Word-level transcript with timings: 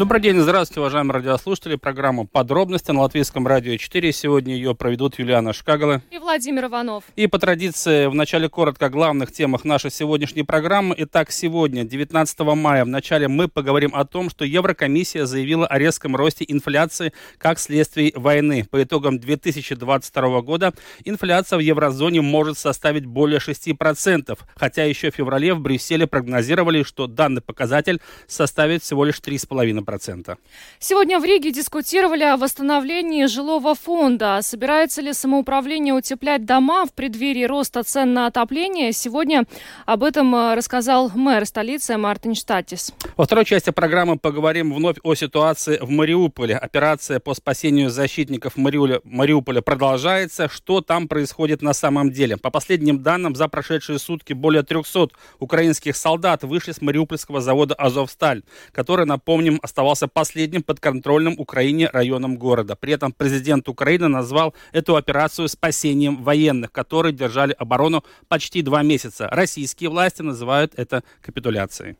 Добрый 0.00 0.22
день, 0.22 0.40
здравствуйте, 0.40 0.80
уважаемые 0.80 1.16
радиослушатели. 1.16 1.76
Программа 1.76 2.24
«Подробности» 2.24 2.90
на 2.90 3.02
Латвийском 3.02 3.46
радио 3.46 3.76
4. 3.76 4.12
Сегодня 4.12 4.54
ее 4.54 4.74
проведут 4.74 5.18
Юлиана 5.18 5.52
Шкагала 5.52 6.00
и 6.10 6.16
Владимир 6.16 6.68
Иванов. 6.68 7.04
И 7.16 7.26
по 7.26 7.38
традиции, 7.38 8.06
в 8.06 8.14
начале 8.14 8.48
коротко 8.48 8.86
о 8.86 8.88
главных 8.88 9.30
темах 9.30 9.66
нашей 9.66 9.90
сегодняшней 9.90 10.42
программы. 10.42 10.94
Итак, 10.96 11.30
сегодня, 11.30 11.84
19 11.84 12.40
мая, 12.40 12.86
в 12.86 12.88
начале 12.88 13.28
мы 13.28 13.46
поговорим 13.46 13.94
о 13.94 14.06
том, 14.06 14.30
что 14.30 14.46
Еврокомиссия 14.46 15.26
заявила 15.26 15.66
о 15.66 15.78
резком 15.78 16.16
росте 16.16 16.46
инфляции 16.48 17.12
как 17.36 17.58
следствие 17.58 18.14
войны. 18.14 18.66
По 18.70 18.82
итогам 18.82 19.18
2022 19.18 20.40
года 20.40 20.72
инфляция 21.04 21.58
в 21.58 21.60
еврозоне 21.60 22.22
может 22.22 22.56
составить 22.56 23.04
более 23.04 23.38
6%, 23.38 24.38
хотя 24.54 24.84
еще 24.84 25.10
в 25.10 25.14
феврале 25.14 25.52
в 25.52 25.60
Брюсселе 25.60 26.06
прогнозировали, 26.06 26.84
что 26.84 27.06
данный 27.06 27.42
показатель 27.42 28.00
составит 28.26 28.82
всего 28.82 29.04
лишь 29.04 29.20
3,5%. 29.20 29.89
2,5%. 29.90 30.36
Сегодня 30.78 31.18
в 31.18 31.24
Риге 31.24 31.52
дискутировали 31.52 32.24
о 32.24 32.36
восстановлении 32.36 33.26
жилого 33.26 33.74
фонда. 33.74 34.40
Собирается 34.42 35.00
ли 35.02 35.12
самоуправление 35.12 35.94
утеплять 35.94 36.44
дома 36.44 36.86
в 36.86 36.92
преддверии 36.92 37.44
роста 37.44 37.82
цен 37.82 38.14
на 38.14 38.26
отопление? 38.26 38.92
Сегодня 38.92 39.44
об 39.86 40.04
этом 40.04 40.34
э, 40.34 40.54
рассказал 40.54 41.10
мэр 41.14 41.46
столицы 41.46 41.96
Мартин 41.96 42.34
Штатис. 42.34 42.92
Во 43.16 43.24
второй 43.24 43.44
части 43.44 43.70
программы 43.70 44.18
поговорим 44.18 44.72
вновь 44.72 44.96
о 45.02 45.14
ситуации 45.14 45.78
в 45.80 45.90
Мариуполе. 45.90 46.56
Операция 46.56 47.20
по 47.20 47.34
спасению 47.34 47.90
защитников 47.90 48.56
Мариуля, 48.56 49.00
Мариуполя 49.04 49.60
продолжается. 49.60 50.48
Что 50.48 50.80
там 50.80 51.08
происходит 51.08 51.62
на 51.62 51.74
самом 51.74 52.10
деле? 52.10 52.36
По 52.36 52.50
последним 52.50 53.02
данным, 53.02 53.34
за 53.34 53.48
прошедшие 53.48 53.98
сутки 53.98 54.32
более 54.32 54.62
300 54.62 55.08
украинских 55.38 55.96
солдат 55.96 56.44
вышли 56.44 56.72
с 56.72 56.80
мариупольского 56.80 57.40
завода 57.40 57.74
«Азовсталь», 57.74 58.42
который, 58.72 59.06
напомним, 59.06 59.60
оставался 59.70 60.08
последним 60.08 60.62
подконтрольным 60.62 61.34
Украине 61.38 61.88
районом 61.92 62.36
города. 62.36 62.74
При 62.74 62.92
этом 62.92 63.12
президент 63.12 63.68
Украины 63.68 64.08
назвал 64.08 64.54
эту 64.72 64.96
операцию 64.96 65.48
спасением 65.48 66.22
военных, 66.22 66.72
которые 66.72 67.12
держали 67.12 67.54
оборону 67.58 68.04
почти 68.28 68.62
два 68.62 68.82
месяца. 68.82 69.28
Российские 69.30 69.90
власти 69.90 70.22
называют 70.22 70.72
это 70.76 71.02
капитуляцией. 71.22 71.96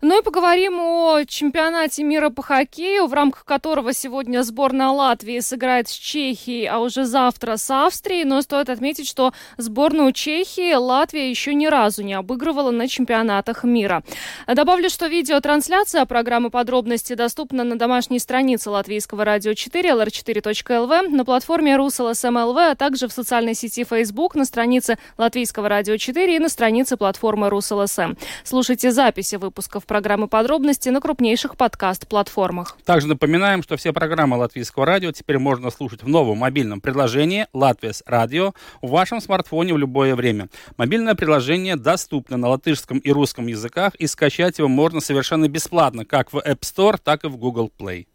Ну 0.00 0.18
и 0.18 0.22
поговорим 0.22 0.80
о 0.80 1.24
чемпионате 1.24 2.02
мира 2.02 2.30
по 2.30 2.42
хоккею, 2.42 3.06
в 3.06 3.14
рамках 3.14 3.44
которого 3.44 3.92
сегодня 3.92 4.42
сборная 4.42 4.88
Латвии 4.88 5.40
сыграет 5.40 5.88
с 5.88 5.92
Чехией, 5.92 6.66
а 6.66 6.80
уже 6.80 7.04
завтра 7.04 7.56
с 7.56 7.70
Австрией. 7.70 8.24
Но 8.24 8.42
стоит 8.42 8.68
отметить, 8.68 9.08
что 9.08 9.32
сборную 9.56 10.12
Чехии 10.12 10.74
Латвия 10.74 11.30
еще 11.30 11.54
ни 11.54 11.66
разу 11.66 12.02
не 12.02 12.14
обыгрывала 12.14 12.70
на 12.70 12.88
чемпионатах 12.88 13.64
мира. 13.64 14.02
Добавлю, 14.46 14.90
что 14.90 15.06
видеотрансляция 15.06 16.04
программы 16.06 16.50
подробности 16.50 17.03
доступна 17.12 17.64
на 17.64 17.76
домашней 17.76 18.18
странице 18.18 18.70
Латвийского 18.70 19.26
радио 19.26 19.52
4, 19.52 19.90
lr4.lv, 19.90 21.08
на 21.10 21.24
платформе 21.26 21.76
RusLSM.lv, 21.76 22.70
а 22.70 22.74
также 22.74 23.08
в 23.08 23.12
социальной 23.12 23.54
сети 23.54 23.84
Facebook, 23.84 24.34
на 24.34 24.46
странице 24.46 24.96
Латвийского 25.18 25.68
радио 25.68 25.98
4 25.98 26.36
и 26.36 26.38
на 26.38 26.48
странице 26.48 26.96
платформы 26.96 27.48
RusLSM. 27.48 28.16
Слушайте 28.44 28.90
записи 28.90 29.36
выпусков 29.36 29.84
программы 29.84 30.28
«Подробности» 30.28 30.88
на 30.88 31.02
крупнейших 31.02 31.58
подкаст-платформах. 31.58 32.78
Также 32.86 33.06
напоминаем, 33.08 33.62
что 33.62 33.76
все 33.76 33.92
программы 33.92 34.38
Латвийского 34.38 34.86
радио 34.86 35.12
теперь 35.12 35.38
можно 35.38 35.70
слушать 35.70 36.02
в 36.02 36.08
новом 36.08 36.38
мобильном 36.38 36.80
приложении 36.80 37.46
«Латвияс 37.52 38.02
Радио» 38.06 38.54
в 38.80 38.88
вашем 38.88 39.20
смартфоне 39.20 39.74
в 39.74 39.78
любое 39.78 40.14
время. 40.14 40.48
Мобильное 40.78 41.14
приложение 41.14 41.76
доступно 41.76 42.38
на 42.38 42.48
латышском 42.48 42.98
и 42.98 43.10
русском 43.10 43.46
языках, 43.48 43.94
и 43.96 44.06
скачать 44.06 44.58
его 44.58 44.68
можно 44.68 45.00
совершенно 45.00 45.48
бесплатно, 45.48 46.04
как 46.04 46.32
в 46.32 46.36
App 46.36 46.60
Store, 46.60 46.93
так 47.00 47.24
и 47.24 47.28
в 47.28 47.36
Google 47.36 47.70
Play. 47.78 48.06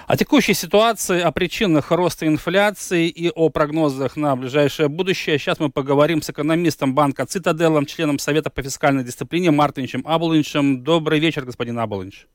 О 0.07 0.17
текущей 0.17 0.53
ситуации, 0.53 1.21
о 1.21 1.33
причинах 1.33 1.91
роста 1.91 2.27
инфляции 2.27 3.09
и 3.09 3.31
о 3.31 3.49
прогнозах 3.49 4.17
на 4.17 4.37
ближайшее 4.37 4.89
будущее. 4.89 5.39
Сейчас 5.39 5.59
мы 5.61 5.71
поговорим 5.71 6.21
с 6.21 6.29
экономистом 6.29 6.95
банка 6.95 7.25
«Цитаделом», 7.25 7.87
членом 7.87 8.19
Совета 8.19 8.51
по 8.51 8.63
фискальной 8.63 9.03
дисциплине 9.03 9.51
Мартинчем 9.51 10.03
Абулинчем. 10.07 10.83
Добрый 10.85 11.21
вечер, 11.21 11.45
господин 11.45 11.79
Абулинч. 11.79 12.27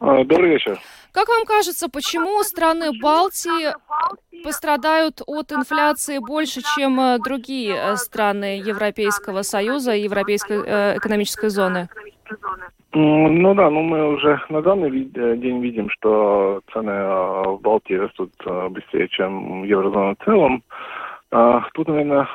А, 0.00 0.22
добрый 0.24 0.50
вечер. 0.50 0.78
Как 1.10 1.28
вам 1.28 1.44
кажется, 1.44 1.88
почему 1.88 2.42
страны 2.44 2.92
Балтии 3.00 3.74
пострадают 4.44 5.20
от 5.26 5.50
инфляции 5.50 6.18
больше, 6.18 6.60
чем 6.76 7.00
э, 7.00 7.18
другие 7.18 7.74
э, 7.74 7.96
страны 7.96 8.60
Европейского 8.60 9.42
Союза 9.42 9.94
и 9.94 10.02
Европейской 10.02 10.62
э, 10.64 10.96
экономической 10.98 11.50
зоны? 11.50 11.88
Ну 12.92 13.54
да, 13.54 13.68
ну 13.68 13.82
мы 13.82 14.14
уже 14.14 14.40
на 14.48 14.62
данный 14.62 14.88
э, 14.88 15.36
день 15.36 15.60
видим, 15.60 15.90
что 15.90 16.62
цены 16.72 16.90
э, 16.90 17.42
в 17.46 17.60
Балтии 17.60 17.94
растут 17.94 18.32
э, 18.46 18.68
быстрее, 18.70 19.08
чем 19.08 19.62
в 19.62 19.64
еврозоне 19.64 20.14
в 20.18 20.24
целом. 20.24 20.62
А, 21.30 21.62
тут, 21.74 21.88
наверное, 21.88 22.26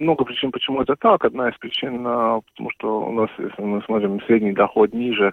много 0.00 0.24
причин, 0.24 0.50
почему 0.50 0.82
это 0.82 0.96
так. 0.96 1.24
Одна 1.24 1.50
из 1.50 1.56
причин, 1.58 2.02
потому 2.02 2.70
что 2.70 3.02
у 3.02 3.12
нас, 3.12 3.30
если 3.38 3.62
мы 3.62 3.80
смотрим, 3.82 4.20
средний 4.22 4.52
доход 4.52 4.92
ниже, 4.92 5.32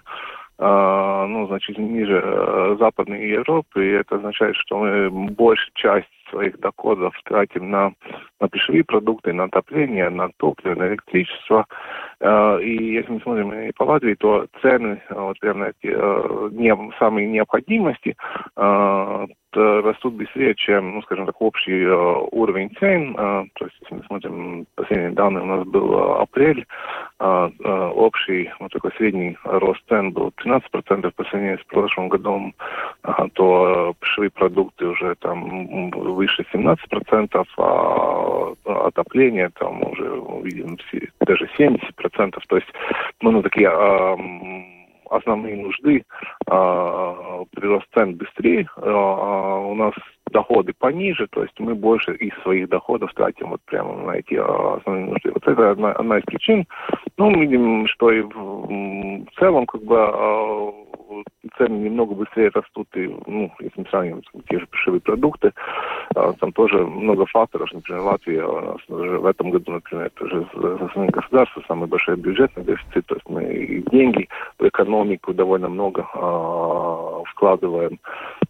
ну, 0.58 1.46
значительно 1.48 1.86
ниже 1.86 2.76
Западной 2.78 3.28
Европы, 3.28 3.84
и 3.84 3.90
это 3.90 4.16
означает, 4.16 4.56
что 4.56 4.78
мы 4.78 5.10
большую 5.10 5.72
часть 5.74 6.08
своих 6.30 6.58
доходов 6.60 7.14
тратим 7.24 7.70
на, 7.70 7.92
на 8.40 8.48
пищевые 8.48 8.84
продукты, 8.84 9.32
на 9.32 9.44
отопление, 9.44 10.10
на 10.10 10.28
топливо, 10.36 10.74
на 10.74 10.88
электричество. 10.88 11.66
Э, 12.20 12.60
и 12.60 12.94
если 12.94 13.12
мы 13.12 13.20
смотрим 13.20 13.52
и 13.52 13.72
по 13.72 13.84
Латвии, 13.84 14.14
то 14.14 14.46
цены 14.60 15.00
вот 15.10 15.38
прямо 15.40 15.60
на 15.60 15.64
эти 15.66 15.92
э, 15.92 16.48
не, 16.52 16.74
самые 16.98 17.28
необходимости 17.28 18.16
э, 18.56 19.26
растут 19.56 20.14
быстрее, 20.14 20.54
чем, 20.54 20.94
ну, 20.94 21.02
скажем 21.02 21.26
так, 21.26 21.40
общий 21.40 21.86
уровень 21.86 22.70
цен. 22.78 23.14
То 23.14 23.64
есть, 23.64 23.76
если 23.82 23.94
мы 23.94 24.02
смотрим 24.04 24.66
последние 24.74 25.10
данные, 25.10 25.42
у 25.42 25.46
нас 25.46 25.66
был 25.66 25.94
апрель, 26.20 26.66
общий 27.18 28.50
вот 28.60 28.72
такой 28.72 28.90
средний 28.96 29.36
рост 29.44 29.80
цен 29.88 30.12
был 30.12 30.32
13% 30.44 31.10
по 31.14 31.24
сравнению 31.24 31.58
с 31.58 31.64
прошлым 31.64 32.08
годом, 32.08 32.54
то 33.34 33.94
пищевые 34.00 34.30
продукты 34.30 34.86
уже 34.86 35.14
там 35.16 35.90
выше 35.90 36.44
17%, 36.52 37.44
а 37.58 38.52
отопление 38.64 39.50
там 39.58 39.82
уже 39.82 40.10
увидим 40.10 40.78
даже 41.20 41.48
70%. 41.58 42.42
То 42.48 42.56
есть, 42.56 42.68
ну, 43.20 43.30
ну 43.30 43.42
такие 43.42 43.68
основные 45.10 45.56
нужды 45.56 46.04
цен 47.94 48.16
быстрее, 48.16 48.68
у 48.76 49.74
нас 49.74 49.94
доходы 50.30 50.72
пониже, 50.78 51.26
то 51.28 51.42
есть 51.42 51.58
мы 51.60 51.74
больше 51.74 52.14
из 52.14 52.32
своих 52.42 52.68
доходов 52.68 53.12
тратим 53.14 53.50
вот 53.50 53.60
прямо 53.66 53.94
на 53.94 54.12
эти 54.12 54.34
основные 54.34 55.06
нужды. 55.06 55.30
Вот 55.32 55.46
это 55.46 55.70
одна, 55.70 55.92
одна 55.92 56.18
из 56.18 56.24
причин. 56.24 56.66
Ну, 57.16 57.30
мы 57.30 57.46
видим, 57.46 57.86
что 57.86 58.10
и 58.10 58.22
в, 58.22 58.32
в 58.32 59.26
целом 59.38 59.66
как 59.66 59.82
бы 59.82 59.96
цены 61.56 61.76
немного 61.76 62.14
быстрее 62.14 62.50
растут, 62.54 62.88
и, 62.94 63.14
ну, 63.26 63.52
если 63.60 63.80
мы 63.80 63.86
сравним 63.90 64.22
те 64.48 64.58
же 64.58 64.66
пищевые 64.66 65.00
продукты, 65.00 65.52
а, 66.14 66.32
там 66.34 66.52
тоже 66.52 66.78
много 66.78 67.26
факторов. 67.26 67.72
Например, 67.72 68.02
Латвия 68.02 68.44
уже 68.88 69.18
в 69.18 69.26
этом 69.26 69.50
году, 69.50 69.72
например, 69.72 70.06
это 70.06 70.28
же 70.28 70.46
за 70.54 70.88
своим 70.88 71.10
государством 71.10 71.64
самый 71.68 71.88
большой 71.88 72.16
бюджетный 72.16 72.64
дефицит, 72.64 73.06
то 73.06 73.14
есть 73.14 73.28
мы 73.28 73.44
и 73.44 73.82
деньги 73.90 74.28
в 74.58 74.66
экономику 74.66 75.34
довольно 75.34 75.68
много 75.68 76.06
а, 76.14 77.22
вкладываем. 77.26 77.98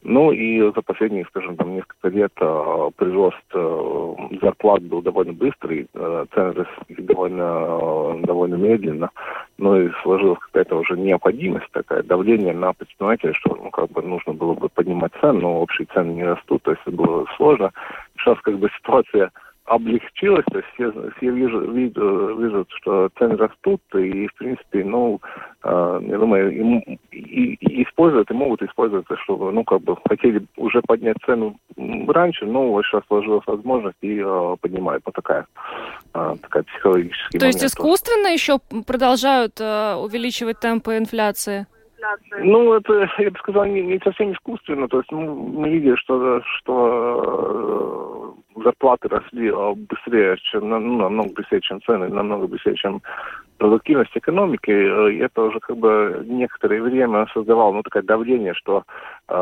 Ну 0.02 0.32
и 0.32 0.60
за 0.60 0.82
последние, 0.82 1.24
скажем, 1.26 1.56
там 1.64 1.76
несколько 1.76 2.08
лет 2.08 2.32
а, 2.40 2.90
прирост 2.96 3.42
а, 3.54 4.14
зарплат 4.42 4.82
был 4.82 5.00
довольно 5.00 5.32
быстрый, 5.32 5.86
а, 5.94 6.26
цены 6.34 6.52
росли 6.52 7.04
довольно, 7.04 8.20
довольно 8.22 8.56
медленно, 8.56 9.10
ну 9.56 9.80
и 9.80 9.90
сложилась 10.02 10.38
какая-то 10.40 10.76
уже 10.76 10.98
необходимость, 10.98 11.70
такая 11.72 12.02
давление 12.02 12.52
на 12.52 12.74
предпринимателей, 12.74 13.32
что 13.32 13.56
ну, 13.56 13.70
как 13.70 13.90
бы 13.90 14.02
нужно 14.02 14.34
было 14.34 14.52
бы 14.52 14.68
поднимать 14.68 15.12
цены, 15.20 15.40
но 15.40 15.60
общие 15.60 15.86
цены 15.94 16.12
не 16.12 16.24
растут, 16.24 16.62
то 16.64 16.72
есть 16.72 16.86
было 16.86 17.24
сложно. 17.36 17.72
Сейчас 18.18 18.38
как 18.42 18.58
бы 18.58 18.68
ситуация 18.78 19.30
облегчилось, 19.64 20.44
то 20.50 20.58
есть 20.58 20.68
все, 20.74 20.92
все 21.16 21.30
вижу, 21.30 21.60
видят, 21.72 21.96
видят, 21.96 22.68
что 22.72 23.08
цены 23.18 23.36
растут, 23.36 23.80
и, 23.94 24.26
в 24.26 24.34
принципе, 24.34 24.84
ну, 24.84 25.20
э, 25.24 25.38
я 25.64 26.18
думаю, 26.18 26.52
и, 26.52 26.98
и, 27.10 27.54
и 27.54 27.82
используют, 27.84 28.30
и 28.30 28.34
могут 28.34 28.62
использовать, 28.62 29.06
чтобы, 29.22 29.50
ну, 29.50 29.64
как 29.64 29.80
бы, 29.80 29.96
хотели 30.08 30.44
уже 30.56 30.82
поднять 30.82 31.16
цену 31.24 31.56
раньше, 32.06 32.44
но 32.44 32.70
вот 32.70 32.84
сейчас 32.84 33.02
сложилась 33.08 33.46
возможность, 33.46 33.96
и 34.02 34.20
э, 34.24 34.56
поднимают. 34.60 35.02
Вот 35.06 35.14
такая, 35.14 35.46
э, 36.14 36.34
такая 36.42 36.62
психологическая 36.64 37.40
То 37.40 37.46
есть 37.46 37.64
искусственно 37.64 38.28
еще 38.28 38.58
продолжают 38.86 39.60
э, 39.60 39.94
увеличивать 39.94 40.60
темпы 40.60 40.98
инфляции? 40.98 41.66
Ну, 42.38 42.74
это, 42.74 43.08
я 43.18 43.30
бы 43.30 43.38
сказал, 43.38 43.64
не, 43.64 43.82
не 43.82 43.98
совсем 44.04 44.32
искусственно. 44.32 44.88
То 44.88 44.98
есть 44.98 45.10
ну, 45.10 45.34
мы 45.34 45.70
видели, 45.70 45.96
что, 45.96 46.42
что 46.58 48.34
э, 48.56 48.62
зарплаты 48.62 49.08
росли 49.08 49.50
а, 49.50 49.74
быстрее, 49.74 50.36
чем, 50.50 50.68
ну, 50.68 50.78
намного 50.98 51.32
быстрее, 51.32 51.60
чем 51.60 51.80
цены, 51.82 52.08
намного 52.08 52.46
быстрее, 52.46 52.76
чем 52.76 53.02
продуктивность 53.58 54.16
экономики. 54.16 54.70
И 54.70 55.18
это 55.18 55.42
уже 55.42 55.60
как 55.60 55.76
бы 55.76 56.24
некоторое 56.26 56.82
время 56.82 57.26
создавало 57.32 57.72
ну, 57.72 57.82
такое 57.82 58.02
давление, 58.02 58.54
что 58.54 58.84
э, 59.28 59.34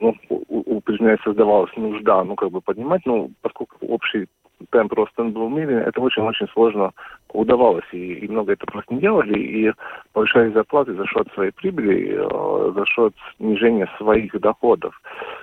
ну, 0.00 0.14
у, 0.28 0.76
у 0.76 0.80
предприятия 0.80 1.22
создавалась 1.24 1.76
нужда, 1.76 2.24
ну, 2.24 2.34
как 2.34 2.50
бы 2.50 2.60
поднимать, 2.60 3.02
ну, 3.06 3.30
поскольку 3.42 3.76
общий 3.86 4.26
темп 4.70 4.92
роста 4.92 5.24
был 5.24 5.48
медленный, 5.48 5.82
это 5.82 6.00
очень-очень 6.00 6.48
сложно 6.48 6.92
удавалось. 7.34 7.84
И, 7.92 8.14
и 8.14 8.28
много 8.28 8.52
это 8.52 8.66
просто 8.66 8.94
не 8.94 9.00
делали, 9.00 9.38
и 9.38 9.72
повышали 10.12 10.52
зарплаты 10.52 10.94
за 10.94 11.06
счет 11.06 11.28
своей 11.34 11.50
прибыли, 11.50 12.16
э, 12.16 12.72
за 12.72 12.86
счет 12.86 13.14
снижения 13.36 13.88
своих 13.98 14.38
доходов. 14.40 14.98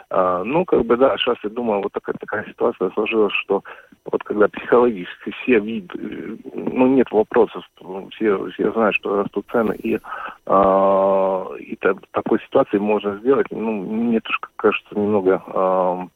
Э, 0.09 0.43
ну, 0.45 0.65
как 0.65 0.85
бы, 0.85 0.97
да, 0.97 1.15
сейчас 1.17 1.38
я 1.43 1.49
думаю, 1.49 1.81
вот 1.81 1.91
такая, 1.91 2.15
такая 2.19 2.45
ситуация 2.45 2.89
сложилась, 2.91 3.33
что 3.33 3.63
вот 4.11 4.23
когда 4.23 4.47
психологически 4.47 5.31
все 5.41 5.59
видят, 5.59 5.91
ну, 6.55 6.88
нет 6.88 7.11
вопросов, 7.11 7.63
все, 8.11 8.49
все 8.51 8.71
знают, 8.71 8.95
что 8.95 9.21
растут 9.21 9.45
цены, 9.51 9.75
и, 9.75 9.95
э, 9.95 11.57
и 11.59 11.75
так, 11.75 11.97
такой 12.11 12.39
ситуации 12.41 12.77
можно 12.77 13.17
сделать, 13.17 13.47
ну, 13.51 13.71
мне 13.71 14.19
тоже 14.21 14.39
кажется 14.55 14.97
немного 14.97 15.43
э, 15.45 16.07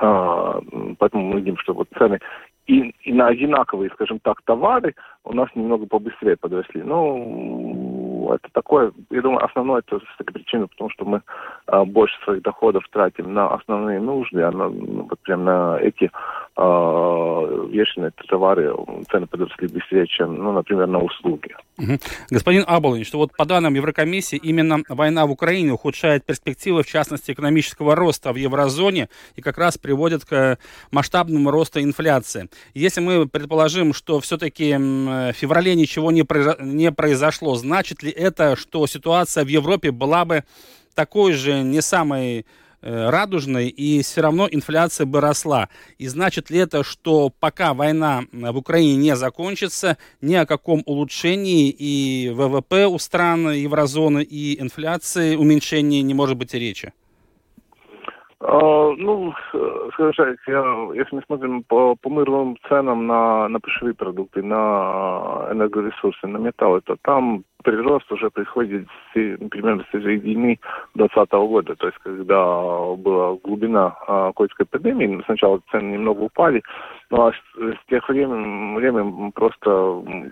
а, 0.00 0.60
поэтому 0.98 1.24
мы 1.24 1.40
видим, 1.40 1.56
что 1.58 1.72
вот 1.72 1.88
цены 1.96 2.18
и, 2.66 2.94
и 3.02 3.12
на 3.12 3.28
одинаковые, 3.28 3.90
скажем 3.90 4.18
так, 4.20 4.40
товары 4.42 4.94
у 5.24 5.32
нас 5.32 5.48
немного 5.54 5.86
побыстрее 5.86 6.36
подросли. 6.36 6.82
Ну, 6.82 7.83
это 8.32 8.48
такое, 8.52 8.92
я 9.10 9.22
думаю, 9.22 9.44
основное 9.44 9.82
это 9.86 9.98
с 9.98 10.24
причина, 10.24 10.66
потому 10.66 10.90
что 10.90 11.04
мы 11.04 11.22
а, 11.66 11.84
больше 11.84 12.14
своих 12.24 12.42
доходов 12.42 12.84
тратим 12.90 13.34
на 13.34 13.48
основные 13.48 14.00
нужды, 14.00 14.42
а 14.42 14.50
на, 14.50 14.68
ну, 14.68 15.06
вот 15.08 15.18
прям 15.20 15.44
на 15.44 15.78
эти 15.80 16.10
а, 16.56 17.24
эти 17.72 18.26
товары 18.28 18.74
цены 19.10 19.26
подросли 19.26 19.68
быстрее, 19.68 20.06
чем, 20.06 20.36
ну, 20.36 20.52
например, 20.52 20.86
на 20.86 20.98
услуги. 20.98 21.54
Угу. 21.78 21.98
Господин 22.30 22.64
Аболин, 22.66 23.04
что 23.04 23.18
вот 23.18 23.36
по 23.36 23.44
данным 23.44 23.74
Еврокомиссии, 23.74 24.36
именно 24.36 24.78
война 24.88 25.26
в 25.26 25.30
Украине 25.30 25.72
ухудшает 25.72 26.24
перспективы, 26.24 26.82
в 26.82 26.86
частности, 26.86 27.32
экономического 27.32 27.96
роста 27.96 28.32
в 28.32 28.36
еврозоне 28.36 29.08
и 29.36 29.42
как 29.42 29.58
раз 29.58 29.78
приводит 29.78 30.24
к 30.24 30.58
масштабному 30.90 31.50
росту 31.50 31.80
инфляции. 31.80 32.48
Если 32.74 33.00
мы 33.00 33.26
предположим, 33.26 33.92
что 33.92 34.20
все-таки 34.20 34.74
в 34.74 35.32
феврале 35.32 35.74
ничего 35.74 36.10
не 36.12 36.92
произошло, 36.92 37.54
значит 37.54 38.02
ли 38.02 38.13
это, 38.16 38.56
что 38.56 38.86
ситуация 38.86 39.44
в 39.44 39.48
Европе 39.48 39.90
была 39.90 40.24
бы 40.24 40.44
такой 40.94 41.32
же, 41.32 41.62
не 41.62 41.82
самой 41.82 42.46
э, 42.82 43.10
радужной, 43.10 43.68
и 43.68 44.02
все 44.02 44.20
равно 44.20 44.48
инфляция 44.50 45.06
бы 45.06 45.20
росла. 45.20 45.68
И 45.98 46.06
значит 46.06 46.50
ли 46.50 46.58
это, 46.58 46.84
что 46.84 47.30
пока 47.40 47.74
война 47.74 48.22
в 48.32 48.56
Украине 48.56 48.96
не 48.96 49.16
закончится, 49.16 49.98
ни 50.20 50.34
о 50.34 50.46
каком 50.46 50.82
улучшении 50.86 51.70
и 51.70 52.30
ВВП 52.30 52.86
у 52.86 52.98
стран 52.98 53.50
еврозоны, 53.50 54.22
и 54.22 54.60
инфляции 54.60 55.36
уменьшении 55.36 56.00
не 56.00 56.14
может 56.14 56.36
быть 56.36 56.54
и 56.54 56.58
речи? 56.58 56.92
А, 58.46 58.92
ну, 58.98 59.32
скажем 59.94 60.12
так, 60.12 60.36
если 60.46 61.16
мы 61.16 61.22
смотрим 61.26 61.62
по, 61.62 61.96
по 61.96 62.10
мировым 62.10 62.58
ценам 62.68 63.06
на, 63.06 63.48
на 63.48 63.58
пищевые 63.58 63.94
продукты, 63.94 64.42
на 64.42 65.48
энергоресурсы, 65.50 66.26
на 66.26 66.36
металлы, 66.36 66.82
то 66.82 66.96
там 67.00 67.44
прирост 67.64 68.10
уже 68.12 68.30
происходит 68.30 68.86
примерно 69.12 69.84
с 69.84 69.92
середины 69.92 70.60
2020 70.94 71.32
года. 71.32 71.74
То 71.76 71.86
есть, 71.86 71.98
когда 71.98 72.44
была 72.96 73.36
глубина 73.42 73.96
а, 74.06 74.30
эпидемии, 74.30 75.22
сначала 75.24 75.60
цены 75.70 75.94
немного 75.94 76.20
упали, 76.20 76.62
но 77.10 77.32
с, 77.32 77.36
с 77.56 77.88
тех 77.88 78.08
времен, 78.08 78.76
времен 78.76 79.32
просто 79.32 79.70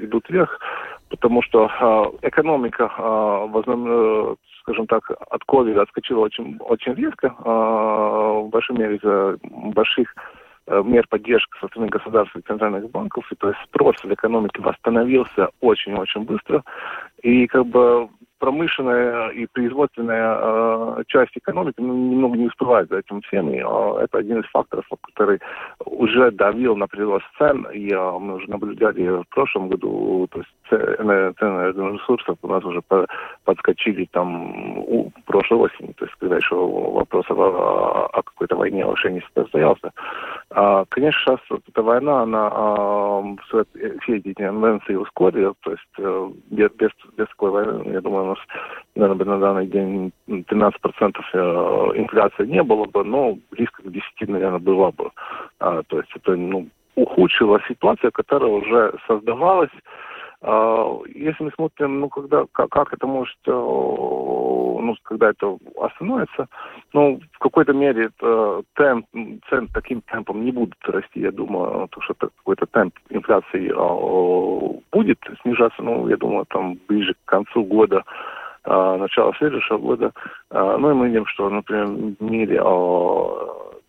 идут 0.01 0.29
вверх, 0.29 0.61
потому 1.09 1.43
что 1.43 1.69
а, 1.81 2.11
экономика 2.23 2.91
а, 2.97 3.47
в 3.47 3.59
основном 3.59 4.37
скажем 4.63 4.87
так, 4.87 5.11
от 5.11 5.45
ковида 5.45 5.83
отскочила 5.83 6.21
очень, 6.21 6.57
очень 6.61 6.95
резко, 6.95 7.27
э, 7.27 7.43
в 7.45 8.49
большой 8.51 8.77
мере 8.77 8.97
из-за 8.97 9.37
больших 9.75 10.15
э, 10.15 10.42
мер 10.69 11.07
поддержки 11.09 11.53
со 11.61 11.69
стороны 11.69 11.91
государства 11.91 12.39
и 12.39 12.43
центральных 12.43 12.91
банков, 12.91 13.31
и 13.33 13.35
то 13.35 13.49
есть 13.49 13.61
спрос 13.65 13.97
в 14.03 14.13
экономике 14.13 14.63
восстановился 14.63 15.49
очень-очень 15.61 16.23
быстро, 16.23 16.63
и 17.23 17.47
как 17.47 17.67
бы 17.67 18.09
промышленная 18.43 19.29
и 19.29 19.47
производственная 19.47 20.37
э, 20.37 21.05
часть 21.07 21.31
экономики 21.37 21.77
ну, 21.79 21.95
немного 21.95 22.37
не 22.37 22.47
успевает 22.47 22.89
за 22.89 22.99
этим 22.99 23.21
всем. 23.23 23.49
И, 23.51 23.59
э, 23.59 24.03
это 24.03 24.19
один 24.19 24.41
из 24.41 24.47
факторов, 24.51 24.85
который 25.01 25.39
уже 25.87 26.33
давил 26.33 26.75
на 26.75 26.89
прирост 26.89 27.25
цен. 27.39 27.69
И 27.73 27.89
э, 27.93 28.19
мы 28.19 28.35
уже 28.35 28.51
наблюдали 28.51 29.23
в 29.23 29.29
прошлом 29.29 29.69
году, 29.69 30.27
то 30.33 30.41
есть 30.41 30.51
ресурсов 30.73 32.39
у 32.43 32.49
нас 32.49 32.65
уже 32.65 32.81
по, 32.83 33.07
подскочили 33.45 34.07
там 34.13 34.79
у 34.79 35.13
прошлой 35.27 35.59
осени, 35.59 35.93
то 35.93 36.05
есть 36.05 36.17
когда 36.19 36.37
еще 36.37 36.55
вопрос 36.55 37.27
о, 37.31 38.09
о 38.13 38.23
какой-то 38.23 38.57
войне 38.57 38.85
уже 38.87 39.11
не 39.11 39.23
состоялся. 39.35 39.93
А, 40.51 40.85
конечно, 40.89 41.21
сейчас 41.21 41.41
вот 41.51 41.63
эта 41.69 41.83
война, 41.83 42.23
она 42.23 42.51
а, 42.53 43.23
все 44.03 44.17
эти 44.17 44.35
тенденции 44.35 44.95
ускорила, 44.95 45.55
то 45.61 45.71
есть 45.71 45.83
э, 45.99 46.31
без, 46.51 46.71
без, 46.73 46.91
без 47.17 47.29
такой 47.29 47.51
войны, 47.51 47.93
я 47.93 48.01
думаю, 48.01 48.27
нас, 48.27 48.39
наверное, 48.95 49.25
на 49.25 49.39
данный 49.39 49.67
день 49.67 50.13
13% 50.29 50.73
э, 51.33 51.39
инфляции 51.97 52.47
не 52.47 52.63
было 52.63 52.85
бы, 52.85 53.05
но 53.05 53.39
близко 53.51 53.83
к 53.83 53.91
10, 53.91 54.05
наверное, 54.29 54.59
было 54.59 54.91
бы. 54.91 55.11
А, 55.59 55.83
то 55.85 55.99
есть 55.99 56.11
это 56.15 56.37
ну, 56.37 56.67
ухудшила 56.95 57.61
ситуация, 57.69 58.11
которая 58.11 58.51
уже 58.51 58.95
создавалась. 59.07 59.71
А, 60.43 60.99
если 61.15 61.45
мы 61.45 61.53
смотрим, 61.53 62.01
ну, 62.01 62.09
когда, 62.09 62.45
как, 62.53 62.93
это 62.93 63.07
может, 63.07 63.37
э, 63.47 63.51
ну, 63.51 64.95
когда 65.05 65.31
это 65.31 65.57
остановится, 65.81 66.49
ну, 66.93 67.21
в 67.33 67.39
какой-то 67.39 67.73
мере 67.73 68.07
это 68.07 68.63
темп, 68.75 69.07
цен 69.49 69.69
таким 69.73 70.01
темпом 70.03 70.45
не 70.45 70.51
будут 70.51 70.77
расти, 70.85 71.21
я 71.21 71.31
думаю, 71.31 71.87
то, 71.89 72.01
что 72.01 72.15
какой-то 72.15 72.67
темп 72.67 72.93
инфляции 73.11 73.71
э, 73.71 74.81
будет 74.91 75.19
снижаться, 75.43 75.81
ну, 75.81 76.09
я 76.09 76.17
думаю, 76.17 76.45
там 76.47 76.77
ближе 76.89 77.15
к 77.15 77.29
концу 77.29 77.63
года, 77.63 78.03
э, 78.65 78.97
начала 78.97 79.33
следующего 79.39 79.79
года. 79.79 80.13
Ну, 80.51 80.91
и 80.91 80.95
мы 80.95 81.07
видим, 81.07 81.27
что, 81.27 81.49
например, 81.51 81.87
в 82.19 82.21
мире 82.21 82.61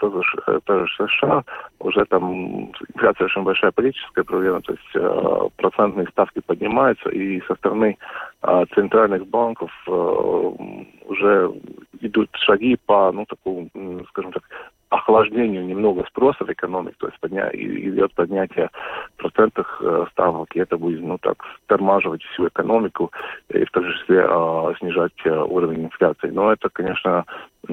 тоже, 0.09 0.61
тоже 0.65 0.87
США, 0.97 1.43
уже 1.79 2.05
там 2.05 2.71
инфляция 2.93 3.25
очень 3.25 3.43
большая 3.43 3.71
политическая 3.71 4.23
проблема, 4.23 4.61
то 4.61 4.73
есть 4.73 4.95
э, 4.95 5.49
процентные 5.57 6.07
ставки 6.07 6.41
поднимаются, 6.45 7.09
и 7.09 7.41
со 7.47 7.55
стороны 7.55 7.97
э, 8.41 8.65
центральных 8.75 9.27
банков 9.27 9.71
э, 9.87 9.91
уже 11.05 11.51
идут 12.01 12.29
шаги 12.33 12.77
по, 12.85 13.11
ну, 13.11 13.25
такому, 13.25 13.69
скажем 14.09 14.31
так, 14.31 14.43
охлаждению 14.93 15.65
немного 15.65 16.05
спроса 16.07 16.45
в 16.45 16.51
экономике, 16.51 16.95
то 16.99 17.07
есть 17.07 17.19
подня... 17.19 17.49
идет 17.53 18.13
поднятие 18.13 18.69
процентных 19.17 19.81
э, 19.83 20.05
ставок, 20.11 20.55
и 20.55 20.59
это 20.59 20.77
будет, 20.77 21.01
ну, 21.01 21.17
так, 21.17 21.37
тормаживать 21.65 22.21
всю 22.23 22.47
экономику 22.47 23.11
и 23.49 23.65
в 23.65 23.71
том 23.71 23.85
числе 23.85 24.25
э, 24.27 24.73
снижать 24.79 25.25
э, 25.25 25.31
уровень 25.31 25.85
инфляции. 25.85 26.29
Но 26.29 26.51
это, 26.51 26.69
конечно, 26.69 27.25
э, 27.67 27.71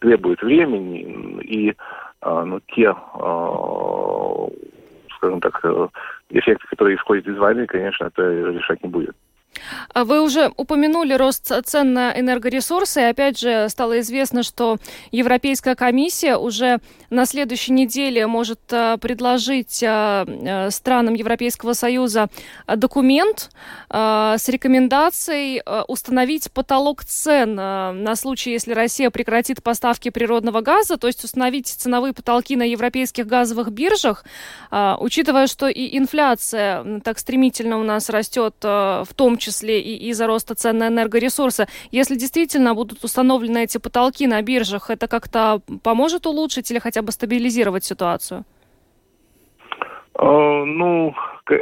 требует 0.00 0.42
времени, 0.42 1.40
и 1.42 1.70
э, 1.70 1.74
ну, 2.44 2.60
те, 2.74 2.92
э, 2.92 4.48
скажем 5.16 5.40
так, 5.40 5.60
э, 5.62 5.88
эффекты, 6.30 6.66
которые 6.68 6.96
исходят 6.96 7.26
из 7.26 7.36
войны, 7.36 7.66
конечно, 7.66 8.06
это 8.06 8.22
решать 8.22 8.82
не 8.82 8.88
будет. 8.88 9.14
А 9.92 10.04
вы 10.04 10.22
уже 10.22 10.52
упомянули 10.56 11.14
рост 11.14 11.52
цен 11.64 11.92
на 11.92 12.18
энергоресурсы. 12.18 13.00
И 13.00 13.04
опять 13.04 13.38
же, 13.38 13.68
стало 13.68 14.00
известно, 14.00 14.42
что 14.42 14.78
Европейская 15.10 15.74
комиссия 15.74 16.36
уже 16.36 16.80
на 17.10 17.26
следующей 17.26 17.72
неделе 17.72 18.26
может 18.26 18.60
э, 18.70 18.96
предложить 18.98 19.82
э, 19.82 20.24
э, 20.26 20.70
странам 20.70 21.14
Европейского 21.14 21.72
Союза 21.72 22.28
документ 22.66 23.50
с 23.88 24.48
рекомендацией 24.48 25.62
установить 25.88 26.50
потолок 26.52 27.04
цен 27.04 27.54
на 27.54 28.16
случай, 28.16 28.52
если 28.52 28.72
Россия 28.72 29.10
прекратит 29.10 29.62
поставки 29.62 30.10
природного 30.10 30.60
газа, 30.60 30.96
то 30.96 31.06
есть 31.06 31.24
установить 31.24 31.66
ценовые 31.66 32.12
потолки 32.12 32.56
на 32.56 32.62
европейских 32.62 33.26
газовых 33.26 33.72
биржах, 33.72 34.24
учитывая, 34.70 35.46
что 35.46 35.68
и 35.68 35.96
инфляция 35.98 37.00
так 37.00 37.18
стремительно 37.18 37.78
у 37.78 37.82
нас 37.82 38.08
растет, 38.08 38.54
в 38.62 39.08
том 39.16 39.36
числе 39.36 39.49
и 39.58 40.10
из-за 40.10 40.26
роста 40.26 40.54
цен 40.54 40.78
на 40.78 40.88
энергоресурсы. 40.88 41.66
Если 41.90 42.16
действительно 42.16 42.74
будут 42.74 43.04
установлены 43.04 43.64
эти 43.64 43.78
потолки 43.78 44.26
на 44.26 44.42
биржах, 44.42 44.90
это 44.90 45.08
как-то 45.08 45.60
поможет 45.82 46.26
улучшить 46.26 46.70
или 46.70 46.78
хотя 46.78 47.02
бы 47.02 47.12
стабилизировать 47.12 47.84
ситуацию? 47.84 48.44
Э, 50.18 50.64
ну, 50.64 51.14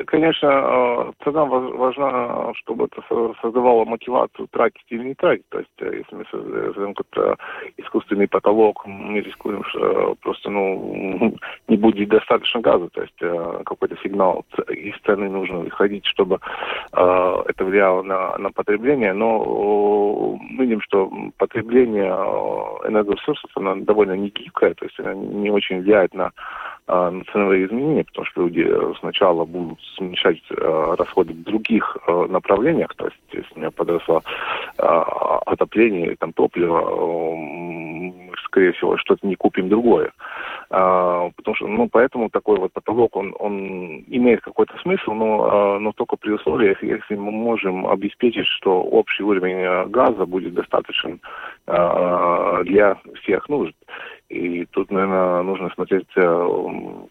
конечно, 0.07 0.47
э, 0.49 1.13
цена 1.25 1.45
важна, 1.45 2.53
чтобы 2.55 2.87
это 2.87 3.03
создавало 3.41 3.85
мотивацию 3.85 4.49
тратить 4.49 4.85
или 4.89 5.09
не 5.09 5.15
тратить. 5.15 5.49
То 5.49 5.59
есть, 5.59 5.71
э, 5.79 5.99
если 5.99 6.17
мы 6.17 6.25
создаем 6.31 6.95
какой-то 6.95 7.37
искусственный 7.77 8.29
потолок, 8.29 8.87
мы 8.87 9.21
рискуем, 9.21 9.65
что 9.65 10.17
просто 10.23 10.51
ну, 10.51 11.35
не 11.69 11.77
будет 11.77 12.09
достаточно 12.09 12.61
газа. 12.61 12.89
То 12.89 13.03
есть, 13.03 13.19
какой-то 13.65 13.97
сигнал 14.03 14.45
из 14.69 14.95
цены 15.05 15.29
нужно 15.29 15.61
выходить, 15.61 16.05
чтобы 16.07 16.41
это 16.93 17.65
влияло 17.65 18.03
на, 18.03 18.37
на 18.39 18.51
потребление. 18.51 19.13
Но 19.13 20.39
мы 20.41 20.65
видим, 20.65 20.81
что 20.83 21.11
потребление 21.39 22.09
энергоресурсов 22.87 23.51
оно 23.57 23.77
довольно 23.77 24.13
не 24.13 24.29
гибкое, 24.29 24.75
то 24.75 24.85
есть, 24.85 24.99
оно 25.01 25.13
не 25.13 25.51
очень 25.51 25.81
влияет 25.81 26.15
на 26.15 26.33
ценовые 26.87 27.67
изменения, 27.67 28.05
потому 28.05 28.25
что 28.27 28.43
люди 28.43 28.67
сначала 29.01 29.45
будут 29.45 29.78
смещать 29.97 30.41
э, 30.51 30.95
расходы 30.99 31.33
в 31.33 31.43
других 31.43 31.97
э, 32.07 32.27
направлениях, 32.29 32.95
то 32.97 33.07
есть 33.07 33.17
если 33.33 33.55
у 33.55 33.59
меня 33.59 33.71
подросло 33.71 34.23
э, 34.79 34.83
отопление, 35.47 36.17
там 36.17 36.33
топливо, 36.33 36.81
э, 36.81 38.35
скорее 38.45 38.73
всего, 38.73 38.97
что-то 38.97 39.27
не 39.27 39.35
купим 39.35 39.69
другое. 39.69 40.13
Потому 40.69 41.55
что, 41.55 41.67
ну, 41.67 41.89
поэтому 41.91 42.29
такой 42.29 42.59
вот 42.59 42.73
потолок, 42.73 43.17
он, 43.17 43.35
он 43.39 44.05
имеет 44.07 44.43
какой-то 44.43 44.77
смысл, 44.83 45.13
но, 45.13 45.79
но 45.79 45.93
только 45.93 46.17
при 46.17 46.33
условиях, 46.33 46.83
если 46.83 47.17
мы 47.17 47.31
можем 47.31 47.87
обеспечить, 47.87 48.47
что 48.47 48.83
общий 48.83 49.23
уровень 49.23 49.89
газа 49.91 50.27
будет 50.27 50.53
достаточен 50.55 51.21
для 51.67 52.99
всех 53.23 53.49
нужд. 53.49 53.75
И 54.29 54.67
тут, 54.67 54.91
наверное, 54.91 55.43
нужно 55.43 55.71
смотреть 55.71 56.09
э, 56.17 56.49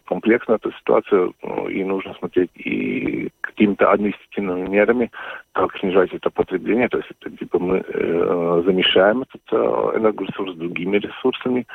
комплексно 0.06 0.54
эту 0.54 0.70
ситуацию, 0.72 1.34
ну, 1.42 1.68
и 1.68 1.82
нужно 1.82 2.14
смотреть 2.14 2.50
и 2.54 3.28
какими-то 3.40 3.90
административными 3.90 4.68
мерами, 4.68 5.10
как 5.58 5.76
снижать 5.78 6.14
это 6.14 6.30
потребление, 6.30 6.88
то 6.88 6.98
есть 6.98 7.10
это 7.10 7.36
типа 7.36 7.58
мы 7.58 7.78
э, 7.78 8.62
замещаем 8.64 9.22
этот 9.22 9.42
э, 9.50 9.56
энергоресурс 9.96 10.54
другими 10.54 10.98
ресурсами, 10.98 11.66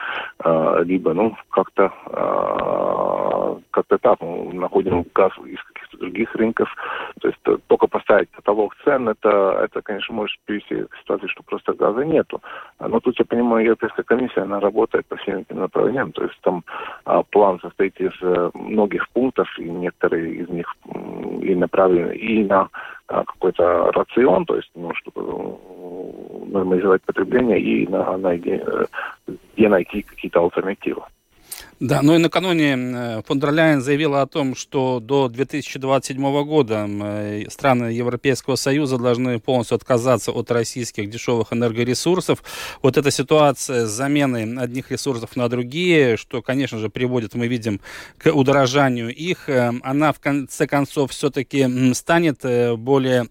э, 0.46 0.84
либо, 0.86 1.14
ну, 1.14 1.36
как-то 1.50 1.92
э, 2.08 3.60
как-то 3.72 3.98
так, 3.98 4.22
мы 4.22 4.54
находим 4.54 5.06
газ 5.14 5.32
из 5.46 5.62
каких-то 5.64 5.98
других 5.98 6.34
рынков, 6.36 6.70
то 7.20 7.28
есть 7.28 7.40
э, 7.46 7.58
только 7.68 7.88
поставить 7.88 8.30
потолок 8.30 8.74
цен, 8.86 9.10
это, 9.10 9.60
это, 9.64 9.82
конечно, 9.82 10.16
может 10.16 10.38
привести 10.46 10.76
к 10.76 10.98
ситуации, 11.00 11.28
что 11.28 11.44
просто 11.44 11.74
газа 11.74 12.06
нету. 12.06 12.42
Но 12.80 13.00
тут, 13.00 13.20
я 13.20 13.26
понимаю, 13.26 13.66
Европейская 13.66 14.04
комиссия, 14.04 14.42
она 14.42 14.60
работает 14.60 15.06
по 15.08 15.18
всем 15.18 15.40
этим 15.40 15.60
направлениям, 15.60 16.12
то 16.12 16.24
есть 16.24 16.40
там 16.42 16.64
а, 17.06 17.24
план 17.24 17.60
состоит 17.60 18.00
из 18.00 18.14
а, 18.22 18.52
многих 18.54 19.10
пунктов, 19.10 19.48
и 19.60 19.64
некоторые 19.64 20.36
из 20.36 20.50
них 20.50 20.74
и 21.42 21.56
направлены 21.56 22.14
и 22.14 22.44
на 22.46 22.70
какой-то 23.26 23.92
рацион, 23.92 24.46
то 24.46 24.56
есть, 24.56 24.70
ну, 24.76 24.94
чтобы 24.96 25.22
ну, 25.22 26.48
нормализовать 26.48 27.02
потребление, 27.04 27.60
и 27.60 27.88
на, 27.88 28.18
на 28.18 28.38
где, 28.38 28.64
где 29.56 29.70
найти 29.70 30.02
какие-то 30.02 30.44
альтернативы. 30.44 31.02
Да, 31.84 32.02
ну 32.02 32.16
и 32.16 32.18
накануне 32.18 32.78
э, 32.78 33.22
фон 33.28 33.42
дер 33.42 33.52
Ляйен 33.52 33.82
заявила 33.82 34.22
о 34.22 34.26
том, 34.26 34.56
что 34.56 35.02
до 35.02 35.28
2027 35.28 36.46
года 36.46 36.88
э, 36.88 37.44
страны 37.50 37.88
Европейского 37.88 38.56
Союза 38.56 38.98
должны 38.98 39.38
полностью 39.42 39.76
отказаться 39.76 40.32
от 40.32 40.50
российских 40.50 41.10
дешевых 41.10 41.52
энергоресурсов. 41.52 42.42
Вот 42.82 42.96
эта 42.96 43.12
ситуация 43.12 43.86
с 43.86 43.90
заменой 43.90 44.44
одних 44.64 44.92
ресурсов 44.92 45.36
на 45.36 45.50
другие, 45.50 46.16
что, 46.16 46.42
конечно 46.42 46.78
же, 46.78 46.88
приводит, 46.88 47.36
мы 47.36 47.48
видим, 47.48 47.82
к 48.18 48.32
удорожанию 48.32 49.14
их, 49.14 49.50
э, 49.50 49.74
она 49.84 50.14
в 50.14 50.22
конце 50.22 50.68
концов 50.68 51.12
все-таки 51.12 51.94
станет 51.96 52.46
более, 52.80 53.28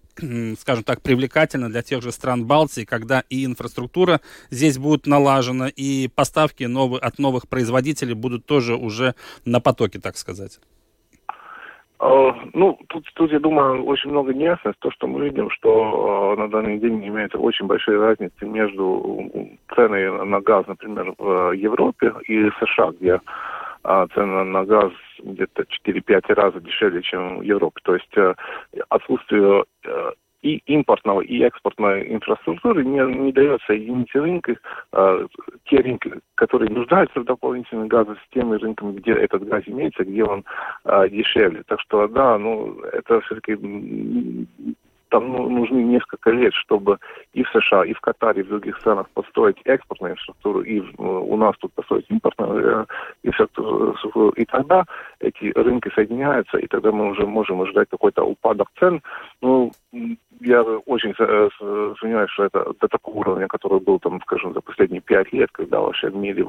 скажем 0.61 0.83
так, 0.83 1.01
привлекательна 1.01 1.71
для 1.71 1.81
тех 1.81 2.03
же 2.03 2.11
стран 2.11 2.45
Балтии, 2.45 2.85
когда 2.85 3.23
и 3.31 3.45
инфраструктура 3.45 4.21
здесь 4.51 4.77
будет 4.77 5.07
налажена, 5.07 5.69
и 5.69 6.07
поставки 6.07 6.65
новые, 6.65 6.99
от 6.99 7.17
новых 7.17 7.47
производителей 7.47 8.13
будут 8.13 8.42
тоже 8.45 8.75
уже 8.75 9.15
на 9.45 9.59
потоке, 9.59 9.99
так 9.99 10.17
сказать? 10.17 10.59
А, 11.99 12.35
ну, 12.53 12.77
тут, 12.89 13.09
тут, 13.13 13.31
я 13.31 13.39
думаю, 13.39 13.85
очень 13.85 14.09
много 14.09 14.33
неясности. 14.33 14.79
То, 14.79 14.91
что 14.91 15.07
мы 15.07 15.23
видим, 15.23 15.49
что 15.49 16.33
э, 16.35 16.39
на 16.39 16.49
данный 16.49 16.77
день 16.77 17.07
имеется 17.07 17.37
очень 17.37 17.65
большие 17.65 17.97
разницы 17.97 18.45
между 18.45 19.29
ценой 19.73 20.25
на 20.25 20.41
газ, 20.41 20.67
например, 20.67 21.13
в 21.17 21.53
Европе 21.53 22.13
и 22.27 22.49
США, 22.59 22.91
где 22.99 23.21
э, 23.85 24.07
цена 24.13 24.43
на 24.43 24.65
газ 24.65 24.91
где-то 25.23 25.63
4-5 25.87 26.33
раза 26.33 26.59
дешевле, 26.59 27.01
чем 27.03 27.39
в 27.39 27.43
Европе. 27.43 27.79
То 27.83 27.93
есть 27.93 28.17
э, 28.17 28.33
отсутствие 28.89 29.63
и 30.43 30.57
импортного, 30.65 31.21
и 31.21 31.41
экспортной 31.41 32.13
инфраструктуры 32.13 32.83
не, 32.83 32.99
не 33.15 33.31
дает 33.31 33.61
соединить 33.65 34.13
рынки, 34.13 34.57
э, 34.91 35.27
те 35.65 35.77
рынки, 35.77 36.11
которые 36.35 36.69
нуждаются 36.69 37.21
в 37.21 37.25
дополнительных 37.25 37.87
газах, 37.87 38.17
с 38.19 38.33
теми 38.33 38.55
рынками, 38.55 38.91
где 38.93 39.13
этот 39.13 39.47
газ 39.47 39.63
имеется, 39.65 40.03
где 40.03 40.23
он 40.23 40.43
э, 40.85 41.09
дешевле. 41.09 41.63
Так 41.65 41.79
что, 41.79 42.07
да, 42.07 42.37
ну, 42.37 42.79
это 42.91 43.21
все-таки 43.21 43.57
там 45.13 45.31
ну, 45.31 45.47
нужны 45.47 45.83
несколько 45.83 46.31
лет, 46.31 46.53
чтобы 46.55 46.97
и 47.33 47.43
в 47.43 47.49
США, 47.49 47.85
и 47.85 47.93
в 47.93 48.01
Катаре, 48.01 48.41
и 48.41 48.43
в 48.43 48.47
других 48.47 48.79
странах 48.79 49.07
построить 49.13 49.57
экспортную 49.63 50.13
инфраструктуру, 50.13 50.61
и 50.61 50.81
у 50.97 51.37
нас 51.37 51.55
тут 51.59 51.71
построить 51.73 52.09
импортную 52.09 52.81
э, 52.81 52.85
инфраструктуру. 53.21 54.29
И 54.29 54.45
тогда 54.45 54.85
эти 55.19 55.51
рынки 55.55 55.91
соединяются, 55.93 56.57
и 56.57 56.65
тогда 56.65 56.91
мы 56.91 57.11
уже 57.11 57.27
можем 57.27 57.61
ожидать 57.61 57.89
какой-то 57.91 58.23
упадок 58.23 58.69
цен. 58.79 59.03
Ну, 59.41 59.71
я 60.41 60.63
очень 60.63 61.13
э, 61.19 61.49
сомневаюсь, 61.99 62.31
что 62.31 62.45
это 62.45 62.65
до 62.81 62.87
такого 62.87 63.19
уровня, 63.19 63.47
который 63.47 63.81
был, 63.81 63.99
там, 63.99 64.19
скажем, 64.21 64.53
за 64.53 64.61
последние 64.61 65.01
пять 65.01 65.31
лет, 65.31 65.49
когда 65.51 65.79
вообще 65.79 66.09
в 66.09 66.15
мире 66.15 66.43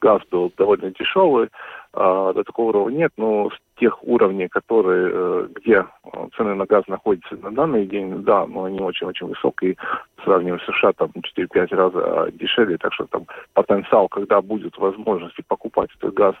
газ 0.00 0.22
был 0.30 0.52
довольно 0.56 0.92
дешевый, 0.92 1.48
а, 1.92 2.32
до 2.32 2.44
такого 2.44 2.68
уровня 2.68 2.98
нет, 2.98 3.12
но 3.16 3.50
тех 3.78 4.02
уровней, 4.02 4.48
которые, 4.48 5.10
э, 5.12 5.48
где 5.54 5.74
э, 5.74 6.28
цены 6.36 6.54
на 6.54 6.66
газ 6.66 6.84
находятся 6.88 7.36
на 7.36 7.50
данный 7.50 7.86
день, 7.86 8.22
да, 8.22 8.46
но 8.46 8.64
они 8.64 8.80
очень-очень 8.80 9.28
высокие, 9.28 9.76
сравнивая 10.24 10.58
с 10.58 10.64
США, 10.64 10.92
там 10.92 11.10
4-5 11.36 11.74
раз 11.74 11.92
а, 11.94 12.30
дешевле, 12.32 12.76
так 12.78 12.92
что 12.92 13.06
там 13.06 13.26
потенциал, 13.54 14.08
когда 14.08 14.40
будет 14.40 14.76
возможность 14.78 15.36
покупать 15.46 15.90
этот 15.98 16.14
газ, 16.14 16.34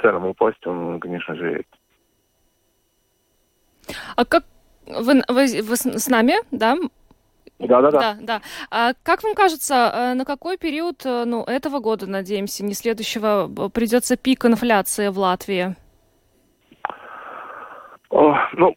ценам 0.00 0.26
упасть, 0.26 0.66
он, 0.66 1.00
конечно 1.00 1.34
же, 1.34 1.50
есть. 1.52 1.68
А 4.16 4.24
как 4.24 4.44
вы, 4.86 5.22
вы, 5.28 5.62
вы 5.62 5.76
с 5.76 6.08
нами, 6.08 6.34
да? 6.50 6.76
Да, 7.58 7.80
да, 7.80 7.90
да. 7.90 8.00
Да, 8.00 8.16
да. 8.20 8.42
А 8.70 8.92
как 9.02 9.22
вам 9.22 9.34
кажется, 9.34 10.14
на 10.14 10.24
какой 10.24 10.58
период 10.58 11.02
ну, 11.04 11.44
этого 11.44 11.78
года, 11.78 12.06
надеемся, 12.06 12.64
не 12.64 12.74
следующего, 12.74 13.48
придется 13.72 14.16
пик 14.16 14.44
инфляции 14.44 15.08
в 15.08 15.18
Латвии? 15.18 15.76
Ну, 18.54 18.74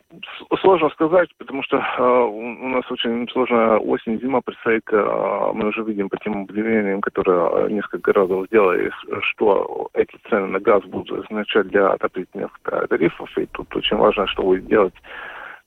сложно 0.61 0.89
сказать, 0.89 1.29
потому 1.37 1.63
что 1.63 1.77
э, 1.77 2.01
у 2.01 2.67
нас 2.67 2.83
очень 2.91 3.25
сложная 3.29 3.77
осень, 3.77 4.19
зима 4.19 4.41
предстоит. 4.41 4.83
Э, 4.91 5.51
мы 5.53 5.69
уже 5.69 5.81
видим 5.83 6.09
по 6.09 6.17
тем 6.17 6.41
объявлениям, 6.41 6.99
которые 6.99 7.71
несколько 7.71 8.11
раз 8.11 8.27
сделали, 8.47 8.91
что 9.21 9.89
эти 9.93 10.17
цены 10.29 10.47
на 10.47 10.59
газ 10.59 10.83
будут 10.83 11.25
означать 11.25 11.69
для 11.69 11.87
отопительных 11.91 12.51
тарифов. 12.89 13.29
И 13.37 13.45
тут 13.45 13.73
очень 13.77 13.95
важно, 13.95 14.27
что 14.27 14.43
будет 14.43 14.65
делать 14.65 14.95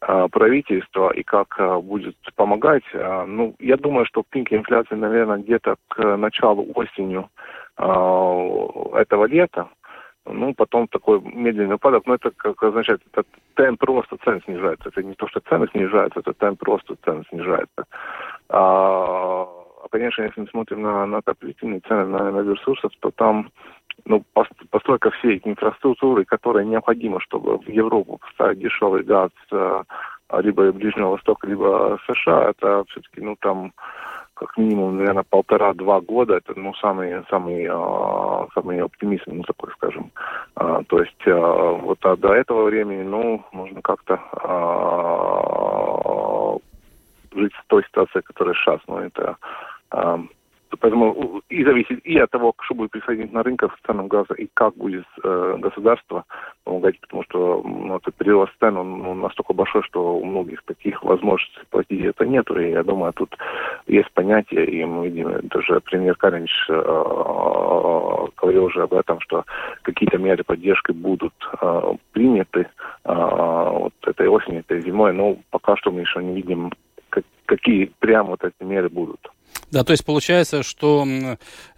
э, 0.02 0.28
правительство 0.30 1.10
и 1.10 1.22
как 1.22 1.54
э, 1.58 1.78
будет 1.78 2.16
помогать. 2.36 2.84
Э, 2.92 3.24
ну, 3.26 3.54
я 3.58 3.78
думаю, 3.78 4.04
что 4.04 4.22
пик 4.28 4.52
инфляции, 4.52 4.96
наверное, 4.96 5.38
где-то 5.38 5.76
к 5.88 6.16
началу 6.18 6.68
осенью 6.74 7.30
э, 7.78 7.84
этого 8.98 9.24
лета 9.24 9.68
ну, 10.24 10.54
потом 10.54 10.88
такой 10.88 11.20
медленный 11.20 11.74
упадок, 11.74 12.06
но 12.06 12.14
это 12.14 12.30
как 12.30 12.62
означает, 12.62 13.02
это 13.12 13.24
темп 13.54 13.82
роста 13.82 14.16
цен 14.24 14.40
снижается. 14.44 14.88
Это 14.88 15.02
не 15.02 15.14
то, 15.14 15.28
что 15.28 15.40
цены 15.40 15.66
снижаются, 15.72 16.20
это 16.20 16.32
темп 16.32 16.62
роста 16.62 16.96
цен 17.04 17.24
снижается. 17.28 17.86
А, 18.48 19.42
а 19.42 19.88
конечно, 19.90 20.22
если 20.22 20.40
мы 20.40 20.46
смотрим 20.48 20.82
на, 20.82 21.06
на 21.06 21.18
отопительные 21.18 21.80
цены, 21.80 22.06
на, 22.06 22.30
на 22.30 22.52
ресурсов, 22.52 22.92
то 23.00 23.10
там 23.10 23.50
ну, 24.04 24.24
постройка 24.70 25.10
всей 25.10 25.40
инфраструктуры, 25.44 26.24
которая 26.24 26.64
необходима, 26.64 27.20
чтобы 27.20 27.58
в 27.58 27.68
Европу 27.68 28.18
поставить 28.18 28.60
дешевый 28.60 29.02
газ 29.02 29.30
а, 29.50 29.84
либо 30.40 30.72
Ближнего 30.72 31.10
Востока, 31.10 31.46
либо 31.46 31.98
США, 32.06 32.50
это 32.50 32.84
все-таки, 32.88 33.20
ну, 33.20 33.36
там 33.36 33.72
как 34.42 34.56
минимум, 34.58 34.96
наверное, 34.98 35.24
полтора-два 35.28 36.00
года. 36.00 36.34
Это, 36.36 36.58
ну, 36.58 36.74
самый, 36.74 37.24
самый, 37.30 37.64
э, 37.64 38.46
самый 38.54 38.80
оптимизм, 38.82 39.22
ну, 39.26 39.42
такой, 39.44 39.70
скажем. 39.72 40.10
Э, 40.56 40.82
то 40.88 40.98
есть 41.00 41.26
э, 41.26 41.78
вот 41.82 41.98
а 42.02 42.16
до 42.16 42.34
этого 42.34 42.64
времени, 42.64 43.02
ну, 43.02 43.44
можно 43.52 43.80
как-то 43.82 44.20
жить 47.34 47.54
в 47.54 47.66
той 47.68 47.84
ситуации, 47.84 48.20
которая 48.20 48.54
сейчас. 48.54 48.80
Ну, 48.86 48.98
это 48.98 49.36
Поэтому 50.80 51.42
и 51.48 51.64
зависит 51.64 52.04
и 52.04 52.18
от 52.18 52.30
того, 52.30 52.54
что 52.60 52.74
будет 52.74 52.90
происходить 52.90 53.32
на 53.32 53.42
рынках 53.42 53.76
с 53.76 53.86
ценам 53.86 54.08
газа, 54.08 54.34
и 54.34 54.48
как 54.54 54.74
будет 54.76 55.04
э, 55.22 55.56
государство 55.58 56.24
помогать, 56.64 57.00
потому 57.00 57.22
что 57.24 57.62
ну, 57.64 57.96
этот 57.96 58.14
прирост 58.14 58.52
цен, 58.60 58.76
он, 58.76 59.06
он 59.06 59.20
настолько 59.20 59.52
большой, 59.52 59.82
что 59.82 60.16
у 60.16 60.24
многих 60.24 60.62
таких 60.64 61.02
возможностей 61.02 61.60
платить 61.70 62.04
это 62.04 62.24
нет. 62.26 62.50
И 62.50 62.70
я 62.70 62.82
думаю, 62.82 63.12
тут 63.12 63.36
есть 63.86 64.10
понятие, 64.12 64.66
и 64.66 64.84
мы 64.84 65.08
видим, 65.08 65.48
даже 65.48 65.80
премьер 65.80 66.16
Каринч 66.16 66.50
э, 66.68 66.82
говорил 68.36 68.64
уже 68.64 68.82
об 68.82 68.94
этом, 68.94 69.20
что 69.20 69.44
какие-то 69.82 70.18
меры 70.18 70.44
поддержки 70.44 70.92
будут 70.92 71.34
э, 71.60 71.94
приняты 72.12 72.68
э, 73.04 73.12
вот 73.72 73.94
этой 74.06 74.28
осенью, 74.28 74.60
этой 74.60 74.80
зимой, 74.80 75.12
но 75.12 75.36
пока 75.50 75.76
что 75.76 75.90
мы 75.90 76.00
еще 76.00 76.22
не 76.22 76.34
видим, 76.34 76.70
как, 77.10 77.24
какие 77.46 77.92
прямо 77.98 78.30
вот 78.30 78.44
эти 78.44 78.62
меры 78.62 78.88
будут. 78.88 79.20
Да, 79.72 79.82
то 79.84 79.92
есть 79.92 80.04
получается, 80.04 80.62
что 80.62 81.06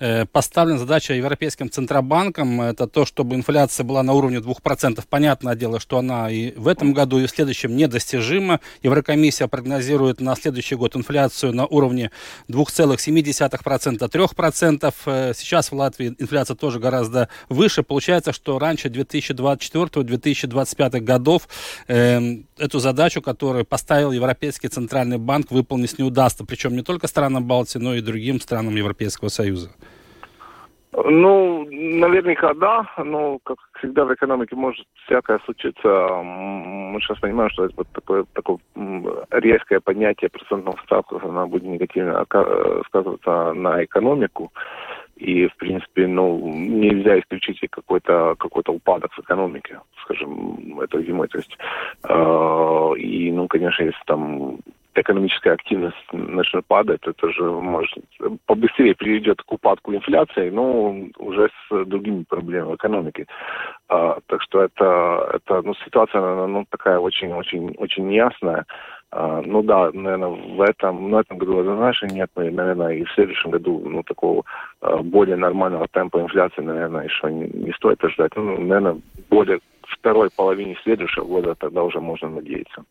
э, 0.00 0.26
поставлена 0.26 0.78
задача 0.78 1.14
Европейским 1.14 1.70
Центробанком, 1.70 2.60
это 2.60 2.88
то, 2.88 3.04
чтобы 3.04 3.36
инфляция 3.36 3.84
была 3.84 4.02
на 4.02 4.14
уровне 4.14 4.38
2%. 4.38 5.00
Понятное 5.08 5.54
дело, 5.54 5.78
что 5.78 5.98
она 5.98 6.28
и 6.28 6.50
в 6.56 6.66
этом 6.66 6.92
году, 6.92 7.20
и 7.20 7.26
в 7.26 7.30
следующем 7.30 7.76
недостижима. 7.76 8.58
Еврокомиссия 8.82 9.46
прогнозирует 9.46 10.20
на 10.20 10.34
следующий 10.34 10.74
год 10.74 10.96
инфляцию 10.96 11.54
на 11.54 11.66
уровне 11.66 12.10
2,7%, 12.48 14.08
3%. 14.08 14.94
Э, 15.06 15.32
сейчас 15.36 15.70
в 15.70 15.76
Латвии 15.76 16.16
инфляция 16.18 16.56
тоже 16.56 16.80
гораздо 16.80 17.28
выше. 17.48 17.84
Получается, 17.84 18.32
что 18.32 18.58
раньше 18.58 18.88
2024-2025 18.88 20.98
годов 20.98 21.48
э, 21.86 22.38
эту 22.58 22.80
задачу, 22.80 23.22
которую 23.22 23.64
поставил 23.64 24.10
Европейский 24.10 24.66
Центральный 24.66 25.18
банк, 25.18 25.52
выполнить 25.52 25.96
не 25.96 26.04
удастся. 26.04 26.44
Причем 26.44 26.74
не 26.74 26.82
только 26.82 27.06
странам 27.06 27.44
Балтии, 27.44 27.63
но 27.78 27.94
и 27.94 28.00
другим 28.00 28.40
странам 28.40 28.76
Европейского 28.76 29.28
Союза? 29.28 29.70
Ну, 30.96 31.66
наверняка 31.70 32.54
да, 32.54 32.86
но, 32.98 33.38
как 33.42 33.58
всегда 33.78 34.04
в 34.04 34.14
экономике 34.14 34.54
может 34.54 34.86
всякое 35.06 35.40
случиться. 35.44 35.88
Мы 36.22 37.00
сейчас 37.00 37.18
понимаем, 37.18 37.50
что 37.50 37.64
это 37.64 37.74
вот 37.76 37.88
такое, 37.92 38.24
такое 38.32 38.58
резкое 39.32 39.80
поднятие 39.80 40.30
процентных 40.30 40.80
ставок, 40.84 41.06
она 41.24 41.46
будет 41.46 41.64
негативно 41.64 42.24
сказываться 42.86 43.52
на 43.54 43.84
экономику. 43.84 44.52
И, 45.16 45.46
в 45.48 45.56
принципе, 45.56 46.06
ну, 46.06 46.38
нельзя 46.52 47.18
исключить 47.20 47.60
какой-то 47.70 48.34
какой 48.38 48.62
упадок 48.66 49.12
в 49.12 49.20
экономике, 49.20 49.80
скажем, 50.02 50.80
этой 50.80 51.04
зимой. 51.04 51.28
То 51.28 51.38
есть, 51.38 51.56
э, 52.02 52.98
и, 52.98 53.30
ну, 53.30 53.46
конечно, 53.46 53.84
если 53.84 54.02
там 54.06 54.58
экономическая 55.00 55.52
активность 55.52 55.96
начнет 56.12 56.64
падать, 56.66 57.00
это 57.06 57.30
же 57.30 57.44
может 57.44 57.92
побыстрее 58.46 58.94
приведет 58.94 59.42
к 59.42 59.52
упадку 59.52 59.94
инфляции, 59.94 60.50
но 60.50 60.94
уже 61.18 61.48
с 61.48 61.84
другими 61.84 62.24
проблемами 62.28 62.74
экономики. 62.74 63.26
А, 63.88 64.18
так 64.26 64.42
что 64.42 64.62
это, 64.62 65.30
это 65.34 65.62
ну, 65.62 65.74
ситуация 65.84 66.46
ну, 66.46 66.64
такая 66.70 66.98
очень-очень 66.98 67.74
очень 67.78 68.06
неясная. 68.06 68.64
А, 69.10 69.42
ну 69.44 69.62
да, 69.62 69.90
наверное, 69.92 70.28
в 70.28 70.60
этом, 70.60 71.10
в 71.10 71.16
этом 71.16 71.38
году 71.38 71.60
однозначно 71.60 72.06
нет, 72.06 72.30
но, 72.34 72.42
наверное, 72.42 72.94
и 72.94 73.04
в 73.04 73.12
следующем 73.12 73.50
году 73.50 73.80
ну, 73.84 74.02
такого 74.02 74.42
а, 74.80 74.96
более 74.96 75.36
нормального 75.36 75.86
темпа 75.88 76.20
инфляции, 76.20 76.62
наверное, 76.62 77.04
еще 77.04 77.30
не, 77.30 77.48
не 77.48 77.72
стоит 77.74 78.02
ожидать. 78.02 78.32
Ну, 78.34 78.58
наверное, 78.58 79.00
более 79.30 79.60
второй 79.82 80.30
половине 80.36 80.76
следующего 80.82 81.24
года 81.24 81.54
тогда 81.54 81.84
уже 81.84 82.00
можно 82.00 82.28
надеяться. 82.28 82.84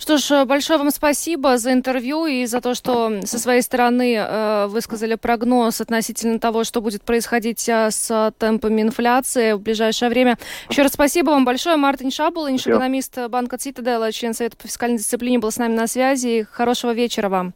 Что 0.00 0.16
ж, 0.16 0.46
большое 0.46 0.78
вам 0.78 0.90
спасибо 0.90 1.58
за 1.58 1.74
интервью 1.74 2.24
и 2.24 2.46
за 2.46 2.62
то, 2.62 2.74
что 2.74 3.20
со 3.26 3.38
своей 3.38 3.60
стороны 3.60 4.16
э, 4.16 4.66
высказали 4.66 5.14
прогноз 5.14 5.82
относительно 5.82 6.38
того, 6.38 6.64
что 6.64 6.80
будет 6.80 7.02
происходить 7.02 7.68
э, 7.68 7.90
с 7.90 8.32
темпами 8.38 8.80
инфляции 8.80 9.52
в 9.52 9.60
ближайшее 9.60 10.08
время. 10.08 10.38
Еще 10.70 10.80
раз 10.80 10.94
спасибо 10.94 11.30
вам 11.30 11.44
большое. 11.44 11.76
Мартин 11.76 12.10
Шабулинш, 12.10 12.66
экономист 12.66 13.18
банка 13.28 13.58
Цитадела, 13.58 14.10
член 14.10 14.32
Совета 14.32 14.56
по 14.56 14.66
фискальной 14.66 14.96
дисциплине, 14.96 15.38
был 15.38 15.50
с 15.50 15.58
нами 15.58 15.74
на 15.74 15.86
связи. 15.86 16.46
Хорошего 16.50 16.92
вечера 16.92 17.28
вам. 17.28 17.52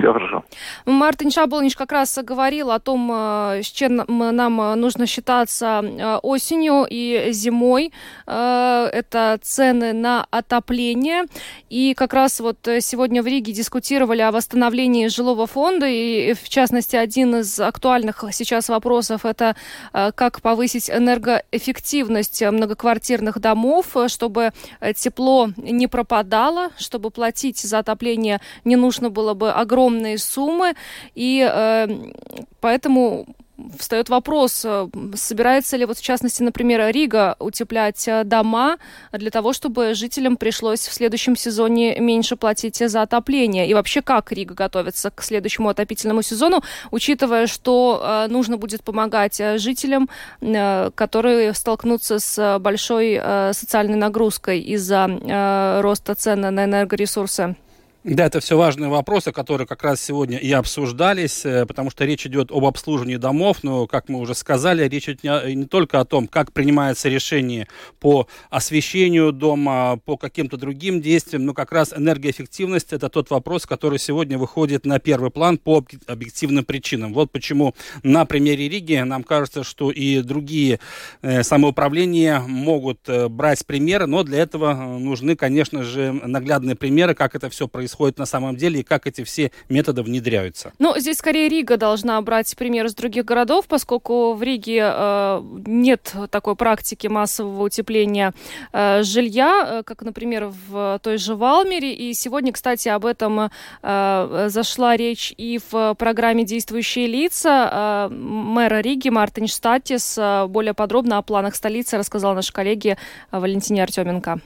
Хорошо. 0.00 0.44
Мартин 0.86 1.30
Шаболнич 1.30 1.76
как 1.76 1.92
раз 1.92 2.18
говорил 2.22 2.70
о 2.70 2.78
том, 2.78 3.10
э, 3.12 3.62
с 3.62 3.66
чем 3.66 4.04
нам 4.08 4.60
э, 4.60 4.74
нужно 4.74 5.06
считаться 5.06 5.82
э, 5.82 6.16
осенью 6.22 6.86
и 6.88 7.28
зимой. 7.32 7.92
Это 8.26 9.38
цены 9.42 9.92
на 9.92 10.26
отопление. 10.30 11.24
И 11.68 11.94
как 11.94 12.14
раз 12.14 12.40
вот 12.40 12.58
сегодня 12.80 13.22
в 13.22 13.26
Риге 13.26 13.52
дискутировали 13.52 14.20
о 14.20 14.30
восстановлении 14.30 15.08
жилого 15.08 15.46
фонда. 15.46 15.86
И 15.86 16.34
в 16.34 16.48
частности, 16.48 16.96
один 16.96 17.36
из 17.36 17.58
актуальных 17.58 18.24
сейчас 18.32 18.68
вопросов 18.68 19.24
это 19.24 19.56
как 19.92 20.40
повысить 20.42 20.90
энергоэффективность 20.90 22.42
многоквартирных 22.42 23.40
домов, 23.40 23.96
чтобы 24.06 24.52
тепло 24.94 25.50
не 25.56 25.86
пропадало, 25.86 26.70
чтобы 26.78 27.10
платить 27.10 27.58
за 27.58 27.80
отопление 27.80 28.40
не 28.64 28.76
нужно 28.76 29.10
было 29.10 29.34
бы 29.34 29.50
огромные 29.90 30.18
суммы, 30.18 30.74
и 31.14 31.48
э, 31.50 31.88
поэтому 32.60 33.26
встает 33.78 34.08
вопрос, 34.08 34.62
э, 34.64 34.88
собирается 35.14 35.76
ли 35.76 35.84
вот 35.84 35.98
в 35.98 36.02
частности, 36.02 36.42
например, 36.42 36.92
Рига 36.92 37.36
утеплять 37.38 38.06
э, 38.08 38.24
дома 38.24 38.78
для 39.12 39.30
того, 39.30 39.52
чтобы 39.52 39.94
жителям 39.94 40.36
пришлось 40.36 40.80
в 40.80 40.92
следующем 40.92 41.36
сезоне 41.36 41.98
меньше 41.98 42.36
платить 42.36 42.76
за 42.76 43.02
отопление? 43.02 43.68
И 43.68 43.74
вообще, 43.74 44.02
как 44.02 44.32
Рига 44.32 44.54
готовится 44.54 45.10
к 45.10 45.22
следующему 45.22 45.68
отопительному 45.68 46.22
сезону, 46.22 46.62
учитывая, 46.90 47.46
что 47.46 48.00
э, 48.02 48.26
нужно 48.28 48.56
будет 48.56 48.82
помогать 48.82 49.40
жителям, 49.56 50.08
которые 50.40 51.54
столкнутся 51.54 52.18
с 52.18 52.58
большой 52.58 53.20
социальной 53.52 53.96
нагрузкой 53.96 54.60
из-за 54.60 55.80
роста 55.82 56.14
цен 56.14 56.40
на 56.40 56.64
энергоресурсы? 56.64 57.56
Да, 58.02 58.24
это 58.24 58.40
все 58.40 58.56
важные 58.56 58.88
вопросы, 58.88 59.30
которые 59.30 59.66
как 59.66 59.82
раз 59.82 60.00
сегодня 60.00 60.38
и 60.38 60.50
обсуждались, 60.52 61.44
э, 61.44 61.66
потому 61.66 61.90
что 61.90 62.06
речь 62.06 62.26
идет 62.26 62.50
об 62.50 62.64
обслуживании 62.64 63.16
домов, 63.16 63.58
но, 63.62 63.86
как 63.86 64.08
мы 64.08 64.20
уже 64.20 64.34
сказали, 64.34 64.88
речь 64.88 65.10
идет 65.10 65.22
не, 65.22 65.66
только 65.66 66.00
о 66.00 66.06
том, 66.06 66.26
как 66.26 66.52
принимается 66.52 67.10
решение 67.10 67.68
по 67.98 68.26
освещению 68.48 69.32
дома, 69.32 69.98
по 70.06 70.16
каким-то 70.16 70.56
другим 70.56 71.02
действиям, 71.02 71.44
но 71.44 71.52
как 71.52 71.72
раз 71.72 71.92
энергоэффективность– 71.92 72.90
это 72.94 73.10
тот 73.10 73.28
вопрос, 73.28 73.66
который 73.66 73.98
сегодня 73.98 74.38
выходит 74.38 74.86
на 74.86 74.98
первый 74.98 75.30
план 75.30 75.58
по 75.58 75.84
объективным 76.06 76.64
причинам. 76.64 77.12
Вот 77.12 77.30
почему 77.30 77.74
на 78.02 78.24
примере 78.24 78.66
Риги 78.66 78.96
нам 78.96 79.24
кажется, 79.24 79.62
что 79.62 79.90
и 79.90 80.22
другие 80.22 80.80
э, 81.20 81.42
самоуправления 81.42 82.40
могут 82.40 83.06
э, 83.08 83.28
брать 83.28 83.66
примеры, 83.66 84.06
но 84.06 84.22
для 84.22 84.38
этого 84.38 84.72
нужны, 84.98 85.36
конечно 85.36 85.82
же, 85.82 86.12
наглядные 86.12 86.76
примеры, 86.76 87.14
как 87.14 87.34
это 87.34 87.50
все 87.50 87.68
происходит 87.68 87.89
происходит 87.90 88.18
на 88.18 88.26
самом 88.26 88.56
деле 88.56 88.80
и 88.80 88.82
как 88.82 89.06
эти 89.06 89.24
все 89.24 89.50
методы 89.68 90.02
внедряются. 90.02 90.72
Ну, 90.78 90.98
здесь 90.98 91.18
скорее 91.18 91.48
Рига 91.48 91.76
должна 91.76 92.20
брать 92.22 92.56
пример 92.56 92.86
из 92.86 92.94
других 92.94 93.24
городов, 93.24 93.66
поскольку 93.66 94.34
в 94.34 94.42
Риге 94.42 94.80
э, 94.82 95.42
нет 95.66 96.14
такой 96.30 96.54
практики 96.54 97.08
массового 97.08 97.64
утепления 97.64 98.32
э, 98.72 99.02
жилья, 99.02 99.80
э, 99.80 99.82
как, 99.82 100.02
например, 100.02 100.52
в 100.68 101.00
той 101.02 101.18
же 101.18 101.34
Валмере. 101.34 101.92
И 101.92 102.14
сегодня, 102.14 102.52
кстати, 102.52 102.88
об 102.88 103.04
этом 103.04 103.50
э, 103.82 104.48
зашла 104.48 104.96
речь 104.96 105.34
и 105.36 105.58
в 105.70 105.94
программе 105.94 106.44
«Действующие 106.44 107.06
лица». 107.08 108.08
Э, 108.10 108.14
мэра 108.14 108.80
Риги 108.80 109.08
Мартин 109.08 109.48
Штатис 109.48 110.16
э, 110.16 110.46
более 110.46 110.74
подробно 110.74 111.18
о 111.18 111.22
планах 111.22 111.54
столицы 111.54 111.98
рассказал 111.98 112.34
наш 112.34 112.52
коллеге 112.52 112.96
Валентине 113.32 113.82
Артеменко 113.82 114.40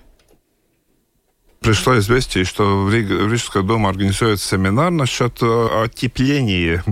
пришло 1.65 1.99
известие, 1.99 2.45
что 2.45 2.85
в, 2.85 2.93
Риг, 2.93 3.09
в 3.09 3.33
Рижском 3.33 3.67
доме 3.67 3.89
организуется 3.89 4.47
семинар 4.47 4.91
насчет 4.91 5.39
э, 5.41 5.85
отепления 5.85 6.85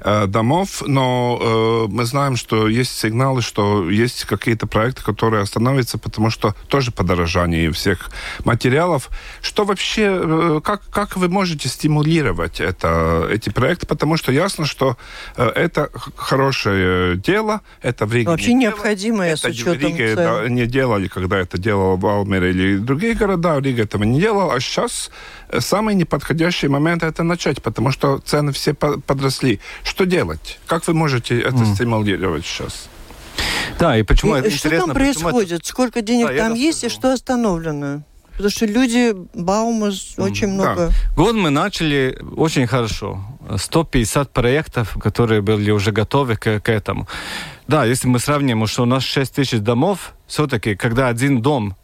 э, 0.00 0.26
домов, 0.26 0.82
но 0.86 1.38
э, 1.40 1.92
мы 1.92 2.04
знаем, 2.04 2.36
что 2.36 2.68
есть 2.68 2.96
сигналы, 2.96 3.42
что 3.42 3.90
есть 3.90 4.24
какие-то 4.24 4.68
проекты, 4.68 5.02
которые 5.02 5.42
остановятся, 5.42 5.98
потому 5.98 6.30
что 6.30 6.54
тоже 6.68 6.92
подорожание 6.92 7.72
всех 7.72 8.10
материалов. 8.44 9.10
Что 9.42 9.64
вообще, 9.64 10.60
как, 10.64 10.82
как 10.90 11.16
вы 11.16 11.28
можете 11.28 11.68
стимулировать 11.68 12.60
это, 12.60 13.28
эти 13.30 13.50
проекты? 13.50 13.86
Потому 13.86 14.16
что 14.16 14.30
ясно, 14.30 14.64
что 14.64 14.96
это 15.36 15.90
хорошее 16.14 17.16
дело, 17.16 17.62
это 17.82 18.06
в 18.06 18.14
Риге 18.14 18.28
Вообще 18.28 18.54
не 18.54 18.66
необходимое 18.66 19.32
это 19.32 19.42
с 19.42 19.44
учетом 19.44 19.74
в 19.74 19.80
Риге 19.82 20.14
цен. 20.14 20.54
не 20.54 20.66
делали, 20.66 21.08
когда 21.08 21.38
это 21.38 21.58
делал 21.58 21.96
Валмер 21.96 22.44
или 22.44 22.76
другие 22.76 23.14
города, 23.14 23.56
в 23.56 23.64
Риге 23.64 23.82
этого 23.82 24.04
не 24.04 24.19
делал, 24.20 24.50
а 24.50 24.60
сейчас 24.60 25.10
э, 25.48 25.60
самый 25.60 25.94
неподходящий 25.94 26.68
момент 26.68 27.02
это 27.02 27.22
начать, 27.22 27.62
потому 27.62 27.90
что 27.90 28.18
цены 28.18 28.52
все 28.52 28.74
подросли. 28.74 29.60
Что 29.82 30.04
делать? 30.04 30.58
Как 30.66 30.86
вы 30.86 30.94
можете 30.94 31.40
это 31.40 31.56
mm. 31.56 31.74
стимулировать 31.74 32.46
сейчас? 32.46 32.88
Да, 33.78 33.96
и 33.96 34.02
почему 34.02 34.36
и, 34.36 34.40
это 34.40 34.50
Что 34.50 34.70
там 34.70 34.90
происходит? 34.90 35.60
Это... 35.60 35.66
Сколько 35.66 36.02
денег 36.02 36.28
да, 36.28 36.36
там 36.36 36.54
есть 36.54 36.84
и 36.84 36.88
что 36.88 37.12
остановлено? 37.12 38.02
Потому 38.32 38.50
что 38.50 38.66
люди, 38.66 39.14
Баума, 39.34 39.90
очень 40.16 40.48
много... 40.48 40.88
Да. 40.88 40.90
Год 41.14 41.34
мы 41.34 41.50
начали 41.50 42.18
очень 42.36 42.66
хорошо. 42.66 43.22
150 43.54 44.32
проектов, 44.32 44.96
которые 44.98 45.42
были 45.42 45.70
уже 45.70 45.92
готовы 45.92 46.36
к, 46.36 46.60
к 46.60 46.68
этому. 46.68 47.06
Да, 47.68 47.84
если 47.84 48.08
мы 48.08 48.18
сравним, 48.18 48.66
что 48.66 48.82
у 48.82 48.86
нас 48.86 49.02
6 49.02 49.34
тысяч 49.34 49.58
домов, 49.58 50.14
все-таки, 50.26 50.74
когда 50.74 51.08
один 51.08 51.42
дом 51.42 51.76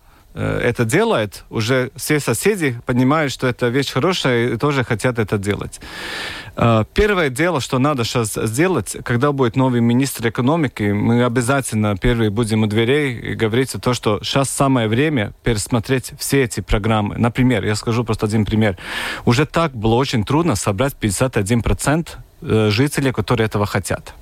это 0.43 0.85
делает, 0.85 1.45
уже 1.51 1.91
все 1.97 2.21
соседи 2.21 2.81
понимают, 2.85 3.33
что 3.33 3.47
это 3.47 3.69
вещь 3.69 3.91
хорошая 3.91 4.55
и 4.55 4.57
тоже 4.57 4.85
хотят 4.85 5.19
это 5.19 5.39
делать. 5.39 5.81
Э, 6.57 6.85
первое 6.95 7.31
дело, 7.31 7.61
что 7.61 7.79
надо 7.79 8.05
сейчас 8.05 8.35
сделать, 8.35 8.97
когда 9.05 9.33
будет 9.33 9.57
новый 9.57 9.81
министр 9.81 10.29
экономики, 10.29 10.93
мы 10.93 11.25
обязательно 11.25 11.97
первые 11.97 12.31
будем 12.31 12.63
у 12.63 12.67
дверей 12.67 13.19
и 13.19 13.35
говорить 13.35 13.75
о 13.75 13.79
том, 13.79 13.95
что 13.95 14.21
сейчас 14.23 14.51
самое 14.51 14.89
время 14.89 15.33
пересмотреть 15.43 16.13
все 16.19 16.45
эти 16.45 16.61
программы. 16.61 17.17
Например, 17.19 17.65
я 17.65 17.75
скажу 17.75 18.05
просто 18.05 18.27
один 18.27 18.45
пример. 18.45 18.77
Уже 19.25 19.47
так 19.47 19.73
было 19.73 19.95
очень 19.95 20.25
трудно 20.25 20.57
собрать 20.57 20.95
51% 21.01 22.09
э, 22.43 22.71
жителей, 22.71 23.13
которые 23.13 23.47
этого 23.47 23.67
хотят. 23.67 24.15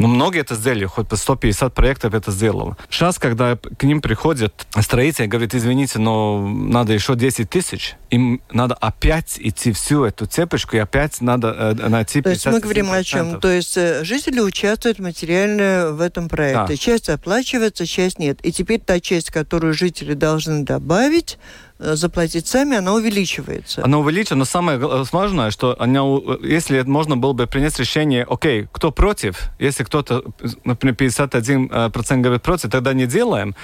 Но 0.00 0.08
ну, 0.08 0.14
многие 0.14 0.40
это 0.40 0.54
сделали, 0.54 0.86
хоть 0.86 1.08
по 1.08 1.16
150 1.16 1.74
проектов 1.74 2.14
это 2.14 2.30
сделало. 2.30 2.78
Сейчас, 2.88 3.18
когда 3.18 3.56
к 3.56 3.82
ним 3.82 4.00
приходят 4.00 4.66
строители 4.80 5.26
говорят, 5.26 5.54
извините, 5.54 5.98
но 5.98 6.48
надо 6.48 6.94
еще 6.94 7.14
10 7.14 7.50
тысяч, 7.50 7.96
им 8.08 8.40
надо 8.50 8.74
опять 8.76 9.36
идти 9.38 9.72
всю 9.72 10.04
эту 10.04 10.24
цепочку, 10.24 10.76
и 10.76 10.78
опять 10.78 11.20
надо 11.20 11.76
э, 11.78 11.88
найти 11.88 12.22
То 12.22 12.30
есть 12.30 12.46
мы 12.46 12.60
говорим 12.60 12.90
о 12.90 13.04
чем? 13.04 13.40
То 13.40 13.50
есть 13.50 13.76
э, 13.76 14.02
жители 14.02 14.40
участвуют 14.40 15.00
материально 15.00 15.90
в 15.92 16.00
этом 16.00 16.30
проекте. 16.30 16.74
Да. 16.74 16.76
Часть 16.76 17.10
оплачивается, 17.10 17.86
часть 17.86 18.18
нет. 18.18 18.38
И 18.42 18.52
теперь 18.52 18.80
та 18.80 19.00
часть, 19.00 19.30
которую 19.30 19.74
жители 19.74 20.14
должны 20.14 20.64
добавить, 20.64 21.36
заплатить 21.80 22.46
сами, 22.46 22.76
она 22.76 22.92
увеличивается. 22.92 23.82
Она 23.84 23.98
увеличивается, 23.98 24.36
но 24.36 24.44
самое 24.44 24.78
важное, 24.78 25.50
что 25.50 25.76
она, 25.80 26.00
если 26.42 26.82
можно 26.82 27.16
было 27.16 27.32
бы 27.32 27.46
принять 27.46 27.78
решение, 27.78 28.26
окей, 28.28 28.68
кто 28.70 28.92
против, 28.92 29.50
если 29.58 29.84
кто-то, 29.84 30.22
например, 30.64 30.94
51% 30.94 32.20
говорит 32.20 32.42
против, 32.42 32.70
тогда 32.70 32.92
не 32.92 33.06
делаем. 33.06 33.54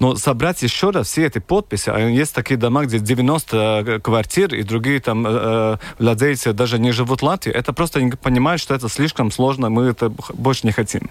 Но 0.00 0.16
собрать 0.16 0.62
еще 0.62 0.90
раз 0.90 1.06
все 1.06 1.26
эти 1.26 1.38
подписи, 1.38 1.88
а 1.88 1.98
есть 1.98 2.34
такие 2.34 2.56
дома, 2.56 2.84
где 2.84 2.98
90 2.98 3.56
э, 3.56 4.00
квартир, 4.00 4.52
и 4.54 4.62
другие 4.64 5.00
там 5.00 5.24
э, 5.26 5.78
владельцы 5.98 6.52
даже 6.52 6.78
не 6.78 6.90
живут 6.90 7.22
в 7.22 7.24
Латвии, 7.24 7.52
это 7.52 7.72
просто 7.72 8.02
не 8.02 8.10
понимают, 8.10 8.60
что 8.60 8.74
это 8.74 8.88
слишком 8.88 9.30
сложно, 9.30 9.70
мы 9.70 9.84
это 9.84 10.12
больше 10.34 10.66
не 10.66 10.72
хотим. 10.72 11.10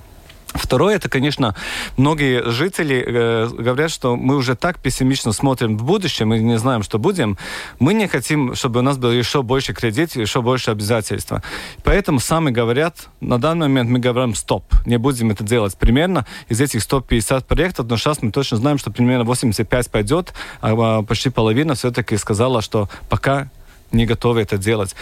Второе, 0.53 0.95
это, 0.95 1.09
конечно, 1.09 1.55
многие 1.97 2.43
жители 2.49 3.03
э, 3.05 3.47
говорят, 3.47 3.89
что 3.89 4.15
мы 4.15 4.35
уже 4.35 4.55
так 4.55 4.79
пессимистично 4.79 5.31
смотрим 5.33 5.77
в 5.77 5.83
будущее, 5.83 6.25
мы 6.27 6.39
не 6.39 6.57
знаем, 6.57 6.83
что 6.83 6.99
будем. 6.99 7.37
Мы 7.79 7.93
не 7.93 8.07
хотим, 8.07 8.53
чтобы 8.55 8.79
у 8.79 8.83
нас 8.83 8.97
было 8.97 9.11
еще 9.11 9.41
больше 9.41 9.73
кредит, 9.73 10.15
еще 10.15 10.41
больше 10.41 10.71
обязательства. 10.71 11.41
Поэтому 11.83 12.19
сами 12.19 12.51
говорят, 12.51 13.07
на 13.19 13.39
данный 13.39 13.67
момент 13.67 13.89
мы 13.89 13.99
говорим 13.99 14.35
стоп, 14.35 14.63
не 14.85 14.97
будем 14.97 15.31
это 15.31 15.43
делать. 15.43 15.75
Примерно 15.75 16.25
из 16.49 16.61
этих 16.61 16.83
150 16.83 17.47
проектов, 17.47 17.87
но 17.89 17.97
сейчас 17.97 18.21
мы 18.21 18.31
точно 18.31 18.57
знаем, 18.57 18.77
что 18.77 18.91
примерно 18.91 19.23
85 19.23 19.89
пойдет, 19.89 20.33
а 20.61 21.01
почти 21.01 21.29
половина 21.29 21.73
все-таки 21.73 22.15
сказала, 22.17 22.61
что 22.61 22.89
пока 23.09 23.49
не 23.93 24.05
готовы 24.05 24.41
это 24.41 24.57
делать. 24.57 24.95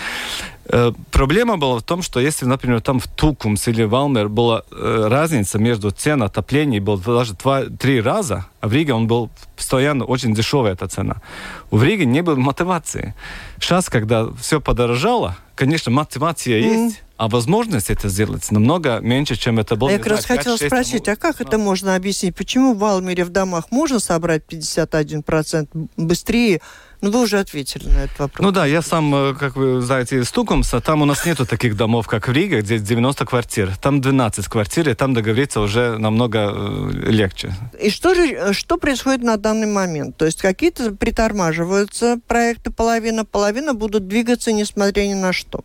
Э, 0.66 0.92
проблема 1.12 1.58
была 1.58 1.80
в 1.80 1.84
том, 1.84 2.02
что 2.02 2.20
если, 2.20 2.46
например, 2.46 2.82
там 2.82 3.00
в 3.00 3.08
Тукумс 3.08 3.68
или 3.68 3.84
Валмер 3.84 4.30
была 4.30 4.64
э, 4.72 5.08
разница 5.10 5.60
между 5.60 5.92
ценой 5.92 6.28
отопления 6.28 6.80
была 6.80 6.98
даже 6.98 7.34
два-три 7.34 8.02
раза, 8.02 8.46
а 8.60 8.68
в 8.68 8.74
Риге 8.74 8.94
он 8.94 9.08
был 9.08 9.30
постоянно 9.56 10.06
очень 10.06 10.34
дешевая 10.34 10.74
эта 10.74 10.88
цена. 10.88 11.18
В 11.72 11.84
Риге 11.84 12.06
не 12.06 12.22
было 12.22 12.36
мотивации. 12.36 13.16
Сейчас, 13.60 13.90
когда 13.90 14.28
все 14.40 14.62
подорожало, 14.62 15.36
конечно, 15.56 15.92
мотивация 15.92 16.60
mm. 16.60 16.64
есть, 16.64 17.04
а 17.18 17.28
возможность 17.28 17.90
это 17.90 18.10
сделать 18.10 18.50
намного 18.52 19.00
меньше, 19.00 19.36
чем 19.36 19.60
это 19.60 19.76
было. 19.76 19.90
Я 19.90 19.98
как 20.00 20.08
раз 20.08 20.26
хотела 20.26 20.58
спросить, 20.58 21.08
а 21.08 21.16
как 21.16 21.40
это 21.42 21.58
можно 21.58 21.96
объяснить? 21.96 22.36
Почему 22.36 22.74
в 22.74 22.80
Валмере 22.80 23.26
в 23.26 23.30
домах 23.30 23.72
можно 23.72 24.00
собрать 24.00 24.44
51% 24.50 25.68
быстрее, 25.98 26.62
ну, 27.02 27.10
вы 27.10 27.22
уже 27.22 27.40
ответили 27.40 27.90
на 27.90 28.04
этот 28.04 28.20
вопрос. 28.20 28.46
Ну 28.46 28.52
да, 28.52 28.66
я 28.68 28.82
сам, 28.84 29.14
э, 29.14 29.34
как 29.34 29.56
вы 29.56 29.82
знаете, 29.82 30.20
из 30.20 30.32
Тукумса. 30.32 30.82
Там 30.82 31.02
у 31.02 31.06
нас 31.06 31.26
нету 31.26 31.46
таких 31.46 31.76
домов, 31.76 32.08
как 32.08 32.28
в 32.28 32.32
Риге, 32.32 32.62
где 32.62 32.78
90 32.78 33.26
квартир. 33.26 33.76
Там 33.78 34.02
12 34.02 34.48
квартир, 34.48 34.88
и 34.90 34.94
там 34.94 35.16
договориться 35.16 35.62
уже 35.62 35.98
намного 35.98 36.52
э, 36.54 36.92
легче. 37.10 37.54
И 37.82 37.90
что 37.90 38.14
же, 38.14 38.32
э, 38.32 38.54
что 38.54 38.78
происходит 38.78 39.24
на 39.24 39.38
данный 39.38 39.68
момент? 39.68 40.16
То 40.18 40.26
есть 40.26 40.42
какие-то 40.42 40.92
притормаживаются 40.92 42.20
проекты 42.28 42.70
половина, 42.70 43.26
половина 43.26 43.74
будут 43.74 44.08
двигаться, 44.08 44.52
несмотря 44.52 45.02
ни 45.08 45.16
на 45.16 45.34
что. 45.34 45.64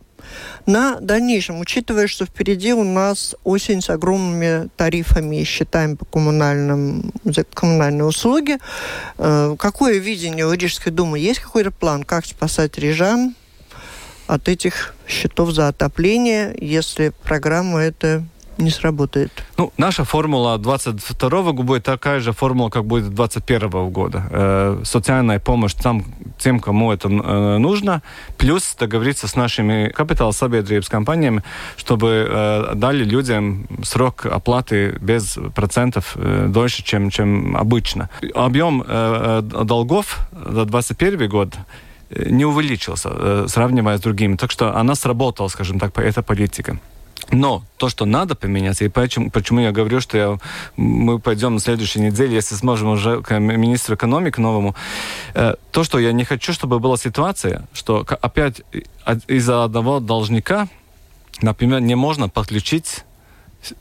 На 0.65 0.99
дальнейшем, 0.99 1.59
учитывая, 1.59 2.07
что 2.07 2.25
впереди 2.25 2.73
у 2.73 2.83
нас 2.83 3.35
осень 3.43 3.81
с 3.81 3.89
огромными 3.89 4.69
тарифами, 4.75 5.43
считаем 5.43 5.97
по 5.97 6.05
коммунальным, 6.05 7.11
за 7.23 7.43
коммунальные 7.43 8.05
услуги, 8.05 8.57
э, 9.17 9.55
какое 9.57 9.97
видение 9.97 10.45
у 10.45 10.53
Рижской 10.53 10.91
думы? 10.91 11.19
Есть 11.19 11.39
какой-то 11.39 11.71
план, 11.71 12.03
как 12.03 12.25
спасать 12.25 12.77
рижан 12.77 13.35
от 14.27 14.49
этих 14.49 14.95
счетов 15.07 15.51
за 15.51 15.69
отопление, 15.69 16.55
если 16.59 17.13
программа 17.23 17.79
это 17.79 18.23
не 18.57 18.69
сработает. 18.69 19.31
Ну, 19.57 19.71
наша 19.77 20.03
формула 20.03 20.57
22 20.57 21.51
года 21.51 21.79
такая 21.79 22.19
же 22.19 22.31
формула, 22.31 22.69
как 22.69 22.85
будет 22.85 23.13
21 23.13 23.89
года. 23.89 24.23
Э, 24.29 24.81
социальная 24.83 25.39
помощь 25.39 25.73
там, 25.73 26.03
тем, 26.37 26.59
кому 26.59 26.91
это 26.91 27.07
э, 27.07 27.57
нужно, 27.57 28.01
плюс 28.37 28.75
договориться 28.79 29.27
с 29.27 29.35
нашими 29.35 29.89
капитал 29.89 30.33
с 30.33 30.89
компаниями, 30.89 31.43
чтобы 31.77 32.27
э, 32.29 32.71
дали 32.75 33.03
людям 33.03 33.67
срок 33.83 34.25
оплаты 34.25 34.97
без 35.01 35.37
процентов 35.55 36.13
э, 36.15 36.47
дольше, 36.49 36.83
чем, 36.83 37.09
чем 37.09 37.55
обычно. 37.55 38.09
Объем 38.35 38.83
э, 38.87 39.41
э 39.53 39.63
долгов 39.63 40.19
за 40.31 40.65
21 40.65 41.29
год 41.29 41.55
э, 42.09 42.29
не 42.29 42.45
увеличился, 42.45 43.09
э, 43.11 43.45
сравнивая 43.49 43.97
с 43.97 44.01
другими. 44.01 44.35
Так 44.35 44.51
что 44.51 44.75
она 44.75 44.95
сработала, 44.95 45.49
скажем 45.49 45.79
так, 45.79 45.97
эта 45.97 46.21
политика. 46.21 46.79
Но 47.31 47.63
то, 47.77 47.89
что 47.89 48.05
надо 48.05 48.35
поменяться, 48.35 48.85
и 48.85 48.89
почему, 48.89 49.29
почему 49.29 49.59
я 49.59 49.71
говорю, 49.71 49.99
что 49.99 50.17
я, 50.17 50.37
мы 50.77 51.19
пойдем 51.19 51.55
на 51.55 51.59
следующей 51.59 51.99
неделе, 51.99 52.35
если 52.35 52.55
сможем 52.55 52.89
уже 52.89 53.21
к 53.21 53.37
министру 53.37 53.95
экономики 53.95 54.39
новому, 54.39 54.75
э, 55.33 55.55
то, 55.71 55.83
что 55.83 55.99
я 55.99 56.13
не 56.13 56.23
хочу, 56.23 56.53
чтобы 56.53 56.79
была 56.79 56.97
ситуация, 56.97 57.67
что 57.73 58.05
опять 58.21 58.61
из-за 59.27 59.63
одного 59.63 59.99
должника, 59.99 60.67
например, 61.41 61.81
не 61.81 61.95
можно 61.95 62.29
подключить 62.29 63.03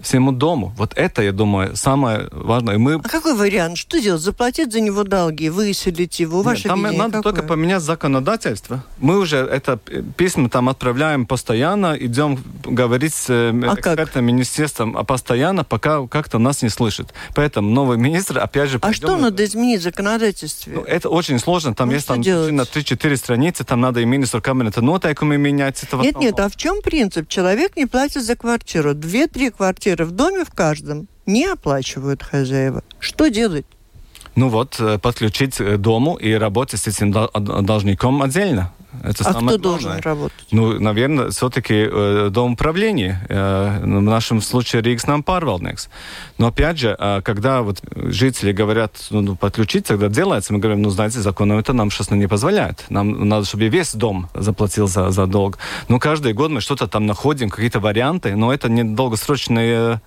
всему 0.01 0.33
дому. 0.33 0.73
Вот 0.77 0.93
это, 0.97 1.23
я 1.23 1.33
думаю, 1.33 1.77
самое 1.77 2.29
важное. 2.33 2.75
И 2.75 2.79
мы... 2.79 2.95
А 2.95 3.09
какой 3.09 3.35
вариант? 3.37 3.79
Что 3.79 4.01
делать? 4.01 4.23
Заплатить 4.23 4.73
за 4.73 4.81
него 4.81 5.05
долги, 5.05 5.49
выселить 5.51 6.21
его? 6.21 6.39
Нет, 6.39 6.47
Ваше 6.47 6.63
там 6.69 6.79
видение 6.81 6.99
надо 6.99 7.13
какое? 7.19 7.33
только 7.33 7.47
поменять 7.47 7.83
законодательство. 7.83 8.85
Мы 8.99 9.19
уже 9.19 9.37
это 9.39 9.79
письма 10.17 10.49
там 10.49 10.69
отправляем 10.69 11.27
постоянно, 11.27 11.97
идем 11.99 12.39
говорить 12.65 13.15
с 13.15 13.27
э, 13.31 13.51
А 13.67 13.77
как? 13.77 13.79
экспертом 13.99 14.25
министерством, 14.25 14.97
а 14.97 15.05
постоянно 15.05 15.65
пока 15.65 16.07
как-то 16.07 16.39
нас 16.39 16.63
не 16.63 16.69
слышит. 16.69 17.13
Поэтому 17.35 17.71
новый 17.71 17.99
министр, 17.99 18.39
опять 18.39 18.71
же... 18.71 18.79
А 18.83 18.93
что 18.93 19.17
надо 19.17 19.45
изменить 19.45 19.81
в 19.81 19.85
законодательстве? 19.85 20.75
Ну, 20.77 20.83
это 20.83 21.09
очень 21.09 21.39
сложно. 21.39 21.75
Там 21.75 21.89
Ну, 21.89 21.95
есть 21.95 22.07
там 22.07 22.23
делать? 22.23 22.53
на 22.53 22.63
3-4 22.63 23.17
страницы, 23.17 23.65
там 23.65 23.81
надо 23.81 24.01
и 24.01 24.05
министр 24.05 24.41
кабинета 24.41 24.81
нотайками 24.83 25.37
менять. 25.37 25.83
Это 25.83 25.97
Нет, 25.99 26.17
нет, 26.19 26.41
а 26.41 26.49
в 26.49 26.57
чем 26.57 26.81
принцип? 26.83 27.29
Человек 27.29 27.77
не 27.77 27.87
платит 27.87 28.25
за 28.25 28.37
квартиру. 28.37 28.95
Две-три 28.95 29.51
квартиры 29.51 29.76
в 30.05 30.11
доме 30.11 30.45
в 30.45 30.51
каждом 30.51 31.09
не 31.27 31.47
оплачивают 31.47 32.23
хозяева. 32.23 32.83
Что 32.99 33.29
делать? 33.29 33.67
Ну 34.37 34.49
вот, 34.49 34.77
э, 34.79 34.99
подключить 34.99 35.61
э, 35.61 35.79
дому 35.79 36.17
и 36.17 36.33
работать 36.35 36.81
с 36.81 36.87
этим 36.87 37.11
э, 37.13 37.63
должником 37.63 38.23
отдельно. 38.23 38.71
Это 39.03 39.29
а 39.29 39.33
самое 39.33 39.59
кто 39.59 39.71
должен 39.71 39.91
главное. 39.91 40.03
работать? 40.03 40.47
Ну, 40.51 40.81
наверное, 40.81 41.31
все-таки 41.31 41.89
э, 41.91 42.29
дом 42.31 42.53
управления, 42.53 43.25
э, 43.29 43.81
в 43.83 43.87
нашем 43.87 44.41
случае 44.41 44.83
Ригс 44.83 45.07
нам 45.07 45.23
парвалдникс. 45.23 45.89
Но 46.39 46.49
опять 46.49 46.79
же, 46.79 46.97
э, 46.99 47.23
когда 47.23 47.63
вот 47.63 47.81
жители 47.95 48.53
говорят, 48.53 48.93
ну, 49.11 49.23
ну, 49.23 49.37
подключить, 49.37 49.87
тогда 49.87 50.09
делается, 50.09 50.53
мы 50.53 50.59
говорим, 50.59 50.83
ну, 50.83 50.91
знаете, 50.91 51.21
законом 51.21 51.59
это 51.59 51.73
нам 51.73 51.91
сейчас 51.91 52.11
не 52.11 52.27
позволяет. 52.27 52.85
Нам 52.89 53.29
надо, 53.29 53.47
чтобы 53.47 53.69
весь 53.69 53.95
дом 53.95 54.29
заплатил 54.35 54.87
за, 54.87 55.11
за 55.11 55.27
долг. 55.27 55.59
Ну, 55.89 55.99
каждый 55.99 56.33
год 56.33 56.51
мы 56.51 56.61
что-то 56.61 56.87
там 56.87 57.07
находим, 57.07 57.51
какие-то 57.51 57.81
варианты, 57.81 58.37
но 58.37 58.53
это 58.53 58.69
не 58.69 58.85
долгосрочный 58.85 59.69
э, 59.69 59.99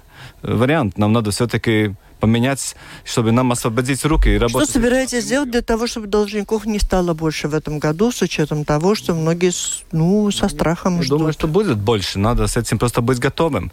вариант. 0.42 0.98
Нам 0.98 1.14
надо 1.14 1.32
все-таки 1.32 1.96
поменять, 2.20 2.76
чтобы 3.04 3.32
нам 3.32 3.52
освободить 3.52 4.06
руки 4.06 4.30
и 4.30 4.38
Что 4.38 4.48
работать. 4.48 4.70
собираетесь 4.70 5.24
сделать 5.24 5.52
для 5.52 5.62
того, 5.62 5.88
чтобы 5.88 6.08
должников 6.08 6.66
не 6.66 6.80
стало 6.80 7.14
больше 7.14 7.48
в 7.48 7.54
этом 7.54 7.80
году, 7.80 8.12
с 8.12 8.22
учетом 8.22 8.66
того, 8.66 8.96
что 8.96 9.14
многие 9.14 9.52
ну, 9.92 10.30
со 10.32 10.48
страхом 10.50 10.98
Я 10.98 11.04
ждут? 11.04 11.18
думаю, 11.20 11.34
что 11.34 11.48
будет 11.48 11.78
больше. 11.78 12.20
Надо 12.20 12.48
с 12.48 12.58
этим 12.58 12.78
просто 12.78 13.02
быть 13.02 13.20
готовым. 13.20 13.72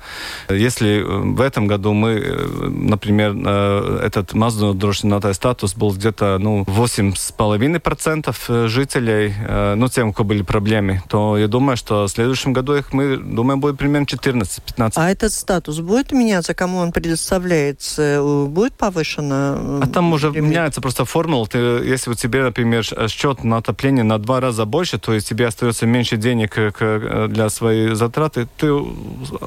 Если 0.49 1.01
э, 1.01 1.05
в 1.05 1.41
этом 1.41 1.67
году 1.67 1.93
мы, 1.93 2.11
э, 2.11 2.69
например, 2.69 3.35
э, 3.37 4.01
этот 4.05 4.35
маздодрошенный 4.35 5.35
статус 5.35 5.75
был 5.75 5.93
где-то 5.93 6.39
ну, 6.39 6.63
8,5% 6.65 8.35
э, 8.49 8.69
жителей, 8.69 9.35
ну, 9.77 9.89
тем, 9.89 10.09
у 10.09 10.13
кого 10.13 10.29
были 10.29 10.43
проблемы, 10.43 11.03
то 11.09 11.37
я 11.39 11.49
думаю, 11.49 11.77
что 11.77 12.05
в 12.05 12.09
следующем 12.09 12.53
году 12.53 12.75
их, 12.75 12.93
мы 12.93 13.17
думаем, 13.17 13.61
будет 13.61 13.79
примерно 13.79 14.05
14-15%. 14.05 14.93
А 14.97 15.11
этот 15.11 15.33
статус 15.33 15.81
будет 15.81 16.13
меняться, 16.13 16.55
кому 16.55 16.79
он 16.79 16.93
предоставляется? 16.93 18.21
Э, 18.45 18.49
Будет 18.49 18.75
повышено? 18.75 19.57
э, 19.59 19.81
А 19.85 19.87
там 19.87 20.13
уже 20.13 20.29
лимит? 20.31 20.43
меняется 20.51 20.81
просто 20.81 21.05
формула. 21.05 21.47
Ты, 21.47 21.59
если 21.59 22.11
у 22.11 22.15
тебя, 22.15 22.45
например, 22.45 22.85
счет 23.09 23.45
на 23.45 23.57
отопление 23.59 24.05
на 24.05 24.19
два 24.19 24.41
раза 24.41 24.65
больше, 24.65 24.99
то 24.99 25.13
есть 25.15 25.29
тебе 25.29 25.47
остается 25.47 25.87
меньше 25.87 26.17
денег 26.17 26.57
э, 26.59 26.71
к- 26.71 27.29
для 27.29 27.49
своей 27.51 27.95
затраты, 27.95 28.47
ты 28.59 28.69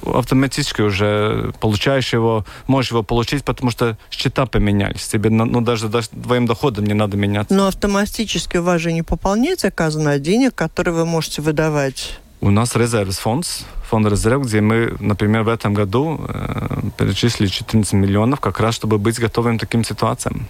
автоматически 0.05 0.81
уже 0.81 1.53
получаешь 1.59 2.13
его, 2.13 2.45
можешь 2.67 2.91
его 2.91 3.03
получить, 3.03 3.43
потому 3.43 3.71
что 3.71 3.97
счета 4.11 4.45
поменялись. 4.45 5.07
Тебе 5.07 5.29
ну, 5.29 5.61
даже, 5.61 5.87
даже 5.87 6.09
твоим 6.09 6.45
доходом 6.45 6.85
не 6.85 6.93
надо 6.93 7.17
меняться. 7.17 7.53
Но 7.53 7.67
автоматически 7.67 8.57
у 8.57 8.63
вас 8.63 8.81
же 8.81 8.91
не 8.91 9.03
пополняется 9.03 9.71
казна 9.71 10.17
денег, 10.19 10.55
которые 10.55 10.93
вы 10.95 11.05
можете 11.05 11.41
выдавать. 11.41 12.19
У 12.41 12.51
нас 12.51 12.75
резерв 12.75 13.13
фонд, 13.17 13.45
фонд 13.89 14.07
резерв, 14.07 14.45
где 14.45 14.61
мы, 14.61 14.95
например, 14.99 15.43
в 15.43 15.49
этом 15.49 15.73
году 15.73 16.21
э, 16.27 16.81
перечислили 16.97 17.47
14 17.47 17.93
миллионов, 17.93 18.39
как 18.39 18.59
раз 18.61 18.75
чтобы 18.75 18.97
быть 18.97 19.19
готовым 19.19 19.57
к 19.57 19.61
таким 19.61 19.83
ситуациям. 19.83 20.47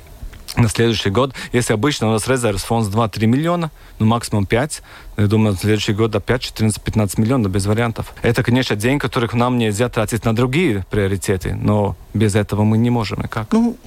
На 0.55 0.67
следующий 0.67 1.09
год, 1.09 1.33
если 1.51 1.73
обычно 1.73 2.07
у 2.09 2.11
нас 2.11 2.27
резерв 2.27 2.61
фонд 2.61 2.93
2-3 2.93 3.25
миллиона, 3.25 3.71
ну 3.97 4.05
максимум 4.05 4.45
5, 4.45 4.81
я 5.17 5.27
думаю, 5.27 5.53
на 5.53 5.57
следующий 5.57 5.93
год 5.93 6.15
опять 6.15 6.41
14-15 6.41 7.19
миллионов 7.21 7.51
без 7.51 7.65
вариантов. 7.65 8.13
Это, 8.21 8.43
конечно, 8.43 8.75
деньги, 8.75 8.99
которых 8.99 9.33
нам 9.33 9.57
нельзя 9.57 9.89
тратить 9.89 10.25
на 10.25 10.35
другие 10.35 10.85
приоритеты, 10.89 11.55
но 11.55 11.95
без 12.13 12.35
этого 12.35 12.63
мы 12.63 12.77
не 12.77 12.89
можем 12.89 13.19
никак. 13.21 13.51
Ну, 13.51 13.77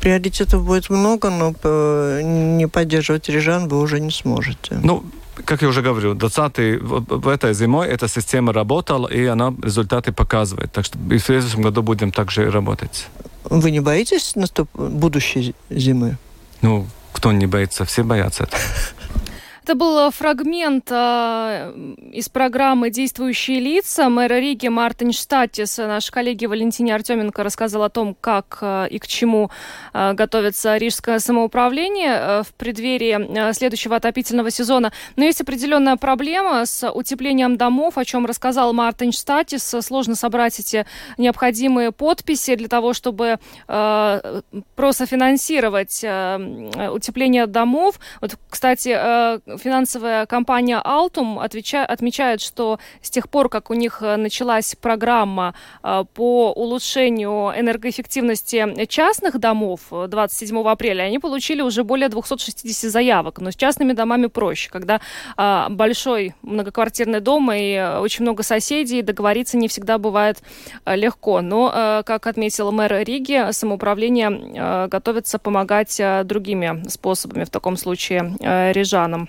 приоритетов 0.00 0.64
будет 0.64 0.90
много, 0.90 1.30
но 1.30 1.54
э, 1.62 2.20
не 2.22 2.66
поддерживать 2.66 3.28
режан 3.28 3.68
вы 3.68 3.80
уже 3.80 4.00
не 4.00 4.10
сможете. 4.10 4.78
Ну, 4.82 5.04
как 5.44 5.62
я 5.62 5.68
уже 5.68 5.82
говорю, 5.82 6.14
20 6.14 6.80
в, 6.80 7.28
этой 7.28 7.54
зимой 7.54 7.88
эта 7.88 8.08
система 8.08 8.52
работала, 8.52 9.08
и 9.08 9.24
она 9.26 9.54
результаты 9.62 10.12
показывает. 10.12 10.72
Так 10.72 10.84
что 10.84 10.98
и 11.10 11.18
в 11.18 11.24
следующем 11.24 11.62
году 11.62 11.82
будем 11.82 12.10
также 12.10 12.50
работать. 12.50 13.08
Вы 13.44 13.70
не 13.70 13.80
боитесь 13.80 14.36
наступ... 14.36 14.68
будущей 14.74 15.54
зимы? 15.70 16.16
Ну, 16.62 16.86
кто 17.12 17.32
не 17.32 17.46
боится, 17.46 17.84
все 17.84 18.02
боятся 18.02 18.44
этого. 18.44 18.62
Это 19.66 19.74
был 19.74 20.12
фрагмент 20.12 20.92
э, 20.92 21.72
из 22.12 22.28
программы 22.28 22.90
«Действующие 22.90 23.58
лица». 23.58 24.08
Мэр 24.08 24.34
Риги 24.34 24.68
Мартин 24.68 25.10
Штатис, 25.10 25.78
наш 25.78 26.08
коллеги 26.12 26.46
Валентине 26.46 26.94
Артеменко 26.94 27.42
рассказал 27.42 27.82
о 27.82 27.88
том, 27.88 28.14
как 28.14 28.58
э, 28.60 28.86
и 28.90 29.00
к 29.00 29.08
чему 29.08 29.50
э, 29.92 30.12
готовится 30.12 30.76
рижское 30.76 31.18
самоуправление 31.18 32.12
э, 32.12 32.42
в 32.44 32.54
преддверии 32.54 33.18
э, 33.18 33.52
следующего 33.54 33.96
отопительного 33.96 34.52
сезона. 34.52 34.92
Но 35.16 35.24
есть 35.24 35.40
определенная 35.40 35.96
проблема 35.96 36.64
с 36.64 36.88
утеплением 36.88 37.56
домов, 37.56 37.98
о 37.98 38.04
чем 38.04 38.24
рассказал 38.24 38.72
Мартин 38.72 39.10
Штатис. 39.10 39.74
Сложно 39.80 40.14
собрать 40.14 40.60
эти 40.60 40.86
необходимые 41.18 41.90
подписи 41.90 42.54
для 42.54 42.68
того, 42.68 42.92
чтобы 42.92 43.40
э, 43.66 44.40
просто 44.76 45.06
финансировать 45.06 46.04
э, 46.04 46.88
утепление 46.88 47.48
домов. 47.48 47.98
Вот, 48.20 48.36
кстати, 48.48 48.94
э, 48.96 49.55
финансовая 49.58 50.26
компания 50.26 50.80
Altum 50.84 51.38
отвеча- 51.42 51.84
отмечает, 51.84 52.40
что 52.40 52.78
с 53.00 53.10
тех 53.10 53.28
пор, 53.28 53.48
как 53.48 53.70
у 53.70 53.74
них 53.74 54.02
э, 54.02 54.16
началась 54.16 54.74
программа 54.74 55.54
э, 55.82 56.04
по 56.14 56.52
улучшению 56.52 57.52
энергоэффективности 57.56 58.86
частных 58.86 59.38
домов 59.38 59.80
э, 59.90 60.06
27 60.08 60.68
апреля, 60.68 61.02
они 61.02 61.18
получили 61.18 61.62
уже 61.62 61.84
более 61.84 62.08
260 62.08 62.90
заявок. 62.90 63.40
Но 63.40 63.50
с 63.50 63.56
частными 63.56 63.92
домами 63.92 64.26
проще, 64.26 64.70
когда 64.70 65.00
э, 65.36 65.66
большой 65.70 66.34
многоквартирный 66.42 67.20
дом 67.20 67.52
и 67.52 67.72
э, 67.72 67.98
очень 67.98 68.22
много 68.22 68.42
соседей, 68.42 69.02
договориться 69.02 69.56
не 69.56 69.68
всегда 69.68 69.98
бывает 69.98 70.42
э, 70.84 70.96
легко. 70.96 71.40
Но, 71.40 71.72
э, 71.74 72.02
как 72.04 72.26
отметил 72.26 72.72
мэр 72.72 73.04
Риги, 73.04 73.52
самоуправление 73.52 74.30
э, 74.30 74.88
готовится 74.88 75.38
помогать 75.38 75.98
э, 76.00 76.22
другими 76.24 76.88
способами, 76.88 77.44
в 77.44 77.50
таком 77.50 77.76
случае 77.76 78.36
э, 78.40 78.72
рижанам. 78.72 79.28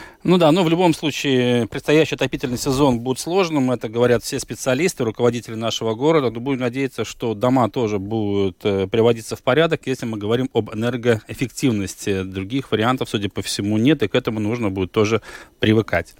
Ну 0.23 0.37
да, 0.37 0.51
но 0.51 0.63
в 0.63 0.69
любом 0.69 0.93
случае 0.93 1.65
предстоящий 1.65 2.13
отопительный 2.13 2.59
сезон 2.59 2.99
будет 2.99 3.17
сложным, 3.17 3.71
это 3.71 3.89
говорят 3.89 4.23
все 4.23 4.39
специалисты, 4.39 5.03
руководители 5.03 5.55
нашего 5.55 5.95
города. 5.95 6.29
Но 6.29 6.39
будем 6.39 6.59
надеяться, 6.59 7.05
что 7.05 7.33
дома 7.33 7.71
тоже 7.71 7.97
будут 7.97 8.57
э, 8.63 8.85
приводиться 8.85 9.35
в 9.35 9.41
порядок, 9.41 9.81
если 9.85 10.05
мы 10.05 10.19
говорим 10.19 10.47
об 10.53 10.75
энергоэффективности. 10.75 12.21
Других 12.21 12.71
вариантов, 12.71 13.09
судя 13.09 13.29
по 13.29 13.41
всему, 13.41 13.77
нет, 13.77 14.03
и 14.03 14.07
к 14.07 14.13
этому 14.13 14.39
нужно 14.39 14.69
будет 14.69 14.91
тоже 14.91 15.23
привыкать. 15.59 16.13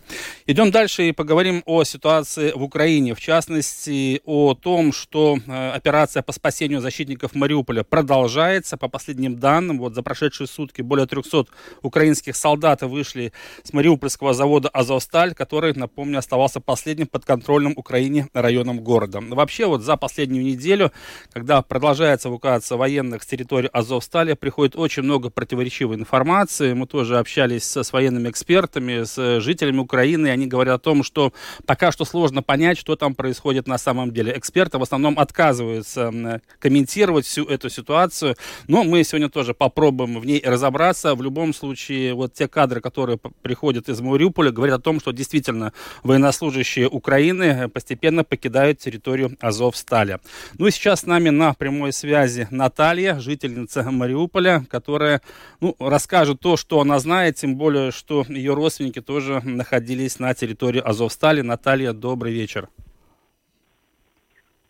Идем 0.47 0.71
дальше 0.71 1.09
и 1.09 1.11
поговорим 1.11 1.61
о 1.67 1.83
ситуации 1.83 2.53
в 2.53 2.63
Украине, 2.63 3.13
в 3.13 3.19
частности 3.19 4.19
о 4.25 4.55
том, 4.55 4.93
что 4.93 5.37
э, 5.45 5.71
операция 5.73 6.23
по 6.23 6.31
спасению 6.31 6.81
защитников 6.81 7.35
Мариуполя 7.35 7.83
продолжается. 7.83 8.77
По 8.77 8.87
последним 8.87 9.37
данным, 9.37 9.77
вот 9.77 9.93
за 9.93 10.01
прошедшие 10.01 10.47
сутки 10.47 10.81
более 10.81 11.05
300 11.05 11.45
украинских 11.83 12.35
солдат 12.35 12.81
вышли 12.81 13.31
с 13.61 13.73
Мариупольского 13.91 14.33
завода 14.33 14.69
«Азовсталь», 14.69 15.33
который, 15.33 15.73
напомню, 15.73 16.19
оставался 16.19 16.61
последним 16.61 17.07
подконтрольным 17.07 17.73
Украине 17.75 18.29
районом 18.33 18.79
города. 18.79 19.19
Вообще, 19.21 19.65
вот 19.65 19.81
за 19.81 19.97
последнюю 19.97 20.45
неделю, 20.45 20.93
когда 21.33 21.61
продолжается 21.61 22.29
эвакуация 22.29 22.77
военных 22.77 23.23
с 23.23 23.25
территории 23.25 23.69
Азовстали, 23.73 24.33
приходит 24.33 24.77
очень 24.77 25.03
много 25.03 25.29
противоречивой 25.29 25.97
информации. 25.97 26.71
Мы 26.71 26.87
тоже 26.87 27.19
общались 27.19 27.65
с, 27.65 27.91
военными 27.91 28.29
экспертами, 28.29 29.03
с 29.03 29.41
жителями 29.41 29.79
Украины, 29.79 30.27
и 30.27 30.29
они 30.29 30.47
говорят 30.47 30.75
о 30.75 30.79
том, 30.79 31.03
что 31.03 31.33
пока 31.65 31.91
что 31.91 32.05
сложно 32.05 32.41
понять, 32.41 32.77
что 32.77 32.95
там 32.95 33.13
происходит 33.13 33.67
на 33.67 33.77
самом 33.77 34.13
деле. 34.13 34.31
Эксперты 34.37 34.77
в 34.77 34.83
основном 34.83 35.19
отказываются 35.19 36.39
комментировать 36.59 37.25
всю 37.25 37.43
эту 37.43 37.69
ситуацию, 37.69 38.37
но 38.69 38.85
мы 38.85 39.03
сегодня 39.03 39.27
тоже 39.27 39.53
попробуем 39.53 40.17
в 40.17 40.25
ней 40.25 40.41
разобраться. 40.45 41.13
В 41.13 41.21
любом 41.21 41.53
случае, 41.53 42.13
вот 42.13 42.33
те 42.33 42.47
кадры, 42.47 42.79
которые 42.79 43.17
п- 43.17 43.31
приходят 43.81 43.89
из 43.89 44.01
Мариуполя, 44.01 44.51
говорят 44.51 44.79
о 44.79 44.81
том, 44.81 44.99
что 44.99 45.11
действительно 45.11 45.73
военнослужащие 46.03 46.87
Украины 46.87 47.69
постепенно 47.69 48.23
покидают 48.23 48.79
территорию 48.79 49.31
Азовстали. 49.41 50.19
Ну 50.57 50.67
и 50.67 50.71
сейчас 50.71 51.01
с 51.01 51.05
нами 51.05 51.29
на 51.29 51.53
прямой 51.53 51.91
связи 51.91 52.47
Наталья, 52.51 53.19
жительница 53.19 53.83
Мариуполя, 53.91 54.63
которая 54.69 55.21
ну, 55.61 55.75
расскажет 55.79 56.39
то, 56.39 56.57
что 56.57 56.79
она 56.79 56.99
знает, 56.99 57.35
тем 57.35 57.55
более, 57.55 57.91
что 57.91 58.23
ее 58.29 58.53
родственники 58.53 59.01
тоже 59.01 59.41
находились 59.43 60.19
на 60.19 60.33
территории 60.33 60.81
Азовстали. 60.81 61.41
Наталья, 61.41 61.93
добрый 61.93 62.33
вечер. 62.33 62.67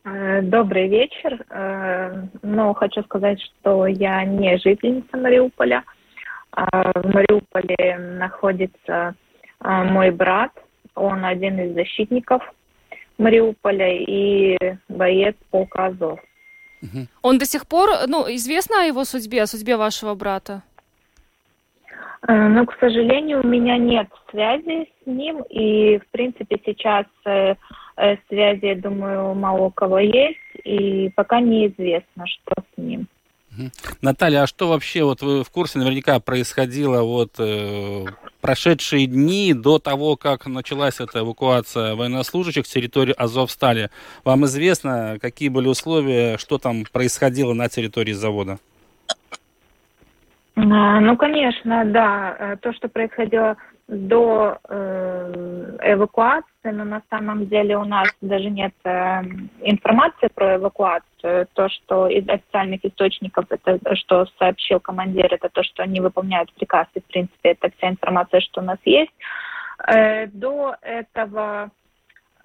Э, 0.03 0.41
Добрый 0.41 0.87
вечер. 0.87 1.45
Э, 1.49 2.27
Но 2.41 2.73
хочу 2.73 3.03
сказать, 3.03 3.39
что 3.41 3.85
я 3.87 4.23
не 4.25 4.57
жительница 4.57 5.17
Мариуполя. 5.17 5.83
А 6.51 6.91
В 6.99 7.13
Мариуполе 7.13 7.97
находится 7.97 9.15
а, 9.59 9.83
мой 9.83 10.11
брат. 10.11 10.51
Он 10.95 11.23
один 11.23 11.59
из 11.59 11.73
защитников 11.73 12.41
Мариуполя 13.17 13.93
и 13.93 14.57
боец 14.89 15.35
полка 15.51 15.87
Азов. 15.87 16.19
Он 17.21 17.37
до 17.37 17.45
сих 17.45 17.67
пор, 17.67 17.89
ну, 18.07 18.25
известно 18.35 18.81
о 18.81 18.85
его 18.85 19.03
судьбе, 19.05 19.43
о 19.43 19.47
судьбе 19.47 19.77
вашего 19.77 20.15
брата? 20.15 20.63
Э, 22.27 22.47
Но, 22.47 22.65
к 22.65 22.75
сожалению, 22.79 23.41
у 23.43 23.47
меня 23.47 23.77
нет 23.77 24.07
связи 24.31 24.89
с 25.03 25.05
ним, 25.05 25.43
и, 25.49 25.99
в 25.99 26.07
принципе, 26.11 26.59
сейчас 26.65 27.05
э, 27.25 27.55
э, 27.97 28.17
связи, 28.27 28.65
я 28.65 28.75
думаю, 28.75 29.35
мало 29.35 29.65
у 29.65 29.71
кого 29.71 29.99
есть, 29.99 30.39
и 30.63 31.09
пока 31.15 31.39
неизвестно, 31.39 32.25
что 32.25 32.63
с 32.73 32.77
ним. 32.77 33.07
Наталья, 34.01 34.43
а 34.43 34.47
что 34.47 34.67
вообще, 34.67 35.03
вот 35.03 35.21
вы 35.21 35.43
в 35.43 35.49
курсе 35.49 35.79
наверняка 35.79 36.19
происходило 36.19 37.01
вот 37.01 37.35
э, 37.37 38.05
прошедшие 38.41 39.07
дни 39.07 39.53
до 39.53 39.79
того, 39.79 40.17
как 40.17 40.45
началась 40.47 40.99
эта 40.99 41.19
эвакуация 41.19 41.95
военнослужащих 41.95 42.65
с 42.65 42.69
территории 42.69 43.13
Азовстали? 43.17 43.89
Вам 44.23 44.45
известно, 44.45 45.17
какие 45.21 45.49
были 45.49 45.67
условия, 45.67 46.37
что 46.37 46.57
там 46.57 46.85
происходило 46.91 47.53
на 47.53 47.69
территории 47.69 48.13
завода? 48.13 48.59
А, 50.55 50.99
Ну, 50.99 51.17
конечно, 51.17 51.85
да. 51.85 52.35
Э, 52.37 52.57
То, 52.57 52.73
что 52.73 52.89
происходило 52.89 53.55
до 53.87 54.57
э, 54.69 55.77
эвакуации, 55.83 56.71
но 56.71 56.83
на 56.85 57.01
самом 57.09 57.47
деле 57.47 57.77
у 57.77 57.83
нас 57.83 58.09
даже 58.21 58.49
нет 58.49 58.73
э, 58.83 59.21
информации 59.61 60.29
про 60.33 60.55
эвакуацию. 60.55 61.47
То, 61.53 61.69
что 61.69 62.07
из 62.07 62.27
официальных 62.27 62.85
источников, 62.85 63.45
это 63.49 63.79
что 63.95 64.25
сообщил 64.39 64.79
командир, 64.79 65.33
это 65.33 65.49
то, 65.49 65.63
что 65.63 65.83
они 65.83 65.99
выполняют 65.99 66.53
приказ, 66.53 66.87
и, 66.93 66.99
в 67.01 67.05
принципе, 67.05 67.51
это 67.51 67.69
вся 67.77 67.89
информация, 67.89 68.41
что 68.41 68.61
у 68.61 68.63
нас 68.63 68.79
есть. 68.85 69.11
До 70.33 70.75
этого 70.81 71.71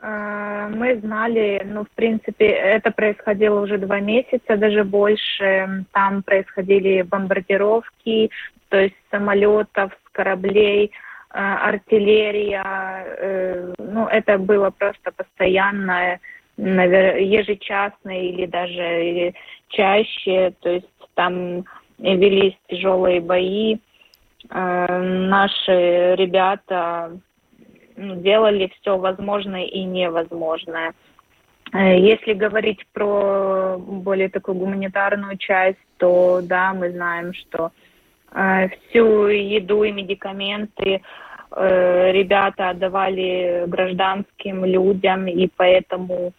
мы 0.03 1.01
знали, 1.01 1.63
ну, 1.65 1.85
в 1.85 1.91
принципе, 1.91 2.47
это 2.47 2.91
происходило 2.91 3.61
уже 3.61 3.79
два 3.79 4.01
месяца, 4.01 4.57
даже 4.57 4.85
больше. 4.85 5.85
Там 5.93 6.23
происходили 6.23 7.03
бомбардировки, 7.03 8.31
то 8.69 8.79
есть 8.79 8.95
самолетов, 9.11 9.93
кораблей, 10.13 10.87
э, 10.87 11.39
артиллерия. 11.39 12.65
э, 12.65 13.75
Ну, 13.79 14.07
это 14.07 14.39
было 14.39 14.71
просто 14.71 15.13
постоянное, 15.13 16.21
ежечасное 16.59 18.23
или 18.23 18.47
даже 18.47 19.35
чаще. 19.69 20.53
То 20.61 20.71
есть 20.71 20.89
там 21.15 21.65
велись 21.99 22.57
тяжелые 22.69 23.21
бои. 23.21 23.79
Э, 24.51 25.03
Наши 25.29 26.15
ребята 26.17 27.13
ну, 27.97 28.17
делали 28.17 28.73
все 28.81 28.97
возможное 28.99 29.65
и 29.65 29.83
невозможное. 29.85 30.93
Э, 31.73 31.99
Если 31.99 32.35
говорить 32.35 32.87
про 32.93 33.77
более 33.79 34.29
такую 34.29 34.57
гуманитарную 34.57 35.37
часть, 35.39 35.79
то 35.99 36.41
да, 36.43 36.75
мы 36.75 36.91
знаем, 36.91 37.33
что 37.33 37.71
э, 38.33 38.69
всю 38.69 39.27
еду 39.29 39.83
и 39.83 39.93
медикаменты 39.93 41.01
э, 41.51 42.13
ребята 42.13 42.71
отдавали 42.71 43.65
гражданским 43.67 44.65
людям, 44.65 45.27
и 45.27 45.49
поэтому 45.57 46.33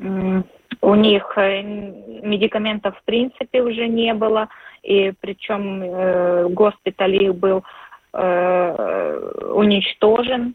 м, 0.00 0.44
у 0.80 0.94
них 0.94 1.32
э, 1.36 1.62
медикаментов 1.62 2.96
в 2.98 3.04
принципе 3.04 3.62
уже 3.62 3.86
не 3.86 4.14
было, 4.14 4.48
и 4.82 5.12
причем 5.20 5.82
э, 5.82 6.48
госпиталь 6.48 7.22
их 7.22 7.34
был 7.34 7.64
э, 8.12 9.50
уничтожен 9.52 10.54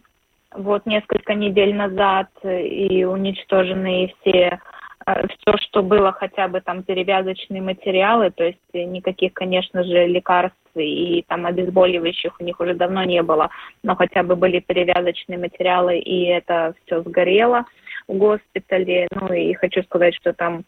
вот 0.54 0.86
несколько 0.86 1.34
недель 1.34 1.74
назад, 1.76 2.30
и 2.44 3.04
уничтожены 3.04 4.14
все 4.22 4.60
все, 5.06 5.58
что 5.58 5.82
было 5.82 6.12
хотя 6.12 6.48
бы 6.48 6.62
там 6.62 6.84
перевязочные 6.84 7.62
материалы, 7.62 8.32
то 8.32 8.44
есть 8.44 8.60
никаких, 8.74 9.34
конечно 9.34 9.84
же, 9.84 10.06
лекарств 10.08 10.58
и 10.76 11.24
там 11.28 11.46
обезболивающих 11.46 12.40
у 12.40 12.44
них 12.44 12.60
уже 12.60 12.76
давно 12.76 13.04
не 13.04 13.22
было, 13.24 13.50
но 13.84 13.96
хотя 13.96 14.24
бы 14.24 14.36
были 14.36 14.60
перевязочные 14.60 15.38
материалы, 15.40 15.98
и 15.98 16.26
это 16.26 16.74
все 16.86 17.02
сгорело 17.02 17.66
в 18.08 18.14
госпитале. 18.14 19.08
Ну 19.14 19.34
и 19.34 19.54
хочу 19.54 19.84
сказать, 19.84 20.16
что 20.16 20.34
там 20.34 20.64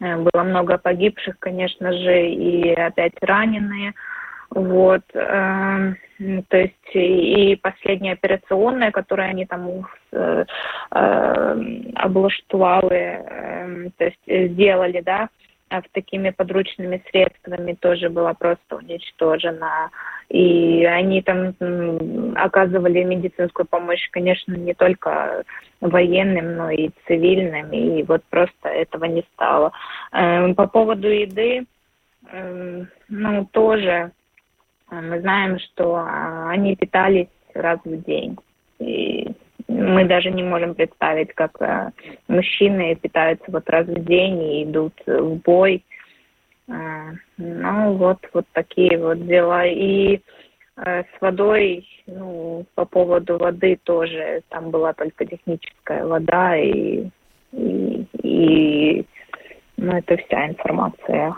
э, 0.00 0.16
было 0.16 0.42
много 0.42 0.78
погибших, 0.78 1.38
конечно 1.38 1.92
же, 1.92 2.28
и 2.28 2.72
опять 2.72 3.14
раненые. 3.20 3.94
Вот, 4.50 5.02
э, 5.14 5.94
то 6.48 6.56
есть 6.56 6.94
и 6.94 7.58
последняя 7.62 8.12
операционная, 8.12 8.90
которую 8.90 9.28
они 9.28 9.44
там 9.44 9.84
э, 10.12 10.44
э, 10.90 11.62
облаштовали, 11.94 13.22
э, 13.24 13.90
то 13.98 14.04
есть 14.04 14.52
сделали, 14.52 15.00
да, 15.00 15.28
а 15.70 15.82
в 15.82 15.88
такими 15.92 16.30
подручными 16.30 17.02
средствами 17.10 17.74
тоже 17.74 18.08
была 18.08 18.32
просто 18.34 18.76
уничтожена. 18.76 19.90
И 20.30 20.84
они 20.84 21.22
там 21.22 21.54
оказывали 22.36 23.02
медицинскую 23.02 23.66
помощь, 23.66 24.08
конечно, 24.10 24.54
не 24.54 24.74
только 24.74 25.44
военным, 25.80 26.56
но 26.56 26.70
и 26.70 26.90
цивильным, 27.06 27.70
и 27.72 28.02
вот 28.02 28.22
просто 28.30 28.68
этого 28.68 29.04
не 29.04 29.24
стало. 29.34 29.72
Э, 30.12 30.52
По 30.54 30.66
поводу 30.66 31.08
еды, 31.08 31.66
э, 32.30 32.84
ну, 33.08 33.44
тоже 33.52 34.12
мы 34.90 35.20
знаем, 35.20 35.58
что 35.58 35.96
а, 35.96 36.50
они 36.50 36.76
питались 36.76 37.28
раз 37.54 37.78
в 37.84 38.02
день. 38.04 38.36
И 38.78 39.28
мы 39.68 40.04
даже 40.04 40.30
не 40.30 40.42
можем 40.42 40.74
представить, 40.74 41.34
как 41.34 41.60
а, 41.60 41.92
мужчины 42.26 42.94
питаются 42.96 43.50
вот 43.50 43.68
раз 43.68 43.86
в 43.86 44.04
день 44.04 44.42
и 44.42 44.64
идут 44.64 44.94
в 45.06 45.34
бой. 45.44 45.84
А, 46.70 47.12
Ну, 47.36 47.92
вот, 47.94 48.18
вот 48.32 48.46
такие 48.52 48.98
вот 48.98 49.26
дела. 49.26 49.66
И 49.66 50.20
с 50.76 51.20
водой, 51.20 51.84
ну, 52.06 52.64
по 52.76 52.84
поводу 52.84 53.36
воды 53.36 53.80
тоже, 53.82 54.42
там 54.48 54.70
была 54.70 54.92
только 54.92 55.26
техническая 55.26 56.06
вода 56.06 56.56
и, 56.56 57.08
и, 57.52 58.06
и 58.22 59.04
ну, 59.78 59.92
это 59.92 60.16
вся 60.16 60.46
информация. 60.48 61.36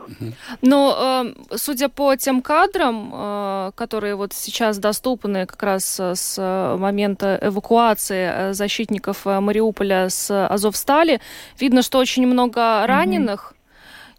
Но 0.63 1.25
э, 1.27 1.57
судя 1.57 1.89
по 1.91 2.17
тем 2.17 2.41
кадрам, 2.41 3.13
э, 3.13 3.73
которые 3.75 4.15
вот 4.17 4.33
сейчас 4.33 4.79
доступны 4.79 5.45
как 5.45 5.63
раз 5.63 6.01
э, 6.01 6.15
с 6.15 6.77
момента 6.79 7.39
эвакуации 7.43 8.31
э, 8.33 8.53
защитников 8.55 9.27
Мариуполя 9.27 10.09
с 10.09 10.47
Азовстали, 10.47 11.21
видно, 11.59 11.83
что 11.83 11.99
очень 11.99 12.27
много 12.27 12.87
раненых. 12.87 13.55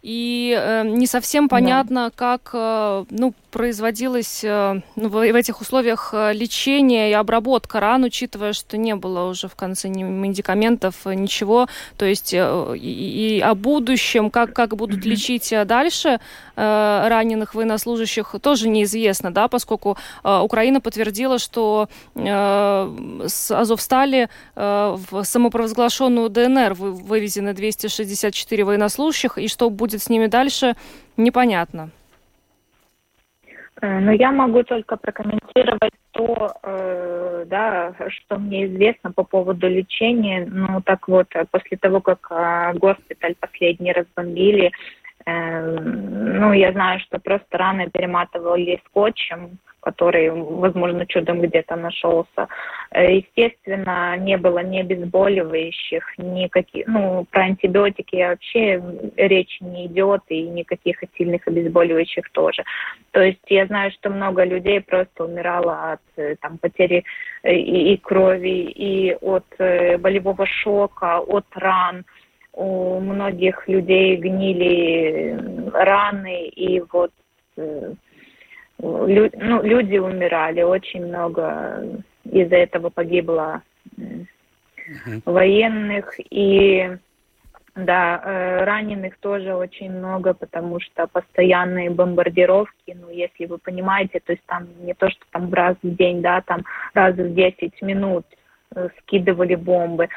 И 0.02 0.52
э, 0.58 0.82
не 0.84 1.06
совсем 1.06 1.48
понятно, 1.48 2.10
как 2.14 2.50
э, 2.54 3.04
ну, 3.10 3.34
производилось 3.52 4.42
э, 4.42 4.80
ну, 4.96 5.08
в, 5.08 5.12
в 5.12 5.34
этих 5.36 5.60
условиях 5.60 6.10
э, 6.12 6.32
лечение 6.32 7.10
и 7.10 7.12
обработка 7.12 7.78
ран, 7.78 8.02
учитывая, 8.02 8.52
что 8.52 8.76
не 8.76 8.96
было 8.96 9.28
уже 9.28 9.46
в 9.46 9.54
конце 9.54 9.88
ни 9.88 10.02
медикаментов, 10.02 11.06
э, 11.06 11.14
ничего. 11.14 11.68
То 11.96 12.04
есть 12.04 12.34
э, 12.34 12.74
и, 12.76 13.36
и 13.36 13.40
о 13.40 13.54
будущем, 13.54 14.30
как, 14.30 14.52
как 14.52 14.74
будут 14.74 15.04
лечить 15.04 15.52
э, 15.52 15.64
дальше 15.64 16.18
э, 16.56 17.08
раненых 17.08 17.54
военнослужащих, 17.54 18.34
тоже 18.42 18.68
неизвестно, 18.68 19.32
да, 19.32 19.48
поскольку 19.48 19.96
э, 20.24 20.40
Украина 20.40 20.80
подтвердила, 20.80 21.38
что 21.38 21.88
э, 22.14 22.20
с 23.26 23.50
Азовстали 23.50 24.28
э, 24.54 24.96
в 25.10 25.24
самопровозглашенную 25.24 26.28
ДНР 26.28 26.74
вы, 26.74 26.92
вывезены 26.92 27.54
264 27.54 28.64
военнослужащих, 28.64 29.38
и 29.38 29.48
что 29.48 29.70
будет 29.70 30.02
с 30.02 30.08
ними 30.08 30.26
дальше, 30.26 30.74
непонятно. 31.16 31.90
Но 33.82 34.12
я 34.12 34.30
могу 34.30 34.62
только 34.62 34.96
прокомментировать 34.96 35.92
то, 36.12 36.52
э, 36.62 37.44
да, 37.48 37.94
что 38.08 38.38
мне 38.38 38.66
известно 38.66 39.10
по 39.10 39.24
поводу 39.24 39.68
лечения. 39.68 40.46
Ну, 40.48 40.80
так 40.82 41.08
вот, 41.08 41.26
после 41.50 41.78
того, 41.78 42.00
как 42.00 42.28
э, 42.30 42.78
госпиталь 42.78 43.34
последний 43.40 43.92
разбомбили, 43.92 44.70
ну, 45.26 46.52
я 46.52 46.72
знаю, 46.72 47.00
что 47.00 47.18
просто 47.18 47.58
раны 47.58 47.90
перематывали 47.90 48.80
скотчем, 48.86 49.58
который, 49.82 50.30
возможно, 50.30 51.06
чудом 51.06 51.40
где-то 51.40 51.76
нашелся. 51.76 52.48
Э, 52.92 53.16
Естественно, 53.16 54.16
не 54.16 54.36
было 54.36 54.60
ни 54.60 54.78
обезболивающих, 54.78 56.04
никаких, 56.18 56.86
ну, 56.86 57.26
про 57.30 57.42
антибиотики 57.42 58.16
вообще 58.16 58.82
речи 59.16 59.62
не 59.62 59.86
идет, 59.86 60.22
и 60.28 60.42
никаких 60.42 61.02
сильных 61.18 61.48
обезболивающих 61.48 62.30
тоже. 62.30 62.62
То 63.10 63.20
есть 63.20 63.42
я 63.48 63.66
знаю, 63.66 63.90
что 63.90 64.10
много 64.10 64.44
людей 64.44 64.80
просто 64.80 65.24
умирало 65.24 65.92
от 65.92 66.00
э, 66.16 66.36
там, 66.40 66.58
потери 66.58 67.04
э, 67.42 67.52
и, 67.52 67.94
и 67.94 67.96
крови, 67.96 68.70
и 68.70 69.16
от 69.20 69.46
болевого 69.58 70.46
шока, 70.46 71.18
от 71.18 71.46
ран. 71.54 72.04
У 72.52 73.00
многих 73.00 73.66
людей 73.68 74.16
гнили 74.16 75.70
раны, 75.72 76.46
и 76.48 76.80
вот 76.92 77.12
лю, 77.56 79.30
ну, 79.34 79.62
люди 79.62 79.98
умирали, 79.98 80.62
очень 80.62 81.06
много 81.06 82.04
из-за 82.24 82.56
этого 82.56 82.90
погибло 82.90 83.62
военных, 85.24 86.14
и 86.30 86.96
да, 87.74 88.20
э, 88.22 88.64
раненых 88.64 89.16
тоже 89.18 89.54
очень 89.54 89.90
много, 89.90 90.34
потому 90.34 90.78
что 90.80 91.06
постоянные 91.06 91.88
бомбардировки, 91.88 92.94
ну, 92.94 93.08
если 93.10 93.46
вы 93.46 93.58
понимаете, 93.58 94.20
то 94.20 94.32
есть 94.32 94.44
там 94.46 94.68
не 94.80 94.92
то, 94.92 95.08
что 95.08 95.20
там 95.30 95.52
раз 95.52 95.76
в 95.82 95.96
день, 95.96 96.20
да, 96.20 96.42
там 96.42 96.64
раз 96.92 97.14
в 97.14 97.34
10 97.34 97.80
минут 97.80 98.26
э, 98.30 98.36
скидывали 99.00 99.54
бомбы. 99.54 100.08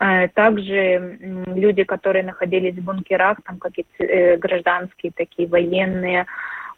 Э, 0.00 0.28
также 0.28 1.18
люди, 1.46 1.84
которые 1.84 2.24
находились 2.24 2.74
в 2.74 2.84
бункерах, 2.84 3.38
там 3.44 3.58
какие-то 3.58 4.38
гражданские, 4.38 5.12
такие 5.14 5.48
военные, 5.48 6.26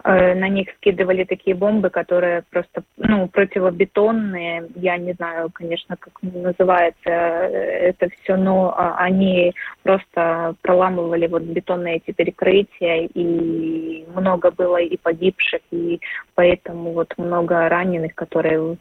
Э, 0.09 0.35
на 0.35 0.49
них 0.49 0.69
скидывали 0.77 1.25
такие 1.25 1.57
бомбы, 1.57 1.91
которые 1.91 2.45
просто, 2.51 2.85
ну, 2.97 3.27
противобетонные, 3.27 4.69
я 4.77 4.99
не 4.99 5.15
знаю, 5.15 5.51
конечно, 5.53 5.97
как 5.97 6.13
называется 6.23 7.09
э, 7.09 7.89
это 7.89 8.09
все, 8.11 8.37
но 8.37 8.73
а, 8.77 8.97
они 8.99 9.53
просто 9.83 10.55
проламывали 10.63 11.27
вот 11.27 11.43
бетонные 11.43 11.97
эти 11.97 12.13
перекрытия, 12.13 13.09
и 13.15 14.07
много 14.15 14.53
было 14.53 14.77
и 14.77 14.97
погибших, 14.97 15.61
и 15.73 16.01
поэтому 16.37 16.93
вот 16.93 17.13
много 17.17 17.69
раненых, 17.69 18.15
которые, 18.15 18.77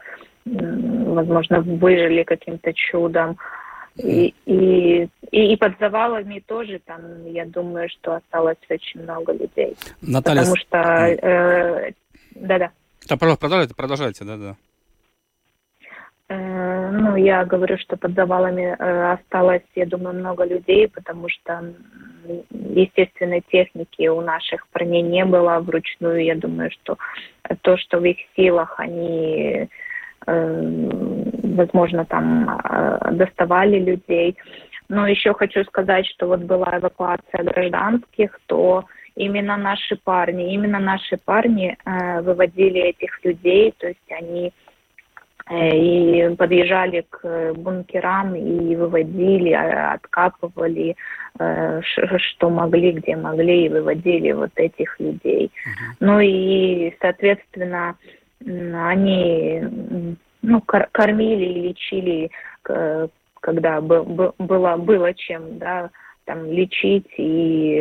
возможно, 0.46 1.60
выжили 1.60 2.22
каким-то 2.22 2.72
чудом. 2.72 3.36
И, 3.96 4.34
и, 4.44 5.08
и, 5.30 5.56
под 5.56 5.78
завалами 5.80 6.42
тоже 6.46 6.80
там, 6.84 7.26
я 7.26 7.46
думаю, 7.46 7.88
что 7.88 8.16
осталось 8.16 8.58
очень 8.68 9.02
много 9.02 9.32
людей. 9.32 9.74
Наталья... 10.02 10.40
Потому 10.40 10.56
что... 10.56 10.78
Э, 10.78 11.92
да-да. 12.32 12.70
Да, 13.08 13.16
продолжайте, 13.16 13.74
продолжайте, 13.74 14.24
да-да. 14.24 14.56
Э, 16.28 16.90
ну, 16.90 17.16
я 17.16 17.44
говорю, 17.46 17.78
что 17.78 17.96
под 17.96 18.14
завалами 18.14 18.76
э, 18.78 19.12
осталось, 19.12 19.62
я 19.74 19.86
думаю, 19.86 20.18
много 20.18 20.44
людей, 20.44 20.88
потому 20.88 21.28
что 21.30 21.72
естественной 22.50 23.42
техники 23.50 24.08
у 24.08 24.20
наших 24.20 24.66
парней 24.68 25.02
не 25.02 25.24
было 25.24 25.58
вручную. 25.60 26.22
Я 26.22 26.34
думаю, 26.34 26.70
что 26.70 26.98
то, 27.62 27.78
что 27.78 27.98
в 27.98 28.04
их 28.04 28.18
силах, 28.36 28.74
они 28.78 29.68
возможно, 30.26 32.04
там 32.04 32.48
э, 32.48 33.10
доставали 33.12 33.78
людей. 33.78 34.36
Но 34.88 35.08
еще 35.08 35.34
хочу 35.34 35.64
сказать, 35.64 36.06
что 36.06 36.28
вот 36.28 36.40
была 36.40 36.78
эвакуация 36.78 37.42
гражданских, 37.42 38.38
то 38.46 38.84
именно 39.16 39.56
наши 39.56 39.96
парни, 39.96 40.54
именно 40.54 40.78
наши 40.78 41.16
парни 41.16 41.76
э, 41.84 42.20
выводили 42.22 42.80
этих 42.80 43.24
людей, 43.24 43.74
то 43.78 43.88
есть 43.88 44.12
они 44.20 44.52
э, 45.50 45.76
и 45.76 46.36
подъезжали 46.36 47.04
к 47.10 47.54
бункерам 47.54 48.36
и 48.36 48.76
выводили, 48.76 49.52
откапывали, 49.52 50.96
что 51.36 52.48
могли, 52.48 52.92
где 52.92 53.14
могли, 53.14 53.66
и 53.66 53.68
выводили 53.68 54.32
вот 54.32 54.52
этих 54.56 54.98
людей. 54.98 55.46
Uh-huh. 55.46 55.96
Ну 56.00 56.20
и, 56.20 56.96
соответственно, 56.98 57.96
они 58.44 59.62
ну, 60.42 60.60
кормили 60.62 61.44
и 61.44 61.68
лечили, 61.68 62.30
когда 63.40 63.80
было, 63.80 64.34
было 64.38 65.14
чем, 65.14 65.58
да, 65.58 65.90
там 66.24 66.50
лечить 66.50 67.06
и, 67.16 67.78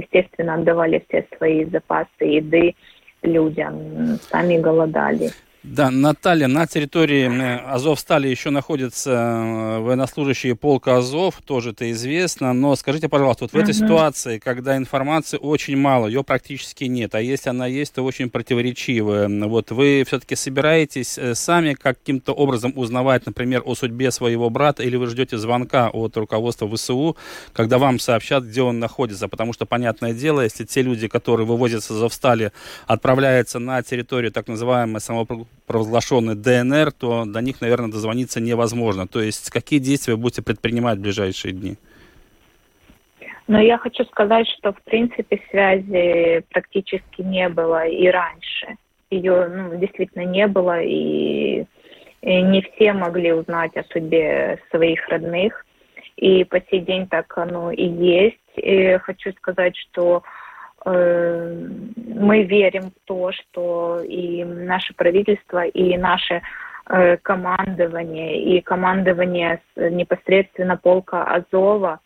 естественно, 0.00 0.54
отдавали 0.54 1.04
все 1.08 1.26
свои 1.36 1.64
запасы 1.64 2.24
еды 2.24 2.74
людям, 3.22 4.16
сами 4.20 4.58
голодали. 4.58 5.30
Да, 5.70 5.90
Наталья, 5.90 6.48
на 6.48 6.66
территории 6.66 7.28
э, 7.28 7.58
Азовстали 7.58 8.26
еще 8.26 8.48
находятся 8.48 9.10
э, 9.10 9.78
военнослужащие 9.80 10.56
полка 10.56 10.96
Азов, 10.96 11.42
тоже 11.44 11.70
это 11.72 11.90
известно, 11.90 12.54
но 12.54 12.74
скажите, 12.74 13.10
пожалуйста, 13.10 13.44
вот 13.44 13.52
в 13.52 13.56
этой 13.56 13.74
ситуации, 13.74 14.38
когда 14.38 14.78
информации 14.78 15.36
очень 15.36 15.76
мало, 15.76 16.06
ее 16.06 16.24
практически 16.24 16.84
нет, 16.84 17.14
а 17.14 17.20
если 17.20 17.50
она 17.50 17.66
есть, 17.66 17.92
то 17.92 18.02
очень 18.02 18.30
противоречивая, 18.30 19.28
вот 19.46 19.70
вы 19.70 20.04
все-таки 20.06 20.36
собираетесь 20.36 21.18
э, 21.18 21.34
сами 21.34 21.74
каким-то 21.74 22.32
образом 22.32 22.72
узнавать, 22.74 23.26
например, 23.26 23.60
о 23.66 23.74
судьбе 23.74 24.10
своего 24.10 24.48
брата, 24.48 24.82
или 24.82 24.96
вы 24.96 25.06
ждете 25.06 25.36
звонка 25.36 25.90
от 25.90 26.16
руководства 26.16 26.66
ВСУ, 26.74 27.14
когда 27.52 27.76
вам 27.76 27.98
сообщат, 27.98 28.44
где 28.44 28.62
он 28.62 28.78
находится, 28.78 29.28
потому 29.28 29.52
что, 29.52 29.66
понятное 29.66 30.14
дело, 30.14 30.40
если 30.40 30.64
те 30.64 30.80
люди, 30.80 31.08
которые 31.08 31.46
вывозятся 31.46 31.92
из 31.92 31.98
Азовстали, 31.98 32.52
отправляются 32.86 33.58
на 33.58 33.82
территорию 33.82 34.32
так 34.32 34.48
называемой 34.48 35.02
самопро 35.02 35.46
провозглашенный 35.66 36.34
ДНР, 36.34 36.92
то 36.92 37.24
до 37.24 37.40
них, 37.40 37.60
наверное, 37.60 37.90
дозвониться 37.90 38.40
невозможно. 38.40 39.06
То 39.06 39.20
есть 39.20 39.50
какие 39.50 39.78
действия 39.78 40.16
будете 40.16 40.42
предпринимать 40.42 40.98
в 40.98 41.02
ближайшие 41.02 41.52
дни? 41.52 41.76
Но 43.48 43.60
я 43.60 43.78
хочу 43.78 44.04
сказать, 44.04 44.46
что 44.58 44.72
в 44.72 44.82
принципе 44.82 45.40
связи 45.50 46.44
практически 46.50 47.22
не 47.22 47.48
было 47.48 47.86
и 47.86 48.06
раньше. 48.08 48.76
Ее 49.10 49.48
ну, 49.48 49.78
действительно 49.78 50.24
не 50.26 50.46
было, 50.46 50.82
и, 50.82 51.64
и 52.20 52.42
не 52.42 52.60
все 52.60 52.92
могли 52.92 53.32
узнать 53.32 53.74
о 53.74 53.84
судьбе 53.84 54.60
своих 54.70 55.08
родных. 55.08 55.64
И 56.16 56.44
по 56.44 56.60
сей 56.70 56.80
день 56.80 57.06
так 57.06 57.38
оно 57.38 57.72
и 57.72 57.86
есть. 57.86 58.36
И 58.56 58.98
хочу 58.98 59.32
сказать, 59.32 59.74
что 59.76 60.22
мы 60.90 62.42
верим 62.44 62.90
в 62.90 63.06
то, 63.06 63.32
что 63.32 64.00
и 64.00 64.44
наше 64.44 64.94
правительство, 64.94 65.64
и 65.64 65.96
наше 65.96 66.42
э, 66.88 67.16
командование, 67.18 68.42
и 68.42 68.60
командование 68.60 69.60
непосредственно 69.76 70.76
полка 70.76 71.24
Азова 71.24 72.00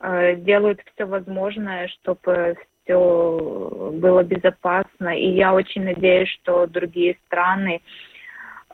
э, 0.00 0.36
делают 0.36 0.80
все 0.94 1.04
возможное, 1.04 1.88
чтобы 1.88 2.56
все 2.84 3.90
было 3.94 4.22
безопасно. 4.22 5.16
И 5.16 5.30
я 5.30 5.54
очень 5.54 5.84
надеюсь, 5.84 6.28
что 6.28 6.66
другие 6.66 7.16
страны 7.26 7.80
Э, 7.80 8.05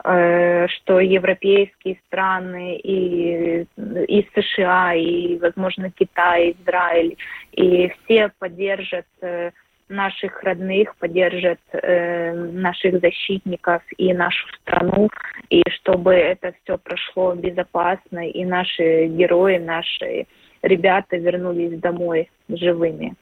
что 0.03 0.99
европейские 0.99 2.01
страны 2.09 2.77
и, 2.77 3.67
и 4.09 4.29
США, 4.35 4.95
и, 4.95 5.39
возможно, 5.39 5.91
Китай, 5.91 6.57
Израиль, 6.61 7.17
и 7.53 7.93
все 8.05 8.33
поддержат 8.41 9.07
э, 9.21 9.53
наших 9.89 10.43
родных, 10.43 10.97
поддержат 10.97 11.61
э, 11.73 12.35
наших 12.35 13.01
защитников 13.01 13.83
и 13.97 14.13
нашу 14.13 14.49
страну, 14.61 15.09
и 15.51 15.63
чтобы 15.71 16.15
это 16.15 16.53
все 16.63 16.79
прошло 16.79 17.35
безопасно, 17.35 18.29
и 18.29 18.45
наши 18.45 19.07
герои, 19.07 19.59
наши 19.59 20.27
ребята 20.63 21.17
вернулись 21.17 21.79
домой 21.79 22.29
живыми. 22.49 23.15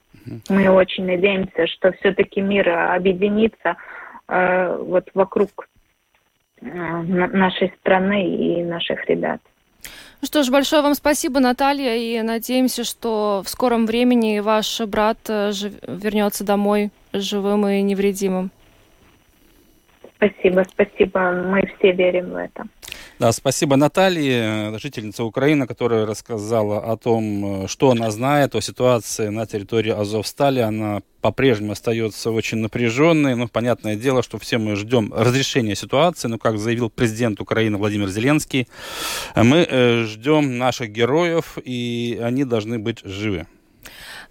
Мы 0.48 0.70
очень 0.70 1.06
надеемся, 1.06 1.66
что 1.66 1.92
все-таки 1.92 2.40
мир 2.40 2.68
объединится 2.68 3.76
э, 4.28 4.76
вот 4.78 5.10
вокруг 5.12 5.66
Э, 5.70 5.79
нашей 6.60 7.72
страны 7.80 8.26
и 8.26 8.62
наших 8.62 9.04
ребят. 9.08 9.40
Ну 10.20 10.26
что 10.26 10.42
ж, 10.42 10.50
большое 10.50 10.82
вам 10.82 10.94
спасибо, 10.94 11.40
Наталья, 11.40 11.96
и 11.96 12.20
надеемся, 12.20 12.84
что 12.84 13.42
в 13.44 13.48
скором 13.48 13.86
времени 13.86 14.40
ваш 14.40 14.80
брат 14.82 15.18
э, 15.28 15.52
жив... 15.52 15.72
вернется 15.88 16.44
домой 16.44 16.90
живым 17.14 17.66
и 17.66 17.80
невредимым. 17.80 18.50
Спасибо, 20.16 20.64
спасибо. 20.68 21.32
Мы 21.32 21.62
все 21.78 21.92
верим 21.92 22.30
в 22.30 22.36
это. 22.36 22.64
Да, 23.20 23.32
спасибо 23.32 23.76
Наталье, 23.76 24.78
жительница 24.78 25.24
Украины, 25.24 25.66
которая 25.66 26.06
рассказала 26.06 26.78
о 26.90 26.96
том, 26.96 27.68
что 27.68 27.90
она 27.90 28.10
знает 28.10 28.54
о 28.54 28.62
ситуации 28.62 29.28
на 29.28 29.44
территории 29.44 29.92
Азовстали. 29.92 30.60
Она 30.60 31.02
по-прежнему 31.20 31.72
остается 31.72 32.30
очень 32.30 32.60
напряженной. 32.60 33.36
Ну, 33.36 33.46
понятное 33.46 33.96
дело, 33.96 34.22
что 34.22 34.38
все 34.38 34.56
мы 34.56 34.74
ждем 34.74 35.12
разрешения 35.12 35.74
ситуации. 35.74 36.28
Но, 36.28 36.38
как 36.38 36.56
заявил 36.56 36.88
президент 36.88 37.42
Украины 37.42 37.76
Владимир 37.76 38.08
Зеленский, 38.08 38.68
мы 39.36 39.66
э, 39.68 40.04
ждем 40.04 40.56
наших 40.56 40.90
героев, 40.90 41.58
и 41.62 42.18
они 42.22 42.44
должны 42.44 42.78
быть 42.78 43.00
живы. 43.04 43.46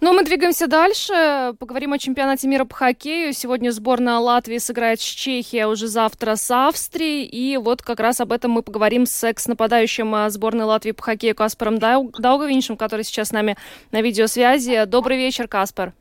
Ну, 0.00 0.14
мы 0.14 0.24
двигаемся 0.24 0.66
дальше. 0.66 1.54
Поговорим 1.58 1.92
о 1.92 1.98
чемпионате 1.98 2.48
мира 2.48 2.64
по 2.64 2.74
хоккею. 2.74 3.34
Сегодня 3.34 3.70
сборная 3.70 4.16
Латвии 4.16 4.56
сыграет 4.56 4.98
с 4.98 5.04
Чехией, 5.04 5.64
а 5.64 5.68
уже 5.68 5.88
завтра 5.88 6.36
с 6.36 6.50
Австрией. 6.50 7.26
И 7.26 7.58
вот 7.58 7.82
как 7.82 8.00
раз 8.00 8.18
об 8.20 8.32
этом 8.32 8.52
мы 8.52 8.62
поговорим 8.62 9.04
с 9.04 9.22
экс-нападающим 9.22 10.14
а, 10.14 10.30
сборной 10.30 10.64
Латвии 10.64 10.92
по 10.92 11.02
хоккею 11.02 11.34
Каспаром 11.34 11.78
Даугавиншем, 11.78 12.78
который 12.78 13.04
сейчас 13.04 13.28
с 13.28 13.32
нами 13.32 13.58
на 13.92 14.00
видеосвязи. 14.00 14.86
Добрый 14.86 15.18
вечер, 15.18 15.46
Каспар. 15.48 15.92